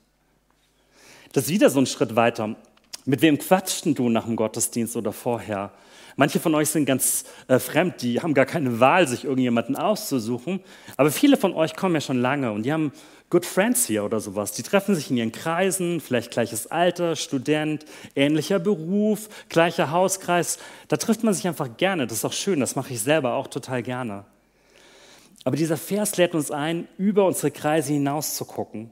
Das 1.32 1.44
ist 1.44 1.50
wieder 1.50 1.70
so 1.70 1.78
ein 1.78 1.86
Schritt 1.86 2.16
weiter. 2.16 2.56
Mit 3.04 3.22
wem 3.22 3.38
quatschten 3.38 3.94
du 3.94 4.08
nach 4.08 4.24
dem 4.24 4.34
Gottesdienst 4.34 4.96
oder 4.96 5.12
vorher? 5.12 5.72
Manche 6.16 6.40
von 6.40 6.54
euch 6.54 6.70
sind 6.70 6.86
ganz 6.86 7.24
äh, 7.48 7.58
fremd, 7.58 8.02
die 8.02 8.20
haben 8.20 8.34
gar 8.34 8.46
keine 8.46 8.80
Wahl, 8.80 9.06
sich 9.06 9.24
irgendjemanden 9.24 9.76
auszusuchen. 9.76 10.60
Aber 10.96 11.10
viele 11.10 11.36
von 11.36 11.54
euch 11.54 11.76
kommen 11.76 11.94
ja 11.94 12.00
schon 12.00 12.20
lange 12.20 12.52
und 12.52 12.64
die 12.64 12.72
haben 12.72 12.92
Good 13.34 13.46
Friends 13.46 13.84
hier 13.84 14.04
oder 14.04 14.20
sowas. 14.20 14.52
Die 14.52 14.62
treffen 14.62 14.94
sich 14.94 15.10
in 15.10 15.16
ihren 15.16 15.32
Kreisen, 15.32 16.00
vielleicht 16.00 16.30
gleiches 16.30 16.68
Alter, 16.68 17.16
Student, 17.16 17.84
ähnlicher 18.14 18.60
Beruf, 18.60 19.28
gleicher 19.48 19.90
Hauskreis. 19.90 20.60
Da 20.86 20.98
trifft 20.98 21.24
man 21.24 21.34
sich 21.34 21.48
einfach 21.48 21.76
gerne. 21.76 22.06
Das 22.06 22.18
ist 22.18 22.24
auch 22.24 22.32
schön, 22.32 22.60
das 22.60 22.76
mache 22.76 22.92
ich 22.92 23.00
selber 23.00 23.34
auch 23.34 23.48
total 23.48 23.82
gerne. 23.82 24.24
Aber 25.42 25.56
dieser 25.56 25.76
Vers 25.76 26.16
lädt 26.16 26.36
uns 26.36 26.52
ein, 26.52 26.86
über 26.96 27.26
unsere 27.26 27.50
Kreise 27.50 27.92
hinaus 27.92 28.36
zu 28.36 28.44
gucken. 28.44 28.90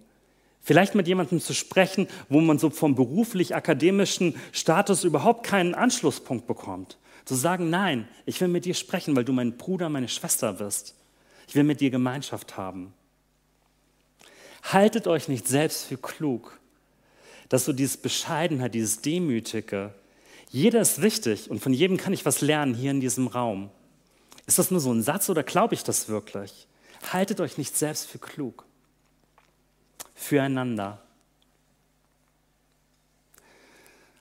Vielleicht 0.60 0.96
mit 0.96 1.06
jemandem 1.06 1.40
zu 1.40 1.54
sprechen, 1.54 2.08
wo 2.28 2.40
man 2.40 2.58
so 2.58 2.68
vom 2.68 2.96
beruflich-akademischen 2.96 4.34
Status 4.50 5.04
überhaupt 5.04 5.46
keinen 5.46 5.76
Anschlusspunkt 5.76 6.48
bekommt. 6.48 6.98
Zu 7.26 7.36
sagen, 7.36 7.70
nein, 7.70 8.08
ich 8.26 8.40
will 8.40 8.48
mit 8.48 8.64
dir 8.64 8.74
sprechen, 8.74 9.14
weil 9.14 9.24
du 9.24 9.32
mein 9.32 9.56
Bruder, 9.56 9.88
meine 9.88 10.08
Schwester 10.08 10.54
bist. 10.54 10.96
Ich 11.46 11.54
will 11.54 11.62
mit 11.62 11.80
dir 11.80 11.90
Gemeinschaft 11.90 12.56
haben. 12.56 12.92
Haltet 14.62 15.06
euch 15.06 15.28
nicht 15.28 15.48
selbst 15.48 15.84
für 15.84 15.96
klug, 15.96 16.58
dass 17.48 17.64
so 17.64 17.72
dieses 17.72 17.96
Bescheidenheit, 17.96 18.74
dieses 18.74 19.00
Demütige, 19.02 19.92
jeder 20.50 20.80
ist 20.80 21.02
wichtig 21.02 21.50
und 21.50 21.60
von 21.60 21.72
jedem 21.72 21.96
kann 21.96 22.12
ich 22.12 22.24
was 22.24 22.40
lernen 22.40 22.74
hier 22.74 22.90
in 22.90 23.00
diesem 23.00 23.26
Raum. 23.26 23.70
Ist 24.46 24.58
das 24.58 24.70
nur 24.70 24.80
so 24.80 24.92
ein 24.92 25.02
Satz 25.02 25.28
oder 25.30 25.42
glaube 25.42 25.74
ich 25.74 25.82
das 25.82 26.08
wirklich? 26.08 26.66
Haltet 27.12 27.40
euch 27.40 27.58
nicht 27.58 27.76
selbst 27.76 28.06
für 28.06 28.18
klug. 28.18 28.64
Füreinander. 30.14 31.00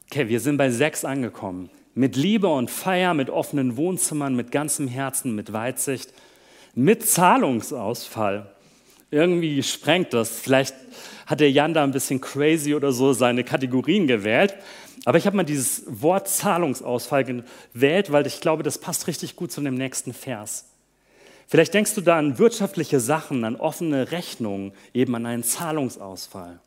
Okay, 0.10 0.28
wir 0.28 0.40
sind 0.40 0.58
bei 0.58 0.70
sechs 0.72 1.06
angekommen. 1.06 1.70
Mit 1.94 2.16
Liebe 2.16 2.48
und 2.48 2.72
Feier, 2.72 3.14
mit 3.14 3.30
offenen 3.30 3.78
Wohnzimmern, 3.78 4.36
mit 4.36 4.52
ganzem 4.52 4.88
Herzen, 4.88 5.36
mit 5.36 5.54
Weitsicht, 5.54 6.14
mit 6.74 7.06
Zahlungsausfall. 7.06 8.54
Irgendwie 9.12 9.62
sprengt 9.62 10.14
das. 10.14 10.40
Vielleicht 10.40 10.74
hat 11.26 11.42
der 11.42 11.52
Jan 11.52 11.74
da 11.74 11.84
ein 11.84 11.92
bisschen 11.92 12.22
crazy 12.22 12.74
oder 12.74 12.94
so 12.94 13.14
seine 13.14 13.44
Kategorien 13.44 14.08
gewählt. 14.08 14.56
Aber 15.06 15.18
ich 15.18 15.26
habe 15.26 15.36
mal 15.36 15.44
dieses 15.44 15.84
Wort 15.88 16.28
Zahlungsausfall 16.28 17.24
gewählt, 17.24 18.12
weil 18.12 18.26
ich 18.26 18.40
glaube, 18.40 18.64
das 18.64 18.78
passt 18.78 19.08
richtig 19.08 19.36
gut 19.36 19.52
zu 19.52 19.62
dem 19.62 19.76
nächsten 19.76 20.14
Vers. 20.14 20.66
Vielleicht 21.48 21.74
denkst 21.74 21.96
du 21.96 22.02
da 22.02 22.18
an 22.18 22.40
wirtschaftliche 22.40 23.02
Sachen, 23.02 23.44
an 23.44 23.58
offene 23.58 24.12
Rechnungen, 24.12 24.72
eben 24.94 25.14
an 25.16 25.26
einen 25.26 25.44
Zahlungsausfall. 25.44 26.60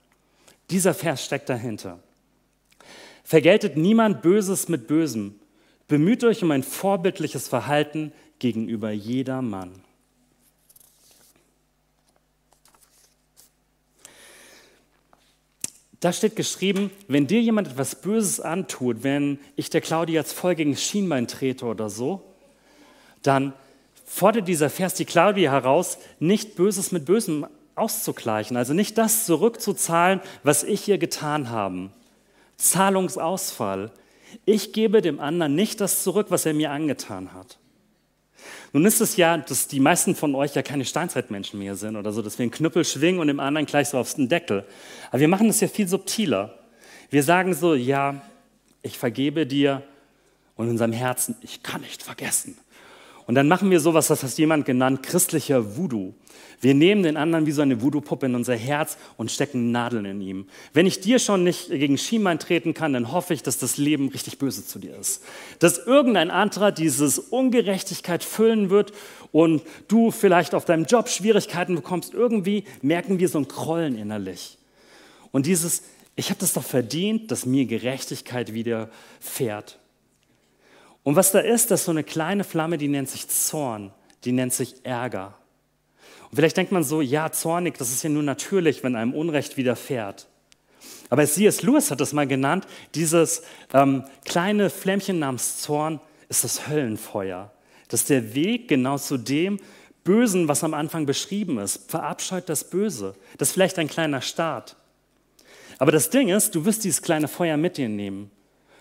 Dieser 0.70 0.92
Vers 0.92 1.24
steckt 1.24 1.48
dahinter. 1.48 2.00
Vergeltet 3.22 3.78
niemand 3.78 4.20
Böses 4.20 4.68
mit 4.68 4.86
Bösem. 4.86 5.36
Bemüht 5.88 6.24
euch 6.24 6.42
um 6.42 6.50
ein 6.50 6.62
vorbildliches 6.62 7.48
Verhalten 7.48 8.12
gegenüber 8.38 8.90
jedermann. 8.90 9.72
Da 16.04 16.12
steht 16.12 16.36
geschrieben, 16.36 16.90
wenn 17.08 17.26
dir 17.26 17.40
jemand 17.40 17.66
etwas 17.66 17.94
Böses 17.94 18.38
antut, 18.38 19.04
wenn 19.04 19.38
ich 19.56 19.70
der 19.70 19.80
Claudia 19.80 20.20
jetzt 20.20 20.34
voll 20.34 20.54
gegen 20.54 20.76
Schienbein 20.76 21.26
trete 21.26 21.64
oder 21.64 21.88
so, 21.88 22.20
dann 23.22 23.54
fordert 24.04 24.46
dieser 24.46 24.68
Vers 24.68 24.92
die 24.92 25.06
Claudia 25.06 25.50
heraus, 25.50 25.96
nicht 26.18 26.56
Böses 26.56 26.92
mit 26.92 27.06
Bösem 27.06 27.46
auszugleichen, 27.74 28.58
also 28.58 28.74
nicht 28.74 28.98
das 28.98 29.24
zurückzuzahlen, 29.24 30.20
was 30.42 30.62
ich 30.62 30.86
ihr 30.86 30.98
getan 30.98 31.48
habe. 31.48 31.88
Zahlungsausfall. 32.58 33.90
Ich 34.44 34.74
gebe 34.74 35.00
dem 35.00 35.20
anderen 35.20 35.54
nicht 35.54 35.80
das 35.80 36.02
zurück, 36.02 36.26
was 36.28 36.44
er 36.44 36.52
mir 36.52 36.70
angetan 36.70 37.32
hat. 37.32 37.56
Nun 38.72 38.84
ist 38.84 39.00
es 39.00 39.16
ja, 39.16 39.36
dass 39.38 39.68
die 39.68 39.80
meisten 39.80 40.14
von 40.14 40.34
euch 40.34 40.54
ja 40.54 40.62
keine 40.62 40.84
Steinzeitmenschen 40.84 41.58
mehr 41.58 41.76
sind 41.76 41.96
oder 41.96 42.12
so, 42.12 42.22
dass 42.22 42.38
wir 42.38 42.44
einen 42.44 42.50
Knüppel 42.50 42.84
schwingen 42.84 43.20
und 43.20 43.28
dem 43.28 43.40
anderen 43.40 43.66
gleich 43.66 43.88
so 43.88 43.98
aufs 43.98 44.16
den 44.16 44.28
Deckel. 44.28 44.64
Aber 45.10 45.20
wir 45.20 45.28
machen 45.28 45.46
das 45.46 45.60
ja 45.60 45.68
viel 45.68 45.88
subtiler. 45.88 46.58
Wir 47.10 47.22
sagen 47.22 47.54
so, 47.54 47.74
ja, 47.74 48.22
ich 48.82 48.98
vergebe 48.98 49.46
dir 49.46 49.82
und 50.56 50.66
in 50.66 50.72
unserem 50.72 50.92
Herzen, 50.92 51.36
ich 51.42 51.62
kann 51.62 51.80
nicht 51.80 52.02
vergessen. 52.02 52.56
Und 53.26 53.36
dann 53.36 53.48
machen 53.48 53.70
wir 53.70 53.80
sowas, 53.80 54.08
das 54.08 54.22
hat 54.22 54.36
jemand 54.36 54.66
genannt, 54.66 55.02
christlicher 55.02 55.76
Voodoo. 55.76 56.12
Wir 56.60 56.74
nehmen 56.74 57.02
den 57.02 57.16
anderen 57.16 57.46
wie 57.46 57.52
so 57.52 57.62
eine 57.62 57.80
Voodoo-Puppe 57.80 58.26
in 58.26 58.34
unser 58.34 58.54
Herz 58.54 58.98
und 59.16 59.30
stecken 59.30 59.72
Nadeln 59.72 60.04
in 60.04 60.20
ihm. 60.20 60.46
Wenn 60.72 60.86
ich 60.86 61.00
dir 61.00 61.18
schon 61.18 61.42
nicht 61.42 61.68
gegen 61.68 61.96
Schienbein 61.96 62.38
treten 62.38 62.74
kann, 62.74 62.92
dann 62.92 63.12
hoffe 63.12 63.32
ich, 63.32 63.42
dass 63.42 63.58
das 63.58 63.78
Leben 63.78 64.08
richtig 64.08 64.38
böse 64.38 64.66
zu 64.66 64.78
dir 64.78 64.96
ist. 64.96 65.22
Dass 65.58 65.78
irgendein 65.78 66.30
anderer 66.30 66.70
dieses 66.70 67.18
Ungerechtigkeit 67.18 68.22
füllen 68.24 68.68
wird 68.68 68.92
und 69.32 69.62
du 69.88 70.10
vielleicht 70.10 70.54
auf 70.54 70.66
deinem 70.66 70.84
Job 70.84 71.08
Schwierigkeiten 71.08 71.74
bekommst. 71.74 72.12
Irgendwie 72.12 72.64
merken 72.82 73.18
wir 73.18 73.28
so 73.28 73.38
ein 73.38 73.48
Krollen 73.48 73.96
innerlich. 73.96 74.58
Und 75.32 75.46
dieses, 75.46 75.82
ich 76.14 76.28
habe 76.28 76.40
das 76.40 76.52
doch 76.52 76.62
verdient, 76.62 77.30
dass 77.30 77.46
mir 77.46 77.64
Gerechtigkeit 77.64 78.52
widerfährt. 78.52 79.78
Und 81.04 81.16
was 81.16 81.30
da 81.30 81.38
ist, 81.38 81.70
das 81.70 81.80
ist 81.80 81.86
so 81.86 81.92
eine 81.92 82.02
kleine 82.02 82.42
Flamme, 82.42 82.78
die 82.78 82.88
nennt 82.88 83.08
sich 83.08 83.28
Zorn, 83.28 83.92
die 84.24 84.32
nennt 84.32 84.52
sich 84.52 84.84
Ärger. 84.84 85.34
Und 86.30 86.36
vielleicht 86.36 86.56
denkt 86.56 86.72
man 86.72 86.82
so, 86.82 87.00
ja, 87.00 87.30
zornig, 87.30 87.78
das 87.78 87.92
ist 87.92 88.02
ja 88.02 88.10
nur 88.10 88.22
natürlich, 88.22 88.82
wenn 88.82 88.96
einem 88.96 89.14
Unrecht 89.14 89.56
widerfährt. 89.56 90.26
Aber 91.10 91.24
C.S. 91.26 91.62
Lewis 91.62 91.90
hat 91.90 92.00
das 92.00 92.12
mal 92.12 92.26
genannt, 92.26 92.66
dieses 92.94 93.42
ähm, 93.72 94.04
kleine 94.24 94.70
Flämmchen 94.70 95.18
namens 95.18 95.58
Zorn 95.58 96.00
ist 96.28 96.42
das 96.42 96.66
Höllenfeuer. 96.66 97.52
Das 97.88 98.00
ist 98.00 98.10
der 98.10 98.34
Weg 98.34 98.66
genau 98.66 98.98
zu 98.98 99.18
dem 99.18 99.60
Bösen, 100.02 100.48
was 100.48 100.64
am 100.64 100.74
Anfang 100.74 101.06
beschrieben 101.06 101.58
ist. 101.58 101.90
Verabscheut 101.90 102.48
das 102.48 102.68
Böse. 102.68 103.14
Das 103.38 103.48
ist 103.48 103.54
vielleicht 103.54 103.78
ein 103.78 103.88
kleiner 103.88 104.22
Start. 104.22 104.76
Aber 105.78 105.92
das 105.92 106.10
Ding 106.10 106.30
ist, 106.30 106.54
du 106.54 106.64
wirst 106.64 106.84
dieses 106.84 107.02
kleine 107.02 107.28
Feuer 107.28 107.56
mit 107.56 107.76
dir 107.76 107.88
nehmen. 107.88 108.30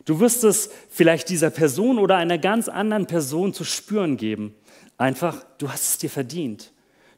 Du 0.05 0.19
wirst 0.19 0.43
es 0.43 0.69
vielleicht 0.89 1.29
dieser 1.29 1.49
Person 1.49 1.97
oder 1.97 2.17
einer 2.17 2.37
ganz 2.37 2.67
anderen 2.67 3.07
Person 3.07 3.53
zu 3.53 3.63
spüren 3.63 4.17
geben. 4.17 4.53
Einfach, 4.97 5.45
du 5.57 5.69
hast 5.69 5.89
es 5.89 5.97
dir 5.97 6.09
verdient. 6.09 6.71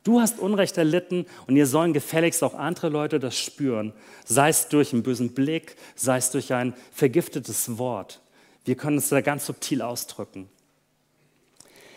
Du 0.03 0.21
hast 0.21 0.37
Unrecht 0.37 0.77
erlitten 0.77 1.25
und 1.47 1.55
ihr 1.55 1.65
sollen 1.65 1.91
gefälligst 1.91 2.43
auch 2.43 2.53
andere 2.53 2.89
Leute 2.89 3.19
das 3.19 3.35
spüren. 3.37 3.91
Sei 4.23 4.49
es 4.49 4.69
durch 4.69 4.93
einen 4.93 5.01
bösen 5.01 5.33
Blick, 5.33 5.77
sei 5.95 6.17
es 6.17 6.29
durch 6.29 6.53
ein 6.53 6.75
vergiftetes 6.91 7.79
Wort. 7.79 8.21
Wir 8.65 8.75
können 8.75 8.99
es 8.99 9.09
da 9.09 9.21
ganz 9.21 9.47
subtil 9.47 9.81
ausdrücken. 9.81 10.47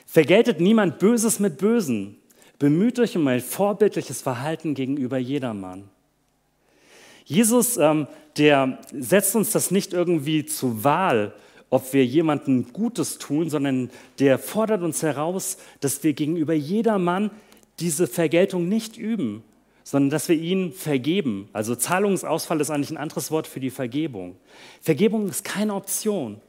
Vergeltet 0.06 0.58
niemand 0.58 0.98
Böses 0.98 1.38
mit 1.38 1.58
Bösen. 1.58 2.16
Bemüht 2.58 2.98
euch 2.98 3.14
um 3.14 3.28
ein 3.28 3.40
vorbildliches 3.40 4.22
Verhalten 4.22 4.74
gegenüber 4.74 5.18
jedermann. 5.18 5.90
Jesus, 7.28 7.76
ähm, 7.76 8.08
der 8.38 8.78
setzt 8.90 9.36
uns 9.36 9.52
das 9.52 9.70
nicht 9.70 9.92
irgendwie 9.92 10.46
zur 10.46 10.82
Wahl, 10.82 11.34
ob 11.68 11.92
wir 11.92 12.06
jemandem 12.06 12.72
Gutes 12.72 13.18
tun, 13.18 13.50
sondern 13.50 13.90
der 14.18 14.38
fordert 14.38 14.82
uns 14.82 15.02
heraus, 15.02 15.58
dass 15.80 16.02
wir 16.02 16.14
gegenüber 16.14 16.54
jedermann 16.54 17.30
diese 17.80 18.06
Vergeltung 18.06 18.66
nicht 18.66 18.96
üben, 18.96 19.42
sondern 19.84 20.08
dass 20.08 20.30
wir 20.30 20.36
ihn 20.36 20.72
vergeben. 20.72 21.50
Also 21.52 21.76
Zahlungsausfall 21.76 22.62
ist 22.62 22.70
eigentlich 22.70 22.90
ein 22.90 22.96
anderes 22.96 23.30
Wort 23.30 23.46
für 23.46 23.60
die 23.60 23.68
Vergebung. 23.68 24.36
Vergebung 24.80 25.28
ist 25.28 25.44
keine 25.44 25.74
Option, 25.74 26.40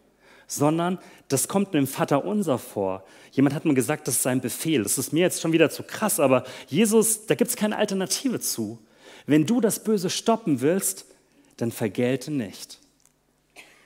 sondern 0.48 0.98
das 1.28 1.50
kommt 1.50 1.76
im 1.76 1.88
Vater 1.88 2.24
unser 2.24 2.58
vor. 2.58 3.04
Jemand 3.34 3.54
hat 3.54 3.65
mir 3.65 3.74
gesagt, 3.74 4.08
das 4.08 4.15
ist 4.15 4.28
ein 4.28 4.39
Befehl. 4.39 4.84
Das 4.84 4.98
ist 4.98 5.12
mir 5.12 5.20
jetzt 5.20 5.42
schon 5.42 5.52
wieder 5.52 5.70
zu 5.70 5.84
krass, 5.84 6.22
aber 6.22 6.46
Jesus, 6.68 7.26
da 7.26 7.36
gibt 7.36 7.50
es 7.50 7.58
keine 7.58 7.76
Alternative 7.76 8.39
zu. 8.39 8.80
Wenn 9.26 9.46
du 9.46 9.62
das 9.62 9.84
Böse 9.84 10.10
stoppen 10.10 10.62
willst, 10.62 11.06
dann 11.58 11.72
vergelte 11.72 12.32
nicht. 12.32 12.80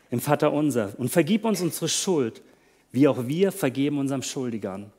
Im 0.10 0.20
Vater 0.20 0.54
unser. 0.54 0.94
Und 0.98 1.10
vergib 1.10 1.44
uns 1.44 1.62
unsere 1.62 1.90
Schuld, 1.90 2.42
wie 2.92 3.08
auch 3.08 3.28
wir 3.28 3.52
vergeben 3.52 3.98
unserem 3.98 4.22
Schuldigern. 4.22 4.92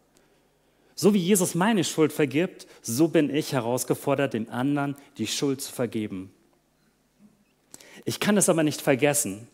So 0.97 1.15
wie 1.15 1.19
Jesus 1.19 1.55
meine 1.55 1.85
Schuld 1.85 2.13
vergibt, 2.13 2.67
so 2.83 3.09
bin 3.09 3.35
ich 3.35 3.53
herausgefordert, 3.53 4.35
den 4.35 4.49
anderen 4.51 4.97
die 5.19 5.27
Schuld 5.27 5.61
zu 5.61 5.73
vergeben. 5.73 6.33
Ich 8.05 8.21
kann 8.21 8.37
es 8.37 8.49
aber 8.49 8.63
nicht 8.63 8.81
vergessen. 8.81 9.49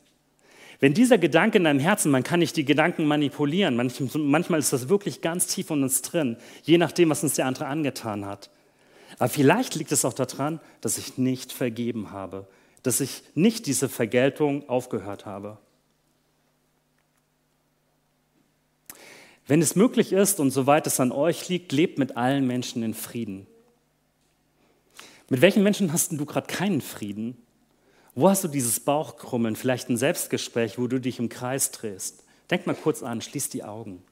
Wenn 0.81 0.95
dieser 0.95 1.19
Gedanke 1.19 1.59
in 1.59 1.65
deinem 1.65 1.79
Herzen, 1.79 2.11
man 2.11 2.23
kann 2.23 2.41
nicht 2.41 2.57
die 2.57 2.65
Gedanken 2.65 3.05
manipulieren, 3.05 3.77
manchmal 3.77 4.61
ist 4.61 4.73
das 4.73 4.89
wirklich 4.89 5.21
ganz 5.21 5.47
tief 5.47 5.71
in 5.71 5.83
uns 5.83 6.01
drin, 6.01 6.39
je 6.63 6.79
nachdem, 6.79 7.11
was 7.11 7.23
uns 7.23 7.35
der 7.35 7.47
andere 7.47 7.67
angetan 7.67 8.25
hat. 8.25 8.49
Aber 9.21 9.29
vielleicht 9.29 9.75
liegt 9.75 9.93
es 9.93 10.07
auch 10.07 10.15
daran, 10.15 10.61
dass 10.81 10.97
ich 10.97 11.19
nicht 11.19 11.53
vergeben 11.53 12.11
habe, 12.11 12.49
dass 12.83 13.03
ich 13.03 13.23
nicht 13.35 13.67
diese 13.67 13.91
Vergeltung 13.91 14.67
aufgehört 14.67 15.27
habe. 15.27 15.59
Wenn 19.47 19.61
es 19.61 19.77
möglich 19.77 20.15
ist 20.15 20.41
und 20.41 20.53
soweit 20.53 20.87
es 20.87 21.01
an 21.01 21.13
euch 21.13 21.51
liegt, 21.51 21.71
lebt 21.71 21.99
mit 21.99 22.17
allen 22.17 22.47
Menschen 22.47 22.83
in 22.83 22.95
Frieden. 22.95 23.47
Mit 25.29 25.43
welchen 25.43 25.63
Menschen 25.63 25.93
hast 25.93 26.13
du 26.13 26.25
gerade 26.25 26.47
keinen 26.47 26.81
Frieden? 26.81 27.37
Wo 28.15 28.31
hast 28.31 28.43
du 28.43 28.49
dieses 28.49 28.81
Bauchkrummeln, 28.81 29.55
vielleicht 29.55 29.91
ein 29.91 29.99
Selbstgespräch, 29.99 30.79
wo 30.79 30.87
du 30.87 30.99
dich 30.99 31.19
im 31.19 31.29
Kreis 31.29 31.73
drehst? 31.73 32.25
Denk 32.51 32.67
mal 32.67 32.75
kurz 32.75 33.03
an, 33.03 33.21
schließ 33.21 33.51
die 33.51 33.65
Augen. 33.65 34.03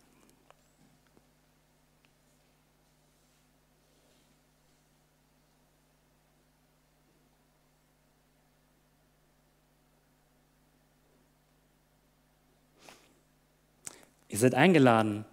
Ihr 14.28 14.38
seid 14.38 14.54
eingeladen, 14.54 15.24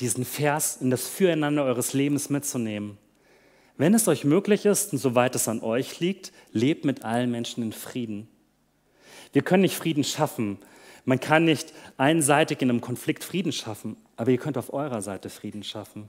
diesen 0.00 0.24
Vers 0.24 0.78
in 0.80 0.90
das 0.90 1.08
Füreinander 1.08 1.64
eures 1.64 1.92
Lebens 1.92 2.30
mitzunehmen. 2.30 2.98
Wenn 3.76 3.94
es 3.94 4.08
euch 4.08 4.24
möglich 4.24 4.64
ist 4.64 4.92
und 4.92 4.98
soweit 4.98 5.34
es 5.34 5.48
an 5.48 5.60
euch 5.60 6.00
liegt, 6.00 6.32
lebt 6.52 6.84
mit 6.84 7.04
allen 7.04 7.30
Menschen 7.30 7.62
in 7.62 7.72
Frieden. 7.72 8.28
Wir 9.32 9.42
können 9.42 9.62
nicht 9.62 9.76
Frieden 9.76 10.04
schaffen. 10.04 10.58
Man 11.04 11.20
kann 11.20 11.44
nicht 11.44 11.72
einseitig 11.96 12.60
in 12.60 12.70
einem 12.70 12.80
Konflikt 12.80 13.24
Frieden 13.24 13.52
schaffen, 13.52 13.96
aber 14.16 14.30
ihr 14.30 14.38
könnt 14.38 14.58
auf 14.58 14.72
eurer 14.72 15.02
Seite 15.02 15.30
Frieden 15.30 15.62
schaffen. 15.62 16.08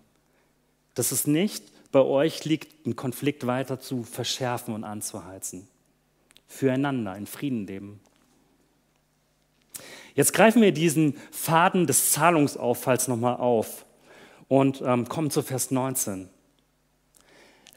Dass 0.95 1.11
es 1.11 1.27
nicht 1.27 1.63
bei 1.91 2.01
euch 2.01 2.45
liegt, 2.45 2.85
einen 2.85 2.95
Konflikt 2.95 3.47
weiter 3.47 3.79
zu 3.79 4.03
verschärfen 4.03 4.73
und 4.73 4.83
anzuheizen. 4.83 5.67
Füreinander 6.47 7.15
in 7.15 7.27
Frieden 7.27 7.67
leben. 7.67 7.99
Jetzt 10.19 10.33
greifen 10.33 10.61
wir 10.61 10.73
diesen 10.73 11.13
Faden 11.31 11.87
des 11.87 12.11
Zahlungsauffalls 12.11 13.07
nochmal 13.07 13.37
auf 13.37 13.85
und 14.49 14.81
ähm, 14.85 15.07
kommen 15.07 15.31
zu 15.31 15.41
Vers 15.41 15.71
19. 15.71 16.27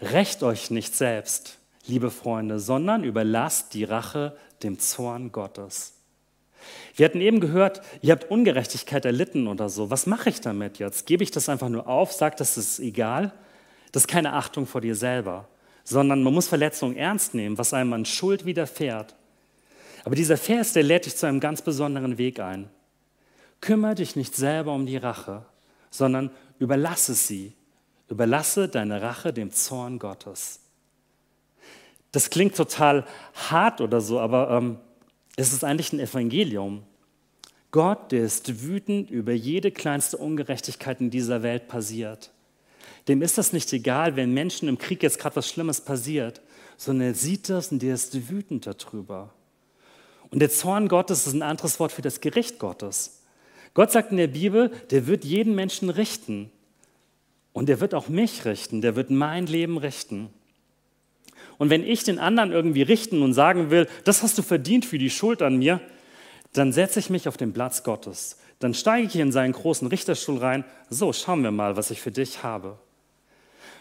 Recht 0.00 0.42
euch 0.42 0.72
nicht 0.72 0.96
selbst, 0.96 1.60
liebe 1.86 2.10
Freunde, 2.10 2.58
sondern 2.58 3.04
überlasst 3.04 3.74
die 3.74 3.84
Rache 3.84 4.36
dem 4.64 4.80
Zorn 4.80 5.30
Gottes. 5.30 5.92
Wir 6.96 7.06
hatten 7.06 7.20
eben 7.20 7.38
gehört, 7.38 7.80
ihr 8.00 8.10
habt 8.10 8.28
Ungerechtigkeit 8.28 9.04
erlitten 9.04 9.46
oder 9.46 9.68
so. 9.68 9.90
Was 9.90 10.06
mache 10.06 10.28
ich 10.28 10.40
damit 10.40 10.80
jetzt? 10.80 11.06
Gebe 11.06 11.22
ich 11.22 11.30
das 11.30 11.48
einfach 11.48 11.68
nur 11.68 11.86
auf, 11.86 12.10
sage, 12.10 12.34
das 12.36 12.58
ist 12.58 12.80
egal? 12.80 13.32
Das 13.92 14.02
ist 14.02 14.08
keine 14.08 14.32
Achtung 14.32 14.66
vor 14.66 14.80
dir 14.80 14.96
selber, 14.96 15.46
sondern 15.84 16.24
man 16.24 16.34
muss 16.34 16.48
Verletzungen 16.48 16.96
ernst 16.96 17.34
nehmen, 17.34 17.56
was 17.56 17.72
einem 17.72 17.92
an 17.92 18.04
Schuld 18.04 18.44
widerfährt. 18.44 19.14
Aber 20.04 20.14
dieser 20.14 20.36
Vers, 20.36 20.72
der 20.72 20.82
lädt 20.82 21.06
dich 21.06 21.16
zu 21.16 21.26
einem 21.26 21.40
ganz 21.40 21.62
besonderen 21.62 22.18
Weg 22.18 22.40
ein. 22.40 22.68
Kümmere 23.60 23.94
dich 23.94 24.16
nicht 24.16 24.34
selber 24.34 24.74
um 24.74 24.86
die 24.86 24.96
Rache, 24.96 25.46
sondern 25.90 26.30
überlasse 26.58 27.14
sie. 27.14 27.54
Überlasse 28.08 28.68
deine 28.68 29.00
Rache 29.00 29.32
dem 29.32 29.52
Zorn 29.52 29.98
Gottes. 29.98 30.60
Das 32.10 32.28
klingt 32.28 32.56
total 32.56 33.06
hart 33.34 33.80
oder 33.80 34.00
so, 34.00 34.20
aber 34.20 34.50
ähm, 34.50 34.78
es 35.36 35.52
ist 35.52 35.64
eigentlich 35.64 35.92
ein 35.92 36.00
Evangelium. 36.00 36.82
Gott, 37.70 38.12
der 38.12 38.24
ist 38.24 38.62
wütend 38.62 39.10
über 39.10 39.32
jede 39.32 39.70
kleinste 39.70 40.18
Ungerechtigkeit 40.18 41.00
in 41.00 41.08
dieser 41.08 41.42
Welt 41.42 41.68
passiert. 41.68 42.30
Dem 43.08 43.22
ist 43.22 43.38
das 43.38 43.54
nicht 43.54 43.72
egal, 43.72 44.14
wenn 44.14 44.34
Menschen 44.34 44.68
im 44.68 44.76
Krieg 44.76 45.02
jetzt 45.02 45.18
gerade 45.18 45.36
was 45.36 45.48
Schlimmes 45.48 45.80
passiert, 45.80 46.42
sondern 46.76 47.08
er 47.08 47.14
sieht 47.14 47.48
das 47.48 47.72
und 47.72 47.80
der 47.80 47.94
ist 47.94 48.28
wütend 48.28 48.66
darüber. 48.66 49.32
Und 50.32 50.40
der 50.40 50.50
Zorn 50.50 50.88
Gottes 50.88 51.26
ist 51.26 51.34
ein 51.34 51.42
anderes 51.42 51.78
Wort 51.78 51.92
für 51.92 52.02
das 52.02 52.22
Gericht 52.22 52.58
Gottes. 52.58 53.20
Gott 53.74 53.92
sagt 53.92 54.10
in 54.10 54.16
der 54.16 54.28
Bibel, 54.28 54.70
der 54.90 55.06
wird 55.06 55.24
jeden 55.24 55.54
Menschen 55.54 55.90
richten. 55.90 56.50
Und 57.52 57.68
der 57.68 57.80
wird 57.80 57.94
auch 57.94 58.08
mich 58.08 58.46
richten, 58.46 58.80
der 58.80 58.96
wird 58.96 59.10
mein 59.10 59.46
Leben 59.46 59.76
richten. 59.76 60.30
Und 61.58 61.68
wenn 61.68 61.84
ich 61.84 62.02
den 62.02 62.18
anderen 62.18 62.50
irgendwie 62.50 62.80
richten 62.80 63.22
und 63.22 63.34
sagen 63.34 63.70
will, 63.70 63.86
das 64.04 64.22
hast 64.22 64.38
du 64.38 64.42
verdient 64.42 64.86
für 64.86 64.96
die 64.96 65.10
Schuld 65.10 65.42
an 65.42 65.58
mir, 65.58 65.80
dann 66.54 66.72
setze 66.72 66.98
ich 66.98 67.10
mich 67.10 67.28
auf 67.28 67.36
den 67.36 67.52
Platz 67.52 67.82
Gottes. 67.82 68.38
Dann 68.58 68.72
steige 68.72 69.06
ich 69.06 69.16
in 69.16 69.32
seinen 69.32 69.52
großen 69.52 69.86
Richterstuhl 69.86 70.38
rein. 70.38 70.64
So, 70.88 71.12
schauen 71.12 71.42
wir 71.42 71.50
mal, 71.50 71.76
was 71.76 71.90
ich 71.90 72.00
für 72.00 72.10
dich 72.10 72.42
habe. 72.42 72.78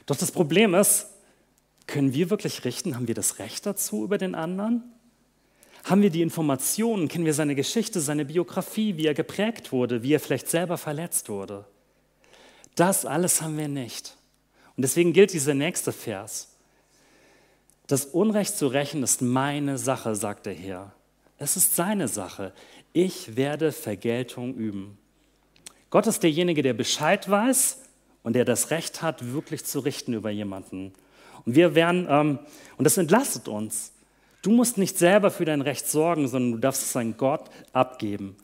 Doch 0.05 0.17
das 0.17 0.31
Problem 0.31 0.73
ist, 0.73 1.07
können 1.87 2.13
wir 2.13 2.29
wirklich 2.29 2.65
richten? 2.65 2.95
Haben 2.95 3.07
wir 3.07 3.15
das 3.15 3.39
Recht 3.39 3.65
dazu 3.65 4.03
über 4.03 4.17
den 4.17 4.35
anderen? 4.35 4.83
Haben 5.83 6.01
wir 6.01 6.09
die 6.09 6.21
Informationen? 6.21 7.07
Kennen 7.07 7.25
wir 7.25 7.33
seine 7.33 7.55
Geschichte, 7.55 8.01
seine 8.01 8.25
Biografie, 8.25 8.97
wie 8.97 9.07
er 9.07 9.13
geprägt 9.13 9.71
wurde, 9.71 10.03
wie 10.03 10.13
er 10.13 10.19
vielleicht 10.19 10.49
selber 10.49 10.77
verletzt 10.77 11.29
wurde? 11.29 11.65
Das 12.75 13.05
alles 13.05 13.41
haben 13.41 13.57
wir 13.57 13.67
nicht. 13.67 14.15
Und 14.77 14.83
deswegen 14.83 15.13
gilt 15.13 15.33
dieser 15.33 15.53
nächste 15.53 15.91
Vers. 15.91 16.55
Das 17.87 18.05
Unrecht 18.05 18.57
zu 18.57 18.67
rächen 18.67 19.03
ist 19.03 19.21
meine 19.21 19.77
Sache, 19.77 20.15
sagt 20.15 20.45
der 20.45 20.53
Herr. 20.53 20.93
Es 21.37 21.57
ist 21.57 21.75
seine 21.75 22.07
Sache. 22.07 22.53
Ich 22.93 23.35
werde 23.35 23.71
Vergeltung 23.71 24.53
üben. 24.53 24.97
Gott 25.89 26.07
ist 26.07 26.23
derjenige, 26.23 26.61
der 26.61 26.73
Bescheid 26.73 27.29
weiß 27.29 27.79
und 28.23 28.33
der 28.33 28.45
das 28.45 28.69
Recht 28.69 29.01
hat, 29.01 29.33
wirklich 29.33 29.65
zu 29.65 29.79
richten 29.79 30.13
über 30.13 30.29
jemanden. 30.29 30.93
Und 31.45 31.55
wir 31.55 31.75
werden, 31.75 32.07
ähm, 32.09 32.39
und 32.77 32.85
das 32.85 32.97
entlastet 32.97 33.47
uns. 33.47 33.91
Du 34.41 34.51
musst 34.51 34.77
nicht 34.77 34.97
selber 34.97 35.29
für 35.29 35.45
dein 35.45 35.61
Recht 35.61 35.87
sorgen, 35.87 36.27
sondern 36.27 36.53
du 36.53 36.57
darfst 36.57 36.83
es 36.83 36.95
an 36.95 37.15
Gott 37.17 37.49
abgeben. 37.73 38.35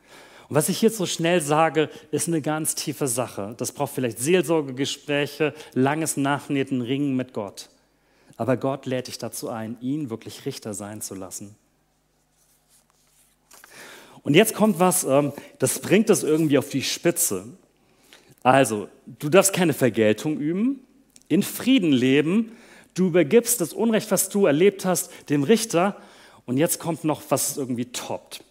Und 0.48 0.56
was 0.56 0.70
ich 0.70 0.78
hier 0.78 0.92
so 0.92 1.06
schnell 1.06 1.42
sage, 1.42 1.90
ist 2.12 2.28
eine 2.28 2.42
ganz 2.42 2.76
tiefe 2.76 3.08
Sache. 3.08 3.56
Das 3.58 3.72
braucht 3.72 3.94
vielleicht 3.94 4.20
Seelsorgegespräche, 4.20 5.54
langes 5.74 6.16
Nachnähen, 6.16 6.82
Ringen 6.82 7.16
mit 7.16 7.34
Gott. 7.34 7.70
Aber 8.38 8.56
Gott 8.56 8.86
lädt 8.86 9.08
dich 9.08 9.18
dazu 9.18 9.50
ein, 9.50 9.78
ihn 9.82 10.10
wirklich 10.10 10.46
Richter 10.46 10.74
sein 10.74 11.02
zu 11.02 11.16
lassen. 11.16 11.56
Und 14.24 14.36
jetzt 14.36 14.54
kommt 14.54 14.80
was, 14.80 15.04
ähm, 15.04 15.34
das 15.58 15.80
bringt 15.80 16.10
es 16.10 16.24
irgendwie 16.24 16.58
auf 16.58 16.70
die 16.70 16.84
Spitze. 16.84 17.46
Also, 18.44 18.90
du 19.20 19.30
darfst 19.30 19.54
keine 19.54 19.74
Vergeltung 19.74 20.38
üben, 20.38 20.82
in 21.28 21.44
Frieden 21.44 21.92
leben, 21.92 22.52
du 22.98 23.08
übergibst 23.08 23.62
das 23.62 23.74
Unrecht, 23.74 24.12
was 24.12 24.30
du 24.30 24.46
erlebt 24.46 24.86
hast, 24.86 25.12
dem 25.30 25.44
Richter. 25.44 25.98
Und 26.46 26.58
jetzt 26.58 26.80
kommt 26.80 27.04
noch, 27.04 27.22
was 27.30 27.58
irgendwie 27.58 27.86
toppt. 27.86 28.44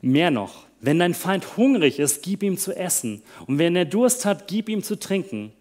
Mehr 0.00 0.30
noch, 0.30 0.66
wenn 0.80 0.98
dein 0.98 1.14
Feind 1.14 1.56
hungrig 1.56 1.98
ist, 1.98 2.22
gib 2.22 2.42
ihm 2.42 2.58
zu 2.58 2.76
essen. 2.76 3.22
Und 3.46 3.58
wenn 3.58 3.76
er 3.76 3.86
Durst 3.86 4.24
hat, 4.24 4.46
gib 4.46 4.68
ihm 4.68 4.82
zu 4.82 4.98
trinken. 4.98 5.52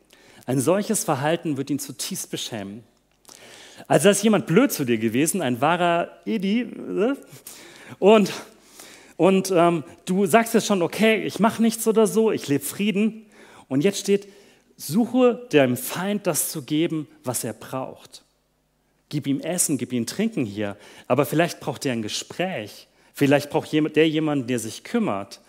Ein 0.45 0.59
solches 0.59 1.03
Verhalten 1.03 1.57
wird 1.57 1.69
ihn 1.69 1.79
zutiefst 1.79 2.29
beschämen. 2.29 2.83
Also 3.87 4.09
ist 4.09 4.23
jemand 4.23 4.45
blöd 4.45 4.71
zu 4.71 4.85
dir 4.85 4.97
gewesen, 4.97 5.41
ein 5.41 5.61
wahrer 5.61 6.09
Edi. 6.25 6.61
Äh? 6.61 7.15
Und, 7.99 8.31
und 9.17 9.51
ähm, 9.55 9.83
du 10.05 10.25
sagst 10.25 10.53
jetzt 10.53 10.67
schon, 10.67 10.81
okay, 10.81 11.23
ich 11.23 11.39
mache 11.39 11.61
nichts 11.61 11.87
oder 11.87 12.07
so, 12.07 12.31
ich 12.31 12.47
lebe 12.47 12.63
Frieden. 12.63 13.25
Und 13.67 13.83
jetzt 13.83 13.99
steht, 13.99 14.27
suche 14.77 15.47
deinem 15.51 15.77
Feind 15.77 16.27
das 16.27 16.49
zu 16.51 16.63
geben, 16.63 17.07
was 17.23 17.43
er 17.43 17.53
braucht. 17.53 18.23
Gib 19.09 19.27
ihm 19.27 19.39
Essen, 19.39 19.77
gib 19.77 19.93
ihm 19.93 20.05
Trinken 20.05 20.45
hier. 20.45 20.77
Aber 21.07 21.25
vielleicht 21.25 21.59
braucht 21.59 21.85
er 21.85 21.93
ein 21.93 22.01
Gespräch. 22.01 22.87
Vielleicht 23.13 23.49
braucht 23.49 23.71
der 23.71 24.09
jemanden, 24.09 24.47
der 24.47 24.59
sich 24.59 24.83
kümmert. 24.83 25.39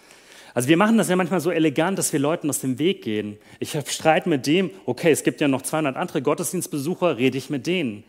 Also 0.55 0.69
wir 0.69 0.77
machen 0.77 0.97
das 0.97 1.09
ja 1.09 1.17
manchmal 1.17 1.41
so 1.41 1.51
elegant, 1.51 1.99
dass 1.99 2.13
wir 2.13 2.21
Leuten 2.21 2.49
aus 2.49 2.61
dem 2.61 2.79
Weg 2.79 3.03
gehen. 3.03 3.37
Ich 3.59 3.77
habe 3.77 3.91
Streit 3.91 4.27
mit 4.27 4.47
dem, 4.47 4.71
okay, 4.87 5.11
es 5.11 5.23
gibt 5.23 5.41
ja 5.41 5.49
noch 5.49 5.63
200 5.63 5.97
andere 5.97 6.23
Gottesdienstbesucher, 6.23 7.19
rede 7.19 7.37
ich 7.37 7.51
mit 7.51 7.67
denen. 7.67 8.05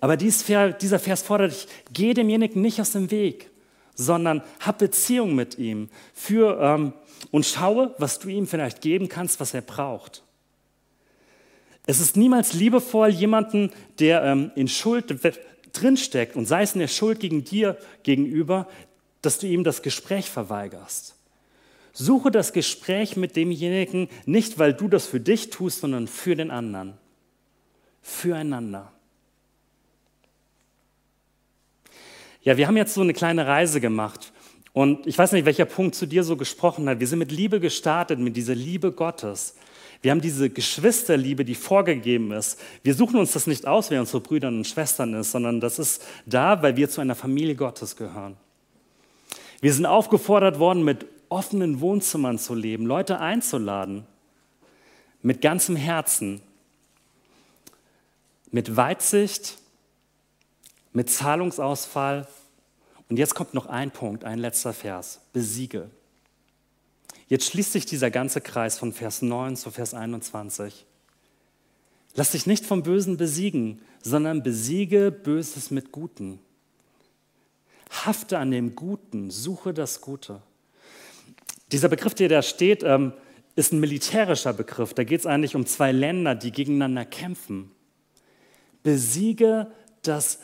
Aber 0.00 0.16
dieser 0.16 0.98
Vers 0.98 1.22
fordert 1.22 1.52
dich, 1.52 1.68
geh 1.92 2.12
demjenigen 2.12 2.60
nicht 2.60 2.80
aus 2.80 2.92
dem 2.92 3.10
Weg, 3.10 3.50
sondern 3.94 4.42
hab 4.60 4.78
Beziehung 4.78 5.34
mit 5.34 5.58
ihm 5.58 5.88
für, 6.12 6.58
ähm, 6.60 6.92
und 7.30 7.46
schaue, 7.46 7.94
was 7.98 8.18
du 8.18 8.28
ihm 8.28 8.46
vielleicht 8.46 8.80
geben 8.80 9.08
kannst, 9.08 9.40
was 9.40 9.54
er 9.54 9.62
braucht. 9.62 10.23
Es 11.86 12.00
ist 12.00 12.16
niemals 12.16 12.54
liebevoll, 12.54 13.10
jemanden, 13.10 13.70
der 13.98 14.22
ähm, 14.24 14.50
in 14.54 14.68
Schuld 14.68 15.14
drinsteckt 15.72 16.36
und 16.36 16.46
sei 16.46 16.62
es 16.62 16.74
in 16.74 16.80
der 16.80 16.88
Schuld 16.88 17.20
gegen 17.20 17.44
dir 17.44 17.76
gegenüber, 18.02 18.68
dass 19.20 19.38
du 19.38 19.46
ihm 19.46 19.64
das 19.64 19.82
Gespräch 19.82 20.30
verweigerst. 20.30 21.14
Suche 21.92 22.30
das 22.30 22.52
Gespräch 22.52 23.16
mit 23.16 23.36
demjenigen 23.36 24.08
nicht, 24.26 24.58
weil 24.58 24.72
du 24.74 24.88
das 24.88 25.06
für 25.06 25.20
dich 25.20 25.50
tust, 25.50 25.80
sondern 25.80 26.08
für 26.08 26.34
den 26.34 26.50
anderen. 26.50 26.94
Füreinander. 28.02 28.90
Ja, 32.42 32.56
wir 32.56 32.66
haben 32.66 32.76
jetzt 32.76 32.94
so 32.94 33.00
eine 33.00 33.14
kleine 33.14 33.46
Reise 33.46 33.80
gemacht. 33.80 34.32
Und 34.72 35.06
ich 35.06 35.16
weiß 35.16 35.32
nicht, 35.32 35.44
welcher 35.44 35.64
Punkt 35.66 35.94
zu 35.94 36.06
dir 36.06 36.24
so 36.24 36.36
gesprochen 36.36 36.88
hat. 36.88 36.98
Wir 36.98 37.06
sind 37.06 37.20
mit 37.20 37.30
Liebe 37.30 37.60
gestartet, 37.60 38.18
mit 38.18 38.36
dieser 38.36 38.56
Liebe 38.56 38.90
Gottes. 38.90 39.54
Wir 40.04 40.10
haben 40.10 40.20
diese 40.20 40.50
Geschwisterliebe, 40.50 41.46
die 41.46 41.54
vorgegeben 41.54 42.30
ist. 42.32 42.60
Wir 42.82 42.92
suchen 42.94 43.18
uns 43.18 43.32
das 43.32 43.46
nicht 43.46 43.66
aus, 43.66 43.88
wer 43.88 44.00
unsere 44.00 44.20
Brüder 44.20 44.48
und 44.48 44.66
Schwestern 44.66 45.14
ist, 45.14 45.30
sondern 45.30 45.62
das 45.62 45.78
ist 45.78 46.04
da, 46.26 46.62
weil 46.62 46.76
wir 46.76 46.90
zu 46.90 47.00
einer 47.00 47.14
Familie 47.14 47.54
Gottes 47.54 47.96
gehören. 47.96 48.36
Wir 49.62 49.72
sind 49.72 49.86
aufgefordert 49.86 50.58
worden, 50.58 50.84
mit 50.84 51.06
offenen 51.30 51.80
Wohnzimmern 51.80 52.38
zu 52.38 52.54
leben, 52.54 52.84
Leute 52.84 53.18
einzuladen, 53.18 54.06
mit 55.22 55.40
ganzem 55.40 55.74
Herzen, 55.74 56.42
mit 58.50 58.76
Weitsicht, 58.76 59.56
mit 60.92 61.08
Zahlungsausfall. 61.08 62.28
Und 63.08 63.18
jetzt 63.18 63.34
kommt 63.34 63.54
noch 63.54 63.68
ein 63.68 63.90
Punkt, 63.90 64.24
ein 64.24 64.38
letzter 64.38 64.74
Vers. 64.74 65.22
Besiege. 65.32 65.88
Jetzt 67.28 67.46
schließt 67.46 67.72
sich 67.72 67.86
dieser 67.86 68.10
ganze 68.10 68.40
Kreis 68.40 68.78
von 68.78 68.92
Vers 68.92 69.22
9 69.22 69.56
zu 69.56 69.70
Vers 69.70 69.94
21. 69.94 70.86
Lass 72.14 72.32
dich 72.32 72.46
nicht 72.46 72.64
vom 72.64 72.82
Bösen 72.82 73.16
besiegen, 73.16 73.80
sondern 74.02 74.42
besiege 74.42 75.10
Böses 75.10 75.70
mit 75.70 75.90
Guten. 75.90 76.38
Hafte 77.90 78.38
an 78.38 78.50
dem 78.50 78.74
Guten, 78.74 79.30
suche 79.30 79.72
das 79.72 80.00
Gute. 80.00 80.42
Dieser 81.72 81.88
Begriff, 81.88 82.14
der 82.14 82.28
da 82.28 82.42
steht, 82.42 82.82
ähm, 82.82 83.12
ist 83.56 83.72
ein 83.72 83.80
militärischer 83.80 84.52
Begriff. 84.52 84.94
Da 84.94 85.04
geht 85.04 85.20
es 85.20 85.26
eigentlich 85.26 85.56
um 85.56 85.66
zwei 85.66 85.92
Länder, 85.92 86.34
die 86.34 86.52
gegeneinander 86.52 87.04
kämpfen. 87.04 87.70
besiege 88.82 89.68
das 90.02 90.40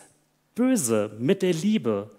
Böse 0.55 1.15
mit 1.19 1.43
der 1.43 1.53
Liebe. 1.53 2.11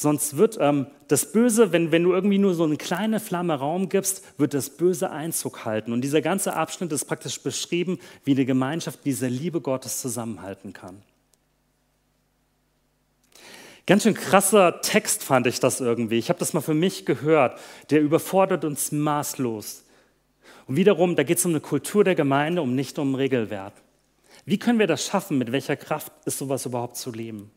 Sonst 0.00 0.36
wird 0.36 0.58
ähm, 0.60 0.86
das 1.08 1.32
Böse, 1.32 1.72
wenn, 1.72 1.90
wenn 1.90 2.04
du 2.04 2.12
irgendwie 2.12 2.38
nur 2.38 2.54
so 2.54 2.62
eine 2.62 2.76
kleine 2.76 3.18
Flamme 3.18 3.54
Raum 3.54 3.88
gibst, 3.88 4.22
wird 4.38 4.54
das 4.54 4.70
Böse 4.70 5.10
Einzug 5.10 5.64
halten. 5.64 5.92
Und 5.92 6.02
dieser 6.02 6.22
ganze 6.22 6.54
Abschnitt 6.54 6.92
ist 6.92 7.06
praktisch 7.06 7.40
beschrieben, 7.40 7.98
wie 8.22 8.30
eine 8.30 8.44
Gemeinschaft 8.44 9.00
diese 9.04 9.26
Liebe 9.26 9.60
Gottes 9.60 10.00
zusammenhalten 10.00 10.72
kann. 10.72 11.02
Ganz 13.88 14.04
schön 14.04 14.14
krasser 14.14 14.80
Text 14.82 15.24
fand 15.24 15.48
ich 15.48 15.58
das 15.58 15.80
irgendwie. 15.80 16.18
Ich 16.18 16.28
habe 16.28 16.38
das 16.38 16.52
mal 16.52 16.60
für 16.60 16.74
mich 16.74 17.04
gehört. 17.04 17.58
Der 17.90 18.00
überfordert 18.00 18.64
uns 18.64 18.92
maßlos. 18.92 19.82
Und 20.68 20.76
wiederum, 20.76 21.16
da 21.16 21.24
geht 21.24 21.38
es 21.38 21.44
um 21.44 21.50
eine 21.50 21.60
Kultur 21.60 22.04
der 22.04 22.14
Gemeinde, 22.14 22.62
um 22.62 22.76
nicht 22.76 23.00
um 23.00 23.16
Regelwerk. 23.16 23.72
Wie 24.44 24.60
können 24.60 24.78
wir 24.78 24.86
das 24.86 25.04
schaffen? 25.04 25.38
Mit 25.38 25.50
welcher 25.50 25.74
Kraft 25.74 26.12
ist 26.24 26.38
sowas 26.38 26.66
überhaupt 26.66 26.96
zu 26.96 27.10
leben? 27.10 27.50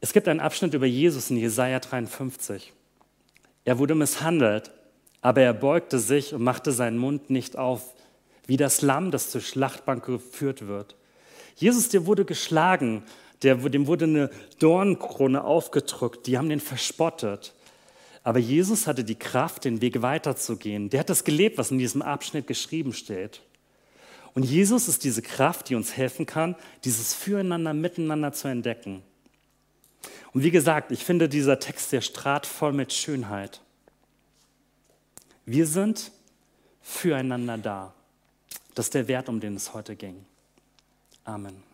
Es 0.00 0.12
gibt 0.12 0.28
einen 0.28 0.40
Abschnitt 0.40 0.74
über 0.74 0.86
Jesus 0.86 1.30
in 1.30 1.36
Jesaja 1.36 1.80
53. 1.80 2.72
Er 3.64 3.78
wurde 3.78 3.96
misshandelt, 3.96 4.70
aber 5.20 5.42
er 5.42 5.52
beugte 5.52 5.98
sich 5.98 6.32
und 6.32 6.42
machte 6.42 6.70
seinen 6.70 6.98
Mund 6.98 7.30
nicht 7.30 7.58
auf, 7.58 7.94
wie 8.46 8.56
das 8.56 8.80
Lamm, 8.80 9.10
das 9.10 9.30
zur 9.30 9.40
Schlachtbank 9.40 10.04
geführt 10.04 10.68
wird. 10.68 10.94
Jesus, 11.56 11.88
der 11.88 12.06
wurde 12.06 12.24
geschlagen, 12.24 13.02
der, 13.42 13.56
dem 13.56 13.88
wurde 13.88 14.04
eine 14.04 14.30
Dornkrone 14.60 15.42
aufgedrückt, 15.42 16.26
die 16.28 16.38
haben 16.38 16.48
den 16.48 16.60
verspottet. 16.60 17.54
Aber 18.22 18.38
Jesus 18.38 18.86
hatte 18.86 19.02
die 19.02 19.18
Kraft, 19.18 19.64
den 19.64 19.80
Weg 19.80 20.02
weiterzugehen. 20.02 20.90
Der 20.90 21.00
hat 21.00 21.10
das 21.10 21.24
gelebt, 21.24 21.58
was 21.58 21.70
in 21.70 21.78
diesem 21.78 22.02
Abschnitt 22.02 22.46
geschrieben 22.46 22.92
steht. 22.92 23.42
Und 24.34 24.44
Jesus 24.44 24.86
ist 24.86 25.02
diese 25.02 25.22
Kraft, 25.22 25.68
die 25.68 25.74
uns 25.74 25.96
helfen 25.96 26.26
kann, 26.26 26.54
dieses 26.84 27.14
Füreinander, 27.14 27.74
Miteinander 27.74 28.32
zu 28.32 28.46
entdecken. 28.48 29.02
Und 30.32 30.42
wie 30.42 30.50
gesagt, 30.50 30.92
ich 30.92 31.04
finde 31.04 31.28
dieser 31.28 31.58
Text, 31.58 31.92
der 31.92 32.00
strahlt 32.00 32.46
voll 32.46 32.72
mit 32.72 32.92
Schönheit. 32.92 33.60
Wir 35.46 35.66
sind 35.66 36.12
füreinander 36.82 37.58
da. 37.58 37.94
Das 38.74 38.86
ist 38.86 38.94
der 38.94 39.08
Wert, 39.08 39.28
um 39.28 39.40
den 39.40 39.56
es 39.56 39.74
heute 39.74 39.96
ging. 39.96 40.24
Amen. 41.24 41.67